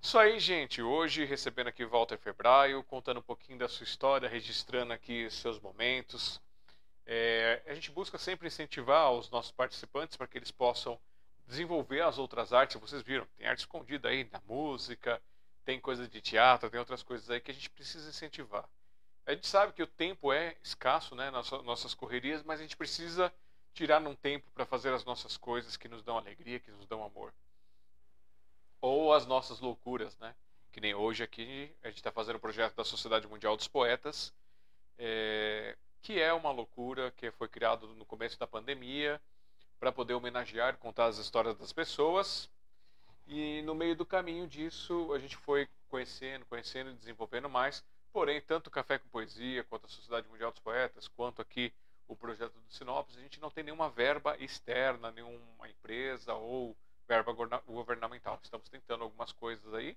[0.01, 0.83] Isso aí, gente.
[0.83, 6.41] Hoje recebendo aqui Walter Febraio, contando um pouquinho da sua história, registrando aqui seus momentos.
[7.07, 10.99] É, a gente busca sempre incentivar os nossos participantes para que eles possam
[11.47, 12.81] desenvolver as outras artes.
[12.81, 15.21] Vocês viram, tem arte escondida aí na música,
[15.65, 18.69] tem coisa de teatro, tem outras coisas aí que a gente precisa incentivar.
[19.27, 22.77] A gente sabe que o tempo é escasso, né, nas nossas correrias, mas a gente
[22.77, 23.33] precisa
[23.73, 27.05] tirar um tempo para fazer as nossas coisas que nos dão alegria, que nos dão
[27.05, 27.33] amor
[28.83, 30.35] ou as nossas loucuras, né?
[30.73, 33.69] Que nem hoje aqui a gente está fazendo o um projeto da Sociedade Mundial dos
[33.69, 34.35] Poetas,
[34.99, 39.21] é, que é uma loucura que foi criado no começo da pandemia
[39.79, 42.51] para poder homenagear, contar as histórias das pessoas.
[43.27, 47.85] E no meio do caminho disso a gente foi conhecendo, conhecendo e desenvolvendo mais.
[48.13, 51.73] Porém, tanto o Café com Poesia, quanto a Sociedade Mundial dos Poetas, quanto aqui
[52.09, 56.77] o projeto do Sinopse, a gente não tem nenhuma verba externa, nenhuma empresa ou
[57.09, 57.33] verba
[57.67, 58.39] governamental.
[58.43, 59.97] Estamos tentando algumas coisas aí,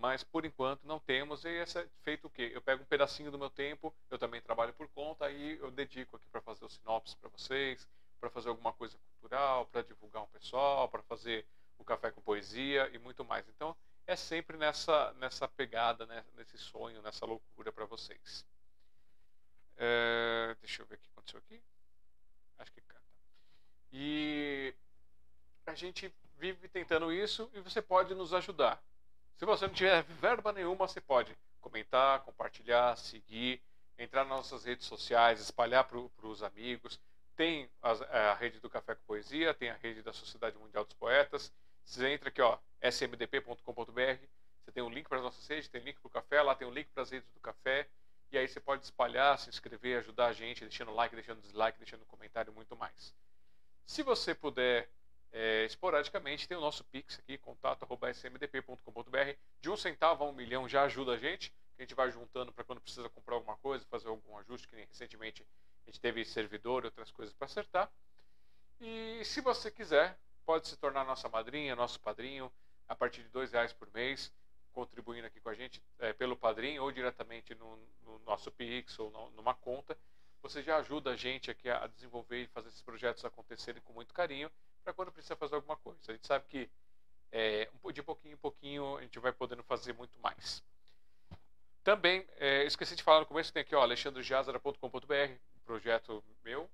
[0.00, 1.44] mas por enquanto não temos.
[1.44, 2.50] E essa é feito o quê?
[2.54, 6.16] Eu pego um pedacinho do meu tempo, eu também trabalho por conta, aí eu dedico
[6.16, 7.86] aqui para fazer o sinopse para vocês,
[8.18, 11.46] para fazer alguma coisa cultural, para divulgar um pessoal, para fazer
[11.78, 13.46] o café com poesia e muito mais.
[13.48, 18.44] Então é sempre nessa nessa pegada, né, nesse sonho, nessa loucura para vocês.
[19.76, 21.62] É, deixa eu ver o que aconteceu aqui.
[22.58, 23.02] Acho que canta.
[23.92, 24.74] E
[25.66, 28.82] a gente vive tentando isso e você pode nos ajudar.
[29.40, 33.58] Se você não tiver verba nenhuma, você pode comentar, compartilhar, seguir,
[33.98, 35.98] entrar nas nossas redes sociais, espalhar para
[36.28, 37.00] os amigos.
[37.36, 37.92] Tem a,
[38.32, 41.50] a, rede do Café com Poesia, tem a rede da Sociedade Mundial dos Poetas.
[41.86, 44.26] Você entra aqui, ó, smdp.com.br.
[44.62, 46.68] Você tem um link para as nossas redes, tem link para o café, lá tem
[46.68, 47.88] um link para as redes do café.
[48.30, 52.04] E aí você pode espalhar, se inscrever, ajudar a gente, deixando like, deixando dislike, deixando
[52.04, 53.14] comentário e muito mais.
[53.86, 54.90] Se você puder
[55.32, 59.36] é, esporadicamente tem o nosso Pix aqui, contato.smdp.com.br.
[59.60, 61.52] De um centavo a um milhão já ajuda a gente.
[61.78, 65.46] A gente vai juntando para quando precisa comprar alguma coisa, fazer algum ajuste, que recentemente
[65.86, 67.90] a gente teve servidor e outras coisas para acertar.
[68.80, 72.52] E se você quiser, pode se tornar nossa madrinha, nosso padrinho,
[72.88, 74.32] a partir de dois reais por mês,
[74.72, 79.10] contribuindo aqui com a gente é, pelo padrinho ou diretamente no, no nosso Pix ou
[79.10, 79.96] no, numa conta.
[80.42, 84.12] Você já ajuda a gente aqui a desenvolver e fazer esses projetos acontecerem com muito
[84.12, 84.50] carinho
[84.90, 86.00] para quando precisa fazer alguma coisa.
[86.08, 86.68] A gente sabe que
[87.32, 90.62] é, de pouquinho em pouquinho a gente vai podendo fazer muito mais.
[91.82, 95.32] Também, é, esqueci de falar no começo, tem aqui ó, alexandrejazara.com.br,
[95.64, 96.68] projeto meu,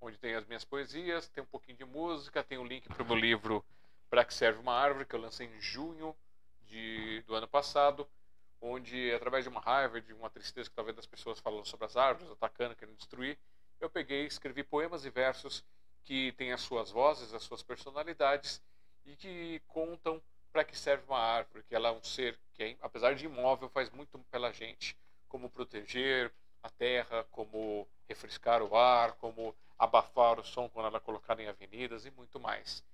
[0.00, 3.02] onde tem as minhas poesias, tem um pouquinho de música, tem o um link para
[3.02, 3.64] o meu livro
[4.10, 6.14] Para que Serve uma Árvore, que eu lancei em junho
[6.66, 8.06] de, do ano passado,
[8.60, 11.96] onde através de uma raiva, de uma tristeza que talvez das pessoas falando sobre as
[11.96, 13.38] árvores, atacando, querendo destruir,
[13.80, 15.64] eu peguei, escrevi poemas e versos
[16.04, 18.62] que tem as suas vozes, as suas personalidades
[19.04, 20.22] e que contam
[20.52, 23.90] para que serve uma árvore, que ela é um ser que, apesar de imóvel, faz
[23.90, 24.96] muito pela gente,
[25.28, 31.00] como proteger a terra, como refrescar o ar, como abafar o som quando ela é
[31.00, 32.84] colocada em avenidas e muito mais.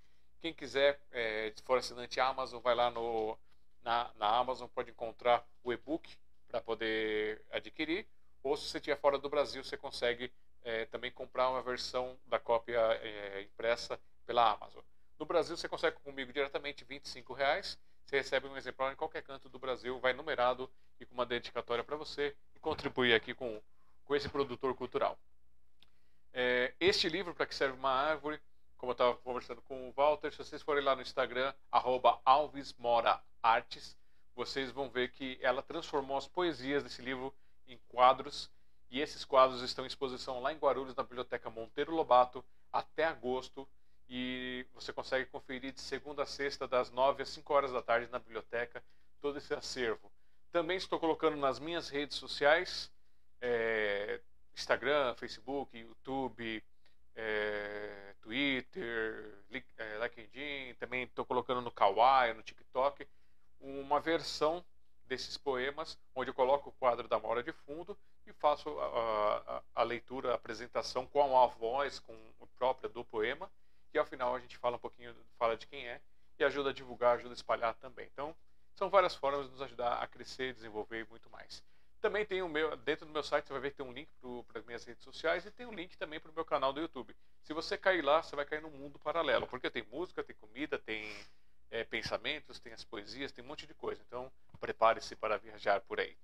[0.41, 3.37] Quem quiser, é, se for assinante Amazon, vai lá no,
[3.83, 6.17] na, na Amazon, pode encontrar o e-book
[6.47, 8.07] para poder adquirir,
[8.43, 10.33] ou se você estiver fora do Brasil, você consegue
[10.69, 14.83] é, também comprar uma versão da cópia é, impressa pela Amazon.
[15.19, 17.79] No Brasil você consegue comigo diretamente 25 reais.
[18.05, 20.71] Você recebe um exemplar em qualquer canto do Brasil, vai numerado
[21.01, 23.63] e com uma dedicatória para você e contribuir aqui com,
[24.05, 25.19] com esse produtor cultural.
[26.35, 28.39] É, este livro, para que serve uma árvore,
[28.77, 31.55] como eu estava conversando com o Walter, se vocês forem lá no Instagram,
[32.27, 33.97] alvesmoraartes,
[34.37, 37.35] vocês vão ver que ela transformou as poesias desse livro
[37.67, 38.51] em quadros
[38.91, 43.69] e esses quadros estão em exposição lá em Guarulhos, na Biblioteca Monteiro Lobato, até agosto.
[44.11, 48.11] e você consegue conferir de segunda a sexta, das 9 às 5 horas da tarde
[48.11, 48.83] na biblioteca,
[49.21, 50.11] todo esse acervo.
[50.51, 52.91] Também estou colocando nas minhas redes sociais,
[53.39, 54.19] é,
[54.55, 56.65] Instagram, Facebook, YouTube,
[57.15, 59.35] é, Twitter,
[59.77, 63.07] é, LinkedIn, também estou colocando no Kawaii, no TikTok,
[63.61, 64.65] uma versão
[65.09, 69.63] desses poemas, onde eu coloco o quadro da Mora de fundo e faço a, a,
[69.77, 73.51] a leitura, a apresentação com a voz, com a própria do poema,
[73.93, 76.01] e ao final a gente fala um pouquinho, fala de quem é,
[76.39, 78.09] e ajuda a divulgar, ajuda a espalhar também.
[78.13, 78.37] Então,
[78.75, 81.65] são várias formas de nos ajudar a crescer, desenvolver e muito mais.
[82.01, 84.09] Também tem o meu, dentro do meu site você vai ver que tem um link
[84.47, 86.81] para as minhas redes sociais e tem um link também para o meu canal do
[86.81, 87.17] YouTube.
[87.43, 90.79] Se você cair lá, você vai cair num mundo paralelo, porque tem música, tem comida,
[90.79, 91.13] tem
[91.71, 94.01] é, pensamentos, tem as poesias, tem um monte de coisa.
[94.07, 96.17] Então, prepare-se para viajar por aí.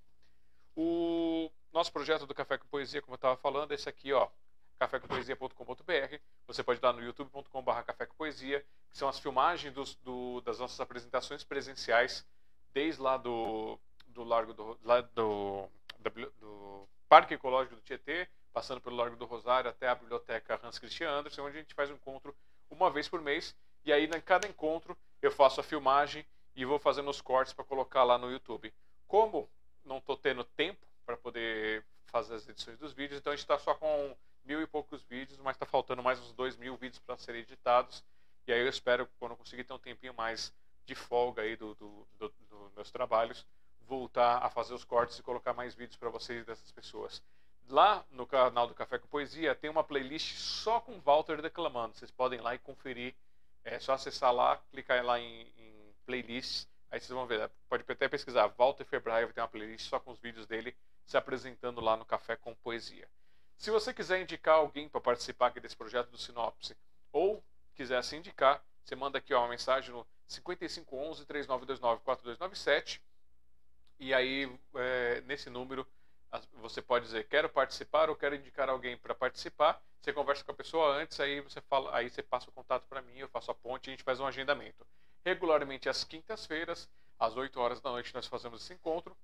[0.76, 4.28] O nosso projeto do Café com Poesia, como eu estava falando, é esse aqui, ó,
[4.78, 6.16] cafécompoesia.com.br.
[6.46, 10.58] Você pode lá no youtube.com.br café com poesia, que são as filmagens dos, do, das
[10.58, 12.26] nossas apresentações presenciais,
[12.72, 13.78] desde lá do,
[14.08, 19.24] do Largo do, lá do, do, do Parque Ecológico do Tietê, passando pelo Largo do
[19.24, 22.34] Rosário até a Biblioteca Hans Christian Andersen, onde a gente faz um encontro
[22.70, 23.54] uma vez por mês.
[23.84, 26.24] E aí, em cada encontro, eu faço a filmagem
[26.54, 28.72] e vou fazendo os cortes para colocar lá no YouTube.
[29.06, 29.48] Como
[29.84, 33.58] não estou tendo tempo para poder fazer as edições dos vídeos, então a gente está
[33.58, 37.16] só com mil e poucos vídeos, mas está faltando mais uns dois mil vídeos para
[37.16, 38.04] serem editados.
[38.46, 40.52] E aí eu espero, quando eu conseguir ter um tempinho mais
[40.86, 43.46] de folga aí dos do, do, do meus trabalhos,
[43.86, 47.22] voltar a fazer os cortes e colocar mais vídeos para vocês dessas pessoas.
[47.68, 51.94] Lá no canal do Café com Poesia tem uma playlist só com Walter declamando.
[51.94, 53.14] Vocês podem ir lá e conferir.
[53.64, 55.73] É só acessar lá, clicar lá em, em
[56.04, 56.68] playlists.
[56.90, 57.50] Aí vocês vão ver.
[57.68, 58.46] Pode até pesquisar.
[58.56, 62.36] Walter Febraio tem uma playlist só com os vídeos dele se apresentando lá no Café
[62.36, 63.08] com Poesia.
[63.58, 66.76] Se você quiser indicar alguém para participar aqui desse projeto do Sinopse,
[67.12, 67.42] ou
[67.74, 73.02] quiser se indicar, você manda aqui ó, uma mensagem no 5511 3929 4297
[73.98, 75.86] e aí, é, nesse número,
[76.54, 79.80] você pode dizer quero participar ou quero indicar alguém para participar.
[80.00, 83.00] Você conversa com a pessoa antes, aí você fala, aí você passa o contato para
[83.00, 84.86] mim, eu faço a ponte e a gente faz um agendamento.
[85.24, 86.88] Regularmente às quintas-feiras,
[87.18, 89.16] às 8 horas da noite, nós fazemos esse encontro.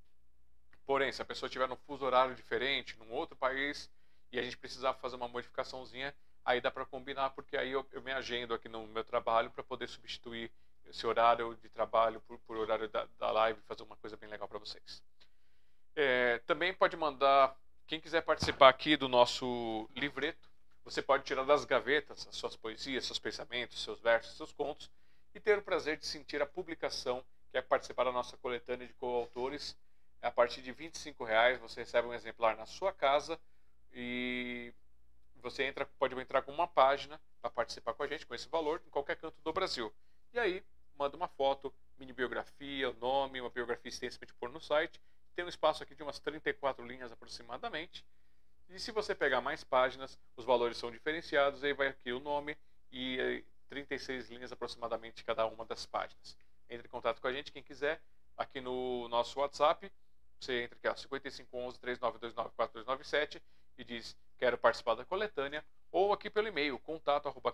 [0.86, 3.90] Porém, se a pessoa estiver num fuso horário diferente, num outro país,
[4.32, 8.00] e a gente precisar fazer uma modificaçãozinha, aí dá para combinar, porque aí eu, eu,
[8.00, 10.50] me agendo aqui no meu trabalho para poder substituir
[10.88, 14.48] esse horário de trabalho por, por horário da, da live, fazer uma coisa bem legal
[14.48, 15.02] para vocês.
[15.94, 17.54] É, também pode mandar,
[17.86, 20.48] quem quiser participar aqui do nosso livreto,
[20.82, 24.90] você pode tirar das gavetas as suas poesias, seus pensamentos, seus versos, seus contos
[25.34, 28.92] e ter o prazer de sentir a publicação, que é participar da nossa coletânea de
[28.94, 29.76] coautores.
[30.22, 30.90] A partir de R$
[31.20, 33.38] reais você recebe um exemplar na sua casa
[33.92, 34.72] e
[35.36, 38.82] você entra, pode entrar com uma página para participar com a gente com esse valor
[38.86, 39.92] em qualquer canto do Brasil.
[40.32, 40.62] E aí
[40.98, 45.00] manda uma foto, mini biografia, o nome, uma biografia extensa para pôr no site.
[45.34, 48.04] Tem um espaço aqui de umas 34 linhas aproximadamente.
[48.68, 52.56] E se você pegar mais páginas, os valores são diferenciados, aí vai aqui o nome
[52.92, 56.36] e 36 linhas aproximadamente cada uma das páginas.
[56.68, 58.00] Entre em contato com a gente, quem quiser,
[58.36, 59.90] aqui no nosso WhatsApp.
[60.38, 63.42] Você entra aqui, ó, 5511 3929 4297
[63.78, 67.52] e diz quero participar da coletânea, ou aqui pelo e-mail, contato arroba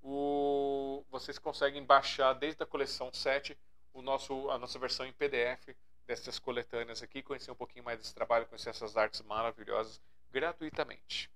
[0.05, 3.57] o, vocês conseguem baixar desde a coleção 7
[3.95, 5.75] o nosso, a nossa versão em PDF
[6.07, 10.01] dessas coletâneas aqui, conhecer um pouquinho mais desse trabalho, conhecer essas artes maravilhosas
[10.31, 11.31] gratuitamente.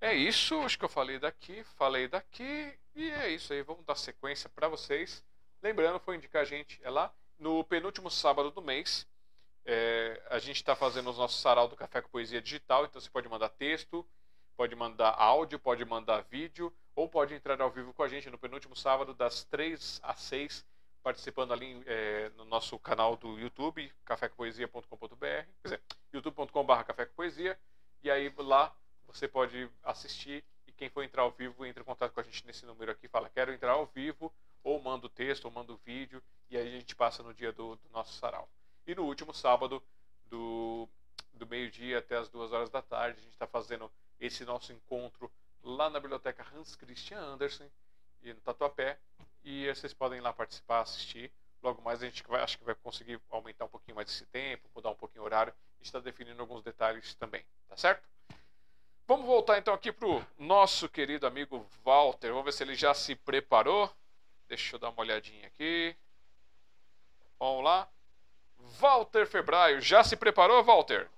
[0.00, 3.62] É isso, acho que eu falei daqui, falei daqui e é isso aí.
[3.62, 5.24] Vamos dar sequência para vocês.
[5.62, 9.06] Lembrando, foi indicar a gente, é lá no penúltimo sábado do mês.
[9.64, 13.08] É, a gente está fazendo os nossos sarau do Café com Poesia Digital, então você
[13.08, 14.04] pode mandar texto,
[14.56, 18.38] pode mandar áudio, pode mandar vídeo, ou pode entrar ao vivo com a gente no
[18.38, 20.64] penúltimo sábado, das 3 às 6,
[21.02, 27.58] participando ali é, no nosso canal do YouTube, cafécompoesia.com.br, quer dizer, youtube.com.br Café com Poesia,
[28.02, 28.74] e aí lá
[29.06, 32.46] você pode assistir e quem for entrar ao vivo entra em contato com a gente
[32.46, 35.80] nesse número aqui, fala quero entrar ao vivo, ou manda o texto, ou manda o
[35.84, 38.48] vídeo, e aí a gente passa no dia do, do nosso sarau.
[38.86, 39.82] E no último sábado,
[40.26, 40.88] do,
[41.34, 45.30] do meio-dia até as duas horas da tarde, a gente está fazendo esse nosso encontro
[45.64, 47.70] lá na biblioteca Hans Christian Andersen,
[48.22, 48.98] e no Tatuapé,
[49.42, 51.30] e vocês podem ir lá participar, assistir.
[51.62, 54.68] Logo mais a gente vai, acho que vai conseguir aumentar um pouquinho mais esse tempo,
[54.74, 55.52] mudar um pouquinho o horário.
[55.80, 58.02] Está definindo alguns detalhes também, tá certo?
[59.06, 62.30] Vamos voltar então aqui para o nosso querido amigo Walter.
[62.30, 63.90] Vamos ver se ele já se preparou.
[64.48, 65.94] Deixa eu dar uma olhadinha aqui.
[67.38, 67.86] Vamos lá.
[68.78, 71.08] Walter Febraio, já se preparou, Walter?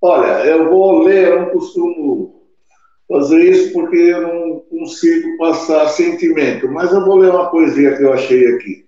[0.00, 2.41] Olha, eu vou ler, eu não costumo
[3.12, 8.02] fazer isso porque eu não consigo passar sentimento, mas eu vou ler uma poesia que
[8.02, 8.86] eu achei aqui.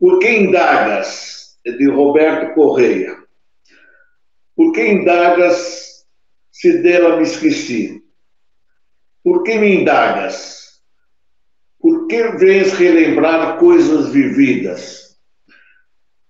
[0.00, 1.58] Por que indagas?
[1.66, 3.14] É de Roberto Correia.
[4.56, 6.06] Por que indagas
[6.50, 8.02] se dela me esqueci?
[9.22, 10.80] Por que me indagas?
[11.78, 15.18] Por que vens relembrar coisas vividas?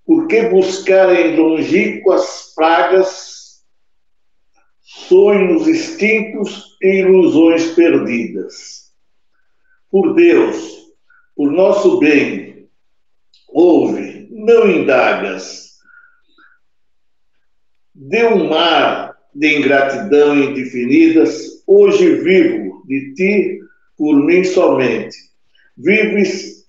[0.05, 3.38] Por que buscar em longínquas pragas
[5.07, 8.93] sonhos extintos e ilusões perdidas?
[9.91, 10.79] Por Deus,
[11.37, 12.69] por nosso bem,
[13.49, 15.69] ouve, não indagas.
[17.95, 23.61] De um mar de ingratidão indefinidas, hoje vivo de ti
[23.97, 25.16] por mim somente.
[25.77, 26.66] Vives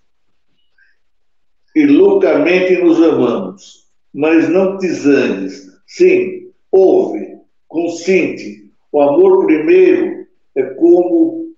[1.76, 5.69] e loucamente nos amamos, mas não te zangues.
[5.88, 7.28] Sim, ouve,
[7.69, 8.69] consente.
[8.91, 11.55] O amor primeiro é como.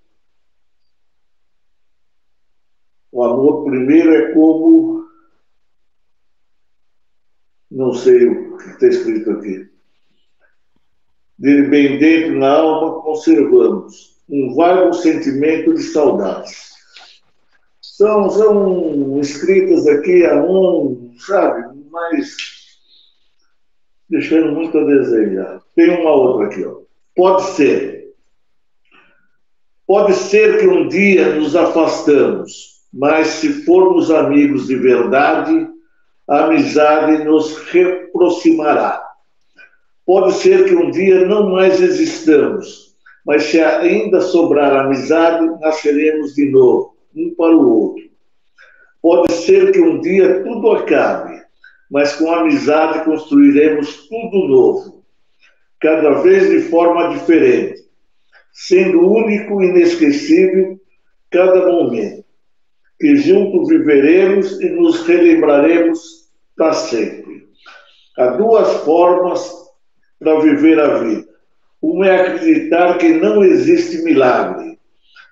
[3.11, 5.07] O amor primeiro é como.
[7.71, 9.67] Não sei o que está escrito aqui.
[11.39, 16.71] Dele bem dentro na alma conservamos um vago sentimento de saudades
[18.01, 21.79] são, são escritas aqui a mão, sabe?
[21.91, 22.35] Mas
[24.11, 25.61] deixando muito a desejar.
[25.73, 26.81] Tem uma outra aqui, ó.
[27.15, 28.11] Pode ser.
[29.87, 35.67] Pode ser que um dia nos afastamos, mas se formos amigos de verdade,
[36.29, 39.01] a amizade nos reaproximará.
[40.05, 46.49] Pode ser que um dia não mais existamos, mas se ainda sobrar amizade, nasceremos de
[46.49, 48.03] novo um para o outro.
[49.01, 51.40] Pode ser que um dia tudo acabe,
[51.91, 55.03] mas com amizade construiremos tudo novo,
[55.77, 57.81] cada vez de forma diferente,
[58.53, 60.79] sendo único e inesquecível
[61.29, 62.23] cada momento,
[62.97, 67.49] que juntos viveremos e nos relembraremos para sempre.
[68.17, 69.53] Há duas formas
[70.17, 71.27] para viver a vida.
[71.81, 74.79] Uma é acreditar que não existe milagre.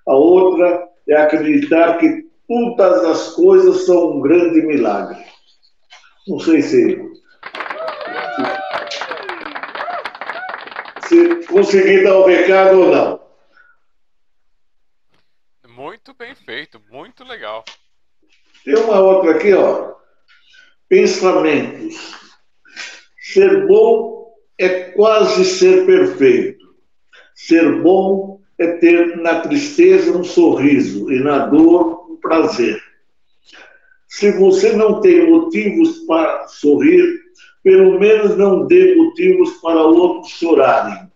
[0.06, 5.29] A outra é acreditar que todas as coisas são um grande milagre.
[6.30, 7.10] Não sei se.
[11.08, 13.20] Se consegui dar o recado ou não.
[15.68, 17.66] Muito bem feito, muito legal.
[18.64, 19.96] Tem uma outra aqui, ó.
[20.88, 21.96] Pensamentos.
[23.20, 26.64] Ser bom é quase ser perfeito.
[27.34, 32.89] Ser bom é ter na tristeza um sorriso e na dor um prazer.
[34.20, 37.22] Se você não tem motivos para sorrir,
[37.64, 41.10] pelo menos não dê motivos para outros chorarem.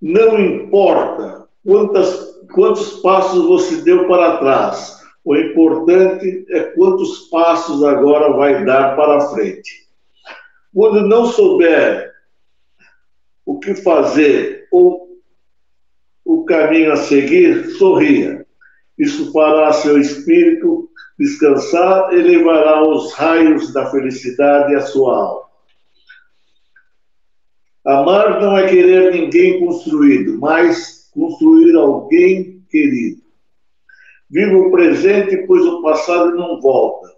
[0.00, 8.32] Não importa quantas, quantos passos você deu para trás, o importante é quantos passos agora
[8.38, 9.86] vai dar para frente.
[10.74, 12.10] Quando não souber
[13.44, 15.20] o que fazer ou
[16.24, 18.46] o caminho a seguir, sorria.
[18.98, 20.88] Isso fará seu espírito
[21.22, 25.42] descansar e levará os raios da felicidade à sua alma.
[27.84, 33.22] Amar não é querer ninguém construído, mas construir alguém querido.
[34.28, 37.12] Viva o presente, pois o passado não volta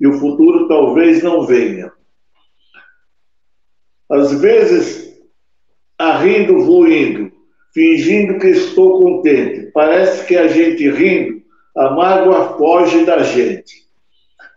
[0.00, 1.92] e o futuro talvez não venha.
[4.10, 5.20] Às vezes,
[6.20, 7.32] rindo vou indo,
[7.72, 9.70] fingindo que estou contente.
[9.72, 11.42] Parece que a gente rindo,
[11.76, 13.86] a mágoa foge da gente.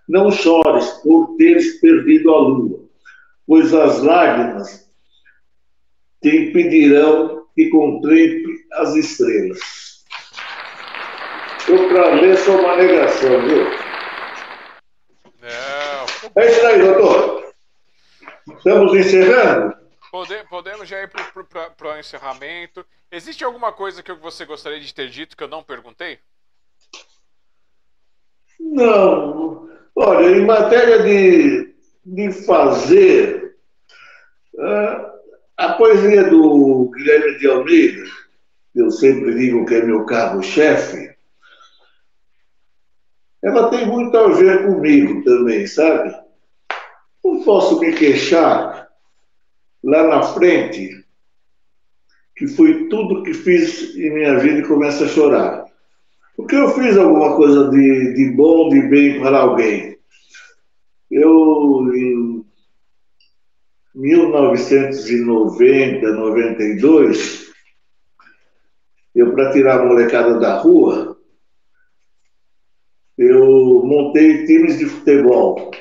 [0.07, 2.79] Não chores por teres perdido a lua,
[3.45, 4.89] pois as lágrimas
[6.21, 9.59] te impedirão que contemple as estrelas.
[11.67, 13.65] Eu, para ler, sou uma negação, viu?
[15.39, 16.31] Não.
[16.35, 17.53] É isso aí, doutor.
[18.57, 19.77] Estamos encerrando?
[20.11, 22.83] Pode, podemos já ir para o encerramento.
[23.11, 26.19] Existe alguma coisa que você gostaria de ter dito que eu não perguntei?
[28.59, 29.69] Não.
[29.95, 31.73] Olha, em matéria de,
[32.05, 33.55] de fazer,
[34.55, 35.09] uh,
[35.57, 38.03] a poesia do Guilherme de Almeida,
[38.75, 41.09] eu sempre digo que é meu carro-chefe,
[43.41, 46.13] ela tem muito a ver comigo também, sabe?
[47.23, 48.89] Não posso me queixar
[49.83, 51.05] lá na frente,
[52.35, 55.68] que foi tudo que fiz em minha vida e começa a chorar.
[56.39, 59.99] Porque eu fiz alguma coisa de, de bom, de bem para alguém.
[61.11, 62.45] Eu, em
[63.93, 67.51] 1990, 92,
[69.13, 71.19] eu, para tirar a molecada da rua,
[73.17, 75.71] eu montei times de futebol.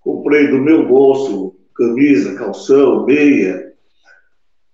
[0.00, 3.72] Comprei do meu bolso camisa, calção, meia.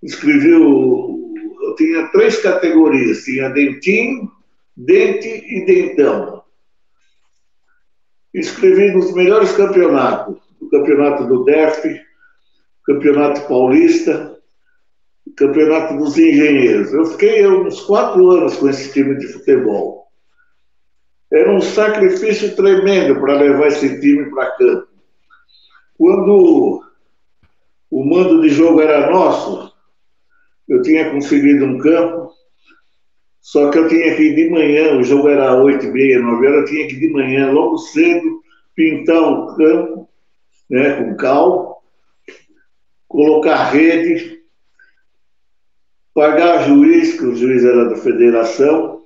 [0.02, 1.34] Escrevi o,
[1.64, 4.32] eu tinha três categorias, tinha dentinho,
[4.76, 6.42] dente e dentão.
[8.32, 12.01] Escrevi nos melhores campeonatos, o campeonato do DEF,
[12.84, 14.36] campeonato paulista,
[15.36, 16.92] campeonato dos engenheiros.
[16.92, 20.05] Eu fiquei uns quatro anos com esse time de futebol.
[21.32, 24.88] Era um sacrifício tremendo para levar esse time para campo.
[25.96, 26.82] Quando
[27.90, 29.72] o mando de jogo era nosso,
[30.68, 32.23] eu tinha conseguido um campo,
[33.44, 36.46] só que eu tinha que ir de manhã, o jogo era 8 e meia, 9
[36.46, 38.40] horas, eu tinha que ir de manhã, logo cedo,
[38.74, 40.08] pintar um campo
[40.70, 41.84] né, com cal,
[43.06, 44.40] colocar rede,
[46.14, 49.02] pagar juiz, que o juiz era da federação,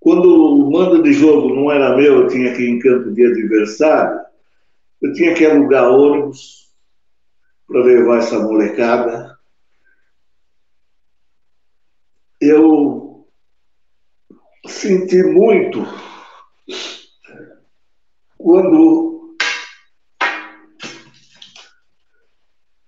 [0.00, 3.24] quando o mando de jogo não era meu, eu tinha que ir em campo de
[3.24, 4.22] adversário,
[5.00, 6.68] eu tinha que alugar ônibus
[7.68, 9.31] para levar essa molecada.
[12.44, 13.24] Eu
[14.66, 15.86] senti muito
[18.36, 19.36] quando,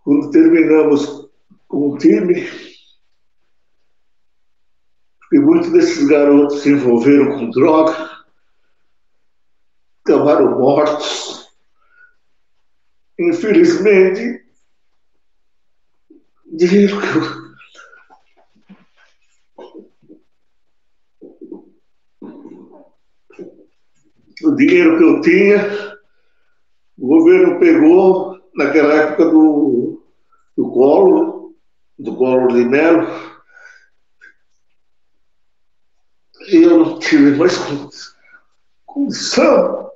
[0.02, 1.30] quando terminamos
[1.68, 2.34] com o time
[5.32, 8.24] e muitos desses garotos se envolveram com droga,
[10.04, 11.48] acabaram mortos.
[13.20, 14.44] Infelizmente,
[16.44, 17.43] dinheiro que eu,
[24.44, 25.98] o dinheiro que eu tinha,
[26.98, 30.02] o governo pegou naquela época do,
[30.56, 31.54] do colo,
[31.98, 33.08] do colo de Melo,
[36.48, 37.56] eu não tive mais
[38.84, 39.90] condição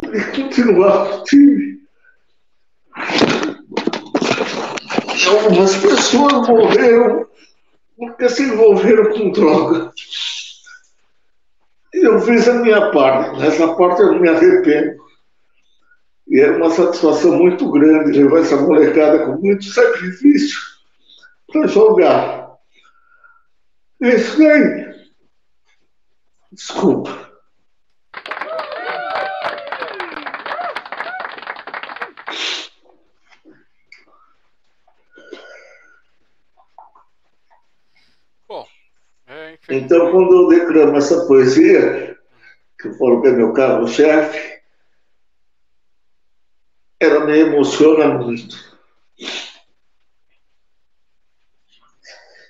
[0.00, 1.80] de continuar o time.
[5.26, 7.26] Algumas pessoas morreram
[7.96, 9.92] porque se envolveram com droga.
[12.02, 13.40] Eu fiz a minha parte.
[13.40, 14.96] Nessa parte eu não me arrependo.
[16.28, 20.58] E é uma satisfação muito grande levar essa molecada com muito sacrifício
[21.50, 22.56] para jogar.
[24.00, 24.94] Isso aí.
[26.52, 27.26] Desculpa.
[38.48, 38.66] Bom,
[39.26, 42.16] é, então, quando eu declamo essa poesia,
[42.78, 44.62] que eu falo que é meu carro-chefe,
[47.00, 48.56] ela me emociona muito.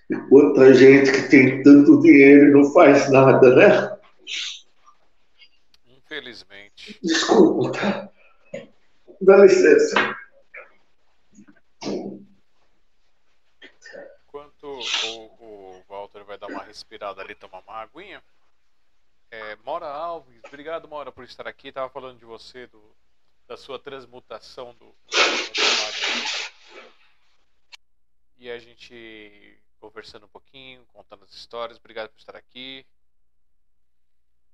[0.09, 3.99] E quanta gente que tem tanto dinheiro e não faz nada, né?
[5.87, 6.99] Infelizmente.
[7.03, 8.11] Desculpa, tá?
[9.21, 10.17] Dá licença.
[14.23, 18.23] Enquanto o, o Walter vai dar uma respirada ali, tomar uma aguinha.
[19.31, 21.73] É, Mora Alves, obrigado, Mora, por estar aqui.
[21.73, 22.97] Tava falando de você, do,
[23.47, 24.95] da sua transmutação do.
[28.39, 31.79] E a gente conversando um pouquinho, contando as histórias.
[31.79, 32.85] Obrigado por estar aqui.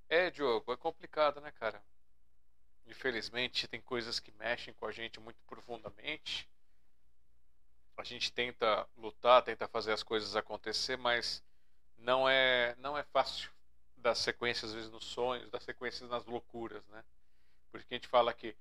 [0.09, 1.83] É, Diogo, é complicado, né, cara?
[2.87, 6.49] Infelizmente, tem coisas que mexem com a gente muito profundamente.
[7.97, 11.43] A gente tenta lutar, tenta fazer as coisas acontecer, mas
[12.03, 13.51] não é, não é fácil
[13.97, 17.05] das sequências, às vezes, nos sonhos, das sequências nas loucuras, né?
[17.71, 18.55] Por isso que a gente fala que.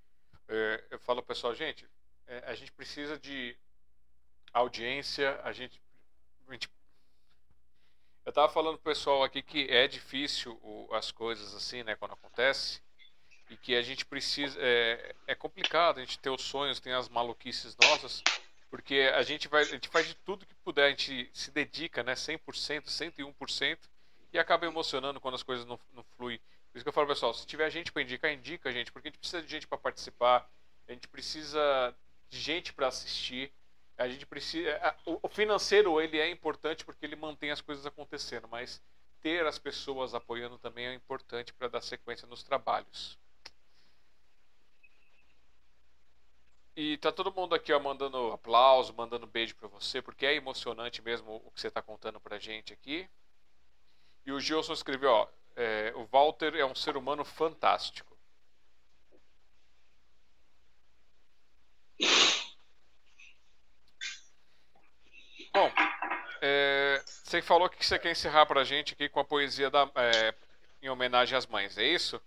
[0.47, 1.88] É, eu falo pessoal, gente,
[2.27, 3.57] é, a gente precisa de
[4.53, 5.81] audiência, a gente,
[6.47, 6.69] a gente
[8.23, 12.13] eu estava falando pro pessoal aqui que é difícil o, as coisas assim, né, quando
[12.13, 12.81] acontece,
[13.49, 14.57] e que a gente precisa.
[14.61, 18.23] É, é complicado a gente ter os sonhos, tem as maluquices nossas,
[18.72, 22.02] porque a gente vai, a gente faz de tudo que puder, a gente se dedica,
[22.02, 23.77] né, 100%, 101%,
[24.34, 26.39] e acaba emocionando quando as coisas não, não fluem.
[26.72, 29.11] Por isso que eu falo, pessoal, se tiver gente para indicar, indica gente, porque a
[29.11, 30.49] gente precisa de gente para participar,
[30.88, 31.93] a gente precisa
[32.30, 33.52] de gente para assistir.
[33.98, 34.95] A gente precisa.
[35.06, 38.81] O financeiro ele é importante porque ele mantém as coisas acontecendo, mas
[39.22, 43.19] ter as pessoas apoiando também é importante para dar sequência nos trabalhos.
[46.76, 51.02] E tá todo mundo aqui ó, mandando aplauso, mandando beijo para você, porque é emocionante
[51.02, 53.07] mesmo o que você está contando pra gente aqui.
[54.26, 58.11] E o Gilson escreveu, ó, é, o Walter é um ser humano fantástico.
[65.53, 65.69] Bom,
[66.41, 70.34] é, você falou que você quer encerrar para gente aqui com a poesia da, é,
[70.81, 72.22] em homenagem às mães, é isso?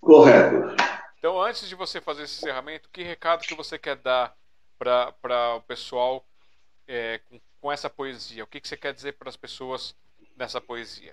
[0.00, 0.77] Correto.
[1.18, 4.36] Então, antes de você fazer esse encerramento, que recado que você quer dar
[4.78, 6.24] para o pessoal
[6.86, 8.44] é, com, com, essa poesia?
[8.44, 9.96] O que, que você quer dizer para as pessoas
[10.36, 11.12] nessa poesia?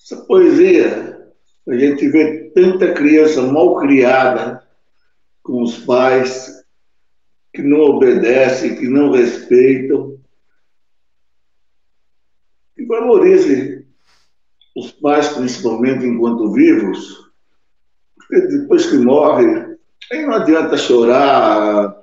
[0.00, 1.30] Essa poesia,
[1.68, 4.66] a gente vê tanta criança mal criada
[5.42, 6.64] com os pais
[7.52, 10.18] que não obedecem, que não respeitam.
[12.78, 13.86] E valorize
[14.74, 17.25] os pais, principalmente enquanto vivos,
[18.28, 19.76] porque depois que morre,
[20.12, 21.96] aí não adianta chorar,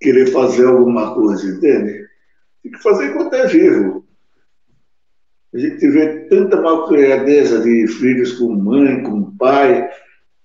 [0.00, 2.06] querer fazer alguma coisa, entende?
[2.62, 4.04] Tem que fazer enquanto é vivo.
[5.54, 9.88] A gente vê tanta malcriadeza de filhos com mãe, com pai,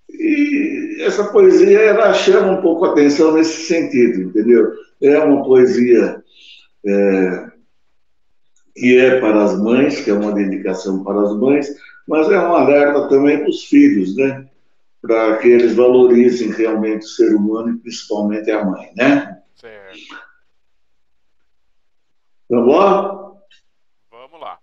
[0.09, 4.71] e essa poesia ela chama um pouco a atenção nesse sentido, entendeu?
[5.01, 6.23] É uma poesia
[6.85, 7.47] é,
[8.75, 11.75] que é para as mães, que é uma dedicação para as mães,
[12.07, 14.47] mas é um alerta também para os filhos, né?
[15.03, 19.43] Para que eles valorizem realmente o ser humano e principalmente a mãe, né?
[19.53, 19.99] Certo.
[22.49, 23.33] Vamos lá?
[24.09, 24.59] Vamos lá.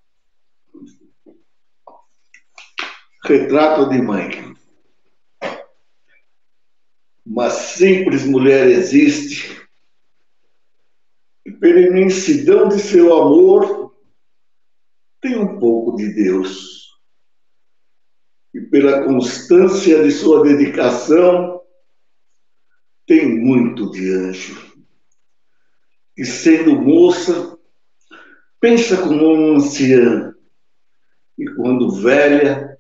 [3.25, 4.57] Retrato de mãe.
[7.27, 9.61] Uma simples mulher existe
[11.45, 13.95] e pela imensidão de seu amor
[15.21, 16.80] tem um pouco de Deus.
[18.53, 21.61] E pela constância de sua dedicação
[23.07, 24.75] tem muito de anjo.
[26.17, 27.59] E sendo moça,
[28.61, 30.35] pensa como uma anciã,
[31.39, 32.79] e quando velha,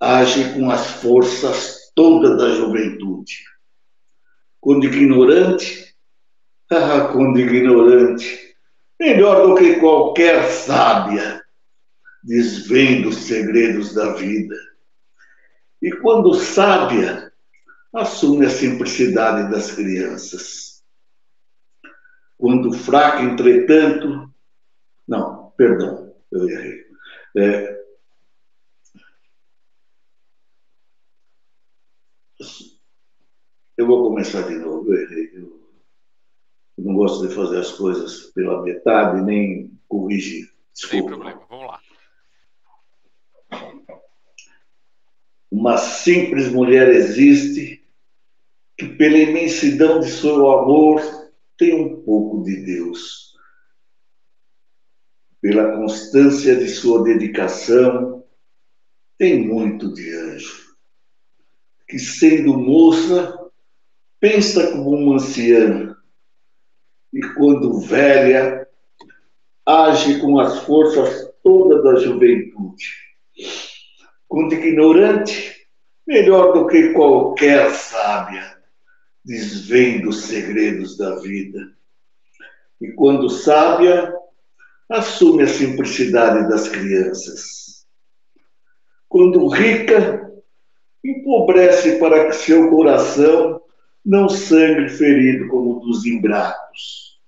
[0.00, 3.52] age com as forças todas da juventude
[4.62, 5.92] quando ignorante,
[6.70, 8.56] ah, quando ignorante,
[8.98, 11.42] melhor do que qualquer sábia,
[12.22, 14.54] desvenda os segredos da vida.
[15.82, 17.32] E quando sábia,
[17.92, 20.82] assume a simplicidade das crianças.
[22.38, 24.32] Quando fraca, entretanto,
[25.06, 26.86] não, perdão, eu errei.
[27.36, 27.82] É,
[33.82, 34.94] Eu vou começar de novo.
[34.94, 35.60] Eu,
[36.78, 40.52] não gosto de fazer as coisas pela metade, nem corrigir.
[40.72, 40.96] Desculpa.
[40.96, 41.80] Sem problema, vamos lá.
[45.52, 47.86] Uma simples mulher existe
[48.74, 51.02] que, pela imensidão de seu amor,
[51.58, 53.36] tem um pouco de Deus.
[55.42, 58.24] Pela constância de sua dedicação,
[59.18, 60.74] tem muito de anjo.
[61.86, 63.38] Que, sendo moça,
[64.18, 65.94] pensa como uma anciã
[67.12, 68.66] e, quando velha,
[69.66, 72.86] age com as forças todas da juventude.
[74.32, 75.66] Quando ignorante,
[76.06, 78.56] melhor do que qualquer sábia,
[79.22, 81.76] desvenda os segredos da vida.
[82.80, 84.10] E quando sábia,
[84.88, 87.86] assume a simplicidade das crianças.
[89.06, 90.32] Quando rica,
[91.04, 93.60] empobrece para que seu coração
[94.02, 97.20] não sangue ferido como o dos ingratos.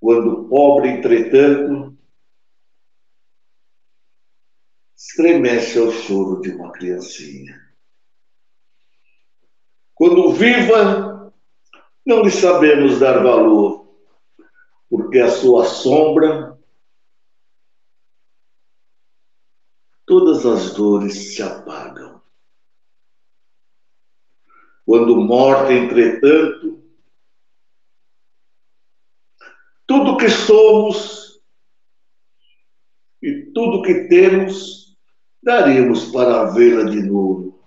[0.00, 1.93] Quando pobre, entretanto,
[5.14, 7.72] estremece ao choro de uma criancinha.
[9.94, 11.32] Quando viva,
[12.04, 13.96] não lhe sabemos dar valor,
[14.90, 16.58] porque a sua sombra
[20.04, 22.20] todas as dores se apagam.
[24.84, 26.82] Quando morte, entretanto,
[29.86, 31.40] tudo que somos
[33.22, 34.83] e tudo que temos,
[35.44, 37.62] daríamos para vê-la de novo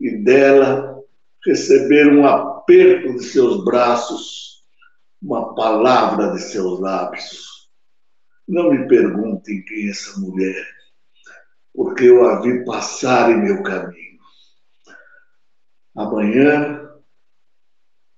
[0.00, 0.98] e dela
[1.44, 4.64] receber um aperto de seus braços,
[5.22, 7.70] uma palavra de seus lábios.
[8.48, 10.66] Não me perguntem quem é essa mulher,
[11.74, 14.16] porque eu a vi passar em meu caminho.
[15.94, 16.90] Amanhã,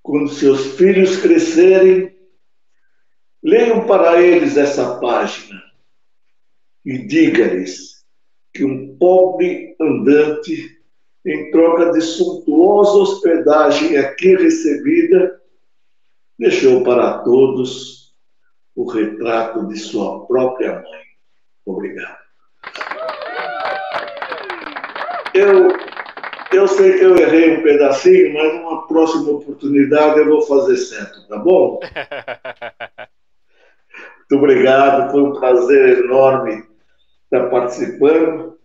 [0.03, 2.17] quando seus filhos crescerem,
[3.43, 5.61] leiam para eles essa página
[6.85, 7.98] e diga-lhes
[8.53, 10.79] que um pobre andante,
[11.25, 15.41] em troca de suntuosa hospedagem aqui recebida,
[16.39, 18.15] deixou para todos
[18.75, 21.03] o retrato de sua própria mãe.
[21.67, 22.19] Obrigado.
[25.35, 25.69] Eu
[26.51, 31.29] eu sei que eu errei um pedacinho, mas numa próxima oportunidade eu vou fazer certo,
[31.29, 31.79] tá bom?
[34.31, 36.68] Muito obrigado, foi um prazer enorme
[37.31, 38.59] estar participando.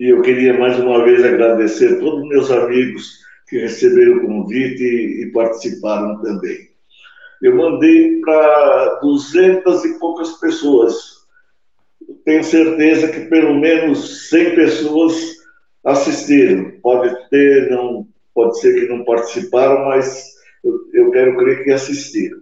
[0.00, 3.18] E eu queria mais uma vez agradecer a todos os meus amigos
[3.48, 6.68] que receberam o convite e, e participaram também.
[7.42, 11.18] Eu mandei para duzentas e poucas pessoas.
[12.24, 15.14] Tenho certeza que pelo menos 100 pessoas
[15.84, 16.72] assistiram.
[16.82, 20.34] Pode ter, não, pode ser que não participaram, mas
[20.64, 22.40] eu, eu quero crer que assistiram.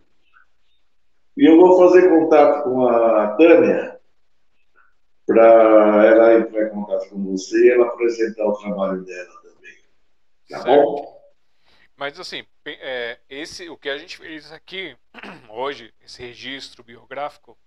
[1.37, 3.96] E eu vou fazer contato com a Tânia
[5.27, 9.77] para ela entrar em contato com você e ela apresentar o trabalho dela também.
[10.49, 10.67] Tá certo.
[10.67, 11.17] bom?
[11.97, 14.97] Mas assim, é, esse, o que a gente fez aqui
[15.51, 17.59] hoje, esse registro biográfico,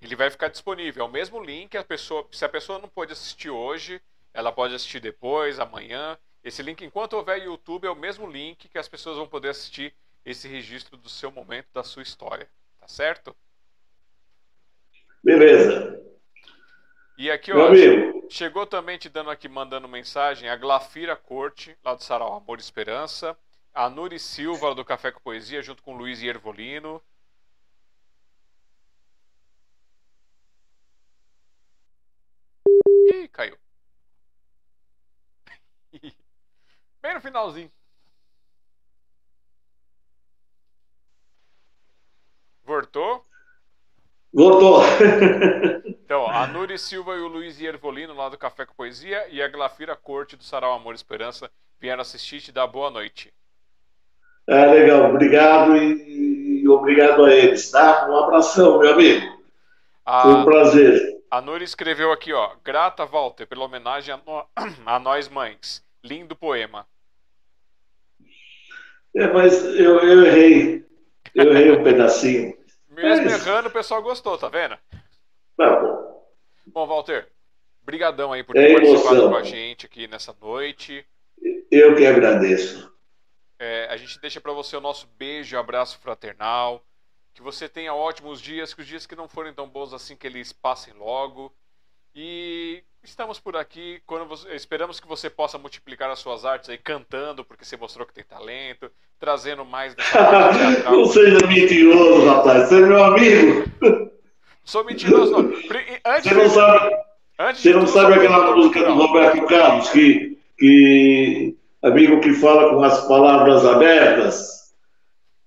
[0.00, 1.04] ele vai ficar disponível.
[1.04, 4.00] É o mesmo link, a pessoa, se a pessoa não pôde assistir hoje,
[4.32, 6.16] ela pode assistir depois, amanhã.
[6.42, 9.94] Esse link, enquanto houver YouTube, é o mesmo link que as pessoas vão poder assistir
[10.24, 12.48] esse registro do seu momento, da sua história.
[12.80, 13.34] Tá certo?
[15.22, 16.13] Beleza.
[17.16, 17.70] E aqui, ó,
[18.28, 22.60] chegou também te dando aqui, mandando mensagem, a Glafira Corte, lá do Sarau Amor e
[22.60, 23.36] Esperança.
[23.72, 27.00] A Nuri Silva, do Café com Poesia, junto com o Luiz Iervolino.
[33.12, 33.56] Ih, caiu.
[37.02, 37.70] Bem no finalzinho.
[42.64, 43.24] Voltou?
[44.34, 44.82] Voltou.
[45.86, 49.46] então, a Nuri Silva e o Luiz Iervolino, lá do Café com Poesia, e a
[49.46, 51.48] Glafira Corte, do Sarau Amor e Esperança,
[51.80, 53.32] vieram assistir e te dar boa noite.
[54.48, 55.10] É, legal.
[55.10, 58.08] Obrigado e, e obrigado a eles, tá?
[58.10, 59.24] Um abração, meu amigo.
[60.04, 60.22] A...
[60.22, 61.14] Foi um prazer.
[61.30, 62.50] A Nuri escreveu aqui, ó.
[62.64, 64.44] Grata, Walter, pela homenagem a, no...
[64.84, 65.80] a nós mães.
[66.02, 66.86] Lindo poema.
[69.14, 70.84] É, mas eu, eu errei.
[71.32, 72.63] Eu errei um pedacinho.
[72.94, 73.46] Mesmo mas...
[73.46, 74.78] errando, o pessoal gostou, tá vendo?
[75.56, 76.34] Tá bom.
[76.66, 77.28] Bom, Walter,
[77.82, 81.06] brigadão aí por ter é participado com a gente aqui nessa noite.
[81.70, 82.92] Eu que agradeço.
[83.58, 86.84] É, a gente deixa para você o nosso beijo, abraço fraternal.
[87.32, 90.26] Que você tenha ótimos dias, que os dias que não forem tão bons assim, que
[90.26, 91.52] eles passem logo.
[92.14, 94.00] E Estamos por aqui.
[94.06, 98.06] Quando você, esperamos que você possa multiplicar as suas artes aí cantando, porque você mostrou
[98.06, 100.96] que tem talento, trazendo mais dessa parte teatral.
[100.96, 102.68] Não seja mentiroso, rapaz.
[102.68, 103.64] Você é meu amigo.
[104.64, 105.40] Sou mentiroso, não.
[106.06, 106.96] Antes você não sabe,
[107.38, 112.82] antes você não sabe aquela música do Roberto Carlos, que, que amigo que fala com
[112.82, 114.72] as palavras abertas?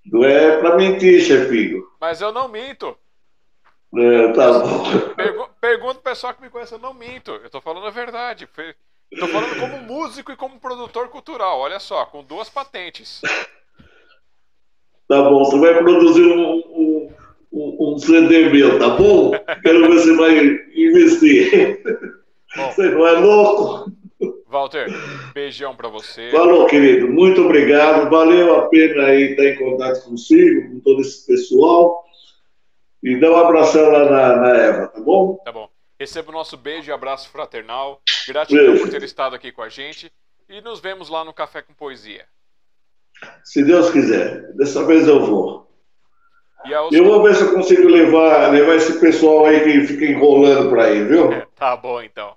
[0.06, 1.84] Não é para mentir, chefinho.
[2.00, 2.96] Mas eu não minto.
[3.96, 4.84] É, tá bom.
[5.16, 7.32] Pergu pergunta o pessoal que me conhece, eu não minto.
[7.32, 8.48] Eu tô falando a verdade.
[9.18, 11.60] Tô falando como músico e como produtor cultural.
[11.60, 13.22] Olha só, com duas patentes.
[15.08, 17.14] Tá bom, você vai produzir um, um,
[17.54, 19.32] um, um CD meu, tá bom?
[19.64, 20.38] Quero ver se vai
[20.76, 21.82] investir.
[22.58, 23.92] Bom, você não é louco?
[24.50, 24.88] Walter,
[25.34, 26.30] beijão para você.
[26.32, 27.08] Falou, querido.
[27.08, 28.10] Muito obrigado.
[28.10, 32.07] Valeu a pena aí estar em contato consigo, com todo esse pessoal.
[33.04, 35.36] E dá um abração lá na, na Eva, tá bom?
[35.46, 35.70] Tá bom.
[36.00, 38.02] Receba o nosso beijo e abraço fraternal.
[38.28, 38.84] Gratidão beijo.
[38.84, 40.12] por ter estado aqui com a gente.
[40.50, 42.26] E nos vemos lá no Café com Poesia.
[43.44, 44.54] Se Deus quiser.
[44.54, 45.68] Dessa vez eu vou.
[46.74, 46.94] Aos...
[46.94, 50.86] Eu vou ver se eu consigo levar, levar esse pessoal aí que fica enrolando para
[50.86, 51.32] aí, viu?
[51.32, 52.36] É, tá bom, então.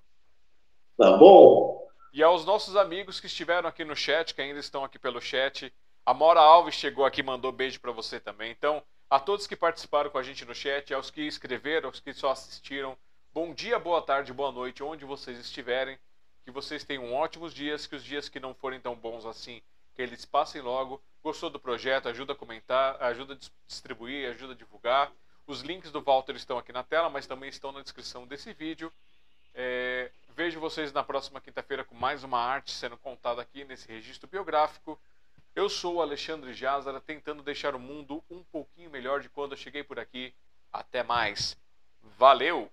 [0.96, 1.88] Tá bom?
[2.12, 5.72] E aos nossos amigos que estiveram aqui no chat, que ainda estão aqui pelo chat,
[6.04, 8.50] a Mora Alves chegou aqui e mandou beijo para você também.
[8.50, 12.12] Então, a todos que participaram com a gente no chat, aos que escreveram, aos que
[12.14, 12.96] só assistiram,
[13.32, 15.96] Bom dia, boa tarde, boa noite, onde vocês estiverem.
[16.44, 19.62] Que vocês tenham ótimos dias, que os dias que não forem tão bons assim,
[19.94, 21.00] que eles passem logo.
[21.22, 22.08] Gostou do projeto?
[22.08, 23.38] Ajuda a comentar, ajuda a
[23.68, 25.12] distribuir, ajuda a divulgar.
[25.46, 28.92] Os links do Walter estão aqui na tela, mas também estão na descrição desse vídeo.
[29.54, 34.28] É, vejo vocês na próxima quinta-feira com mais uma arte sendo contada aqui nesse registro
[34.28, 34.98] biográfico.
[35.54, 39.58] Eu sou o Alexandre Jazara, tentando deixar o mundo um pouquinho melhor de quando eu
[39.58, 40.32] cheguei por aqui.
[40.72, 41.56] Até mais.
[42.02, 42.70] Valeu!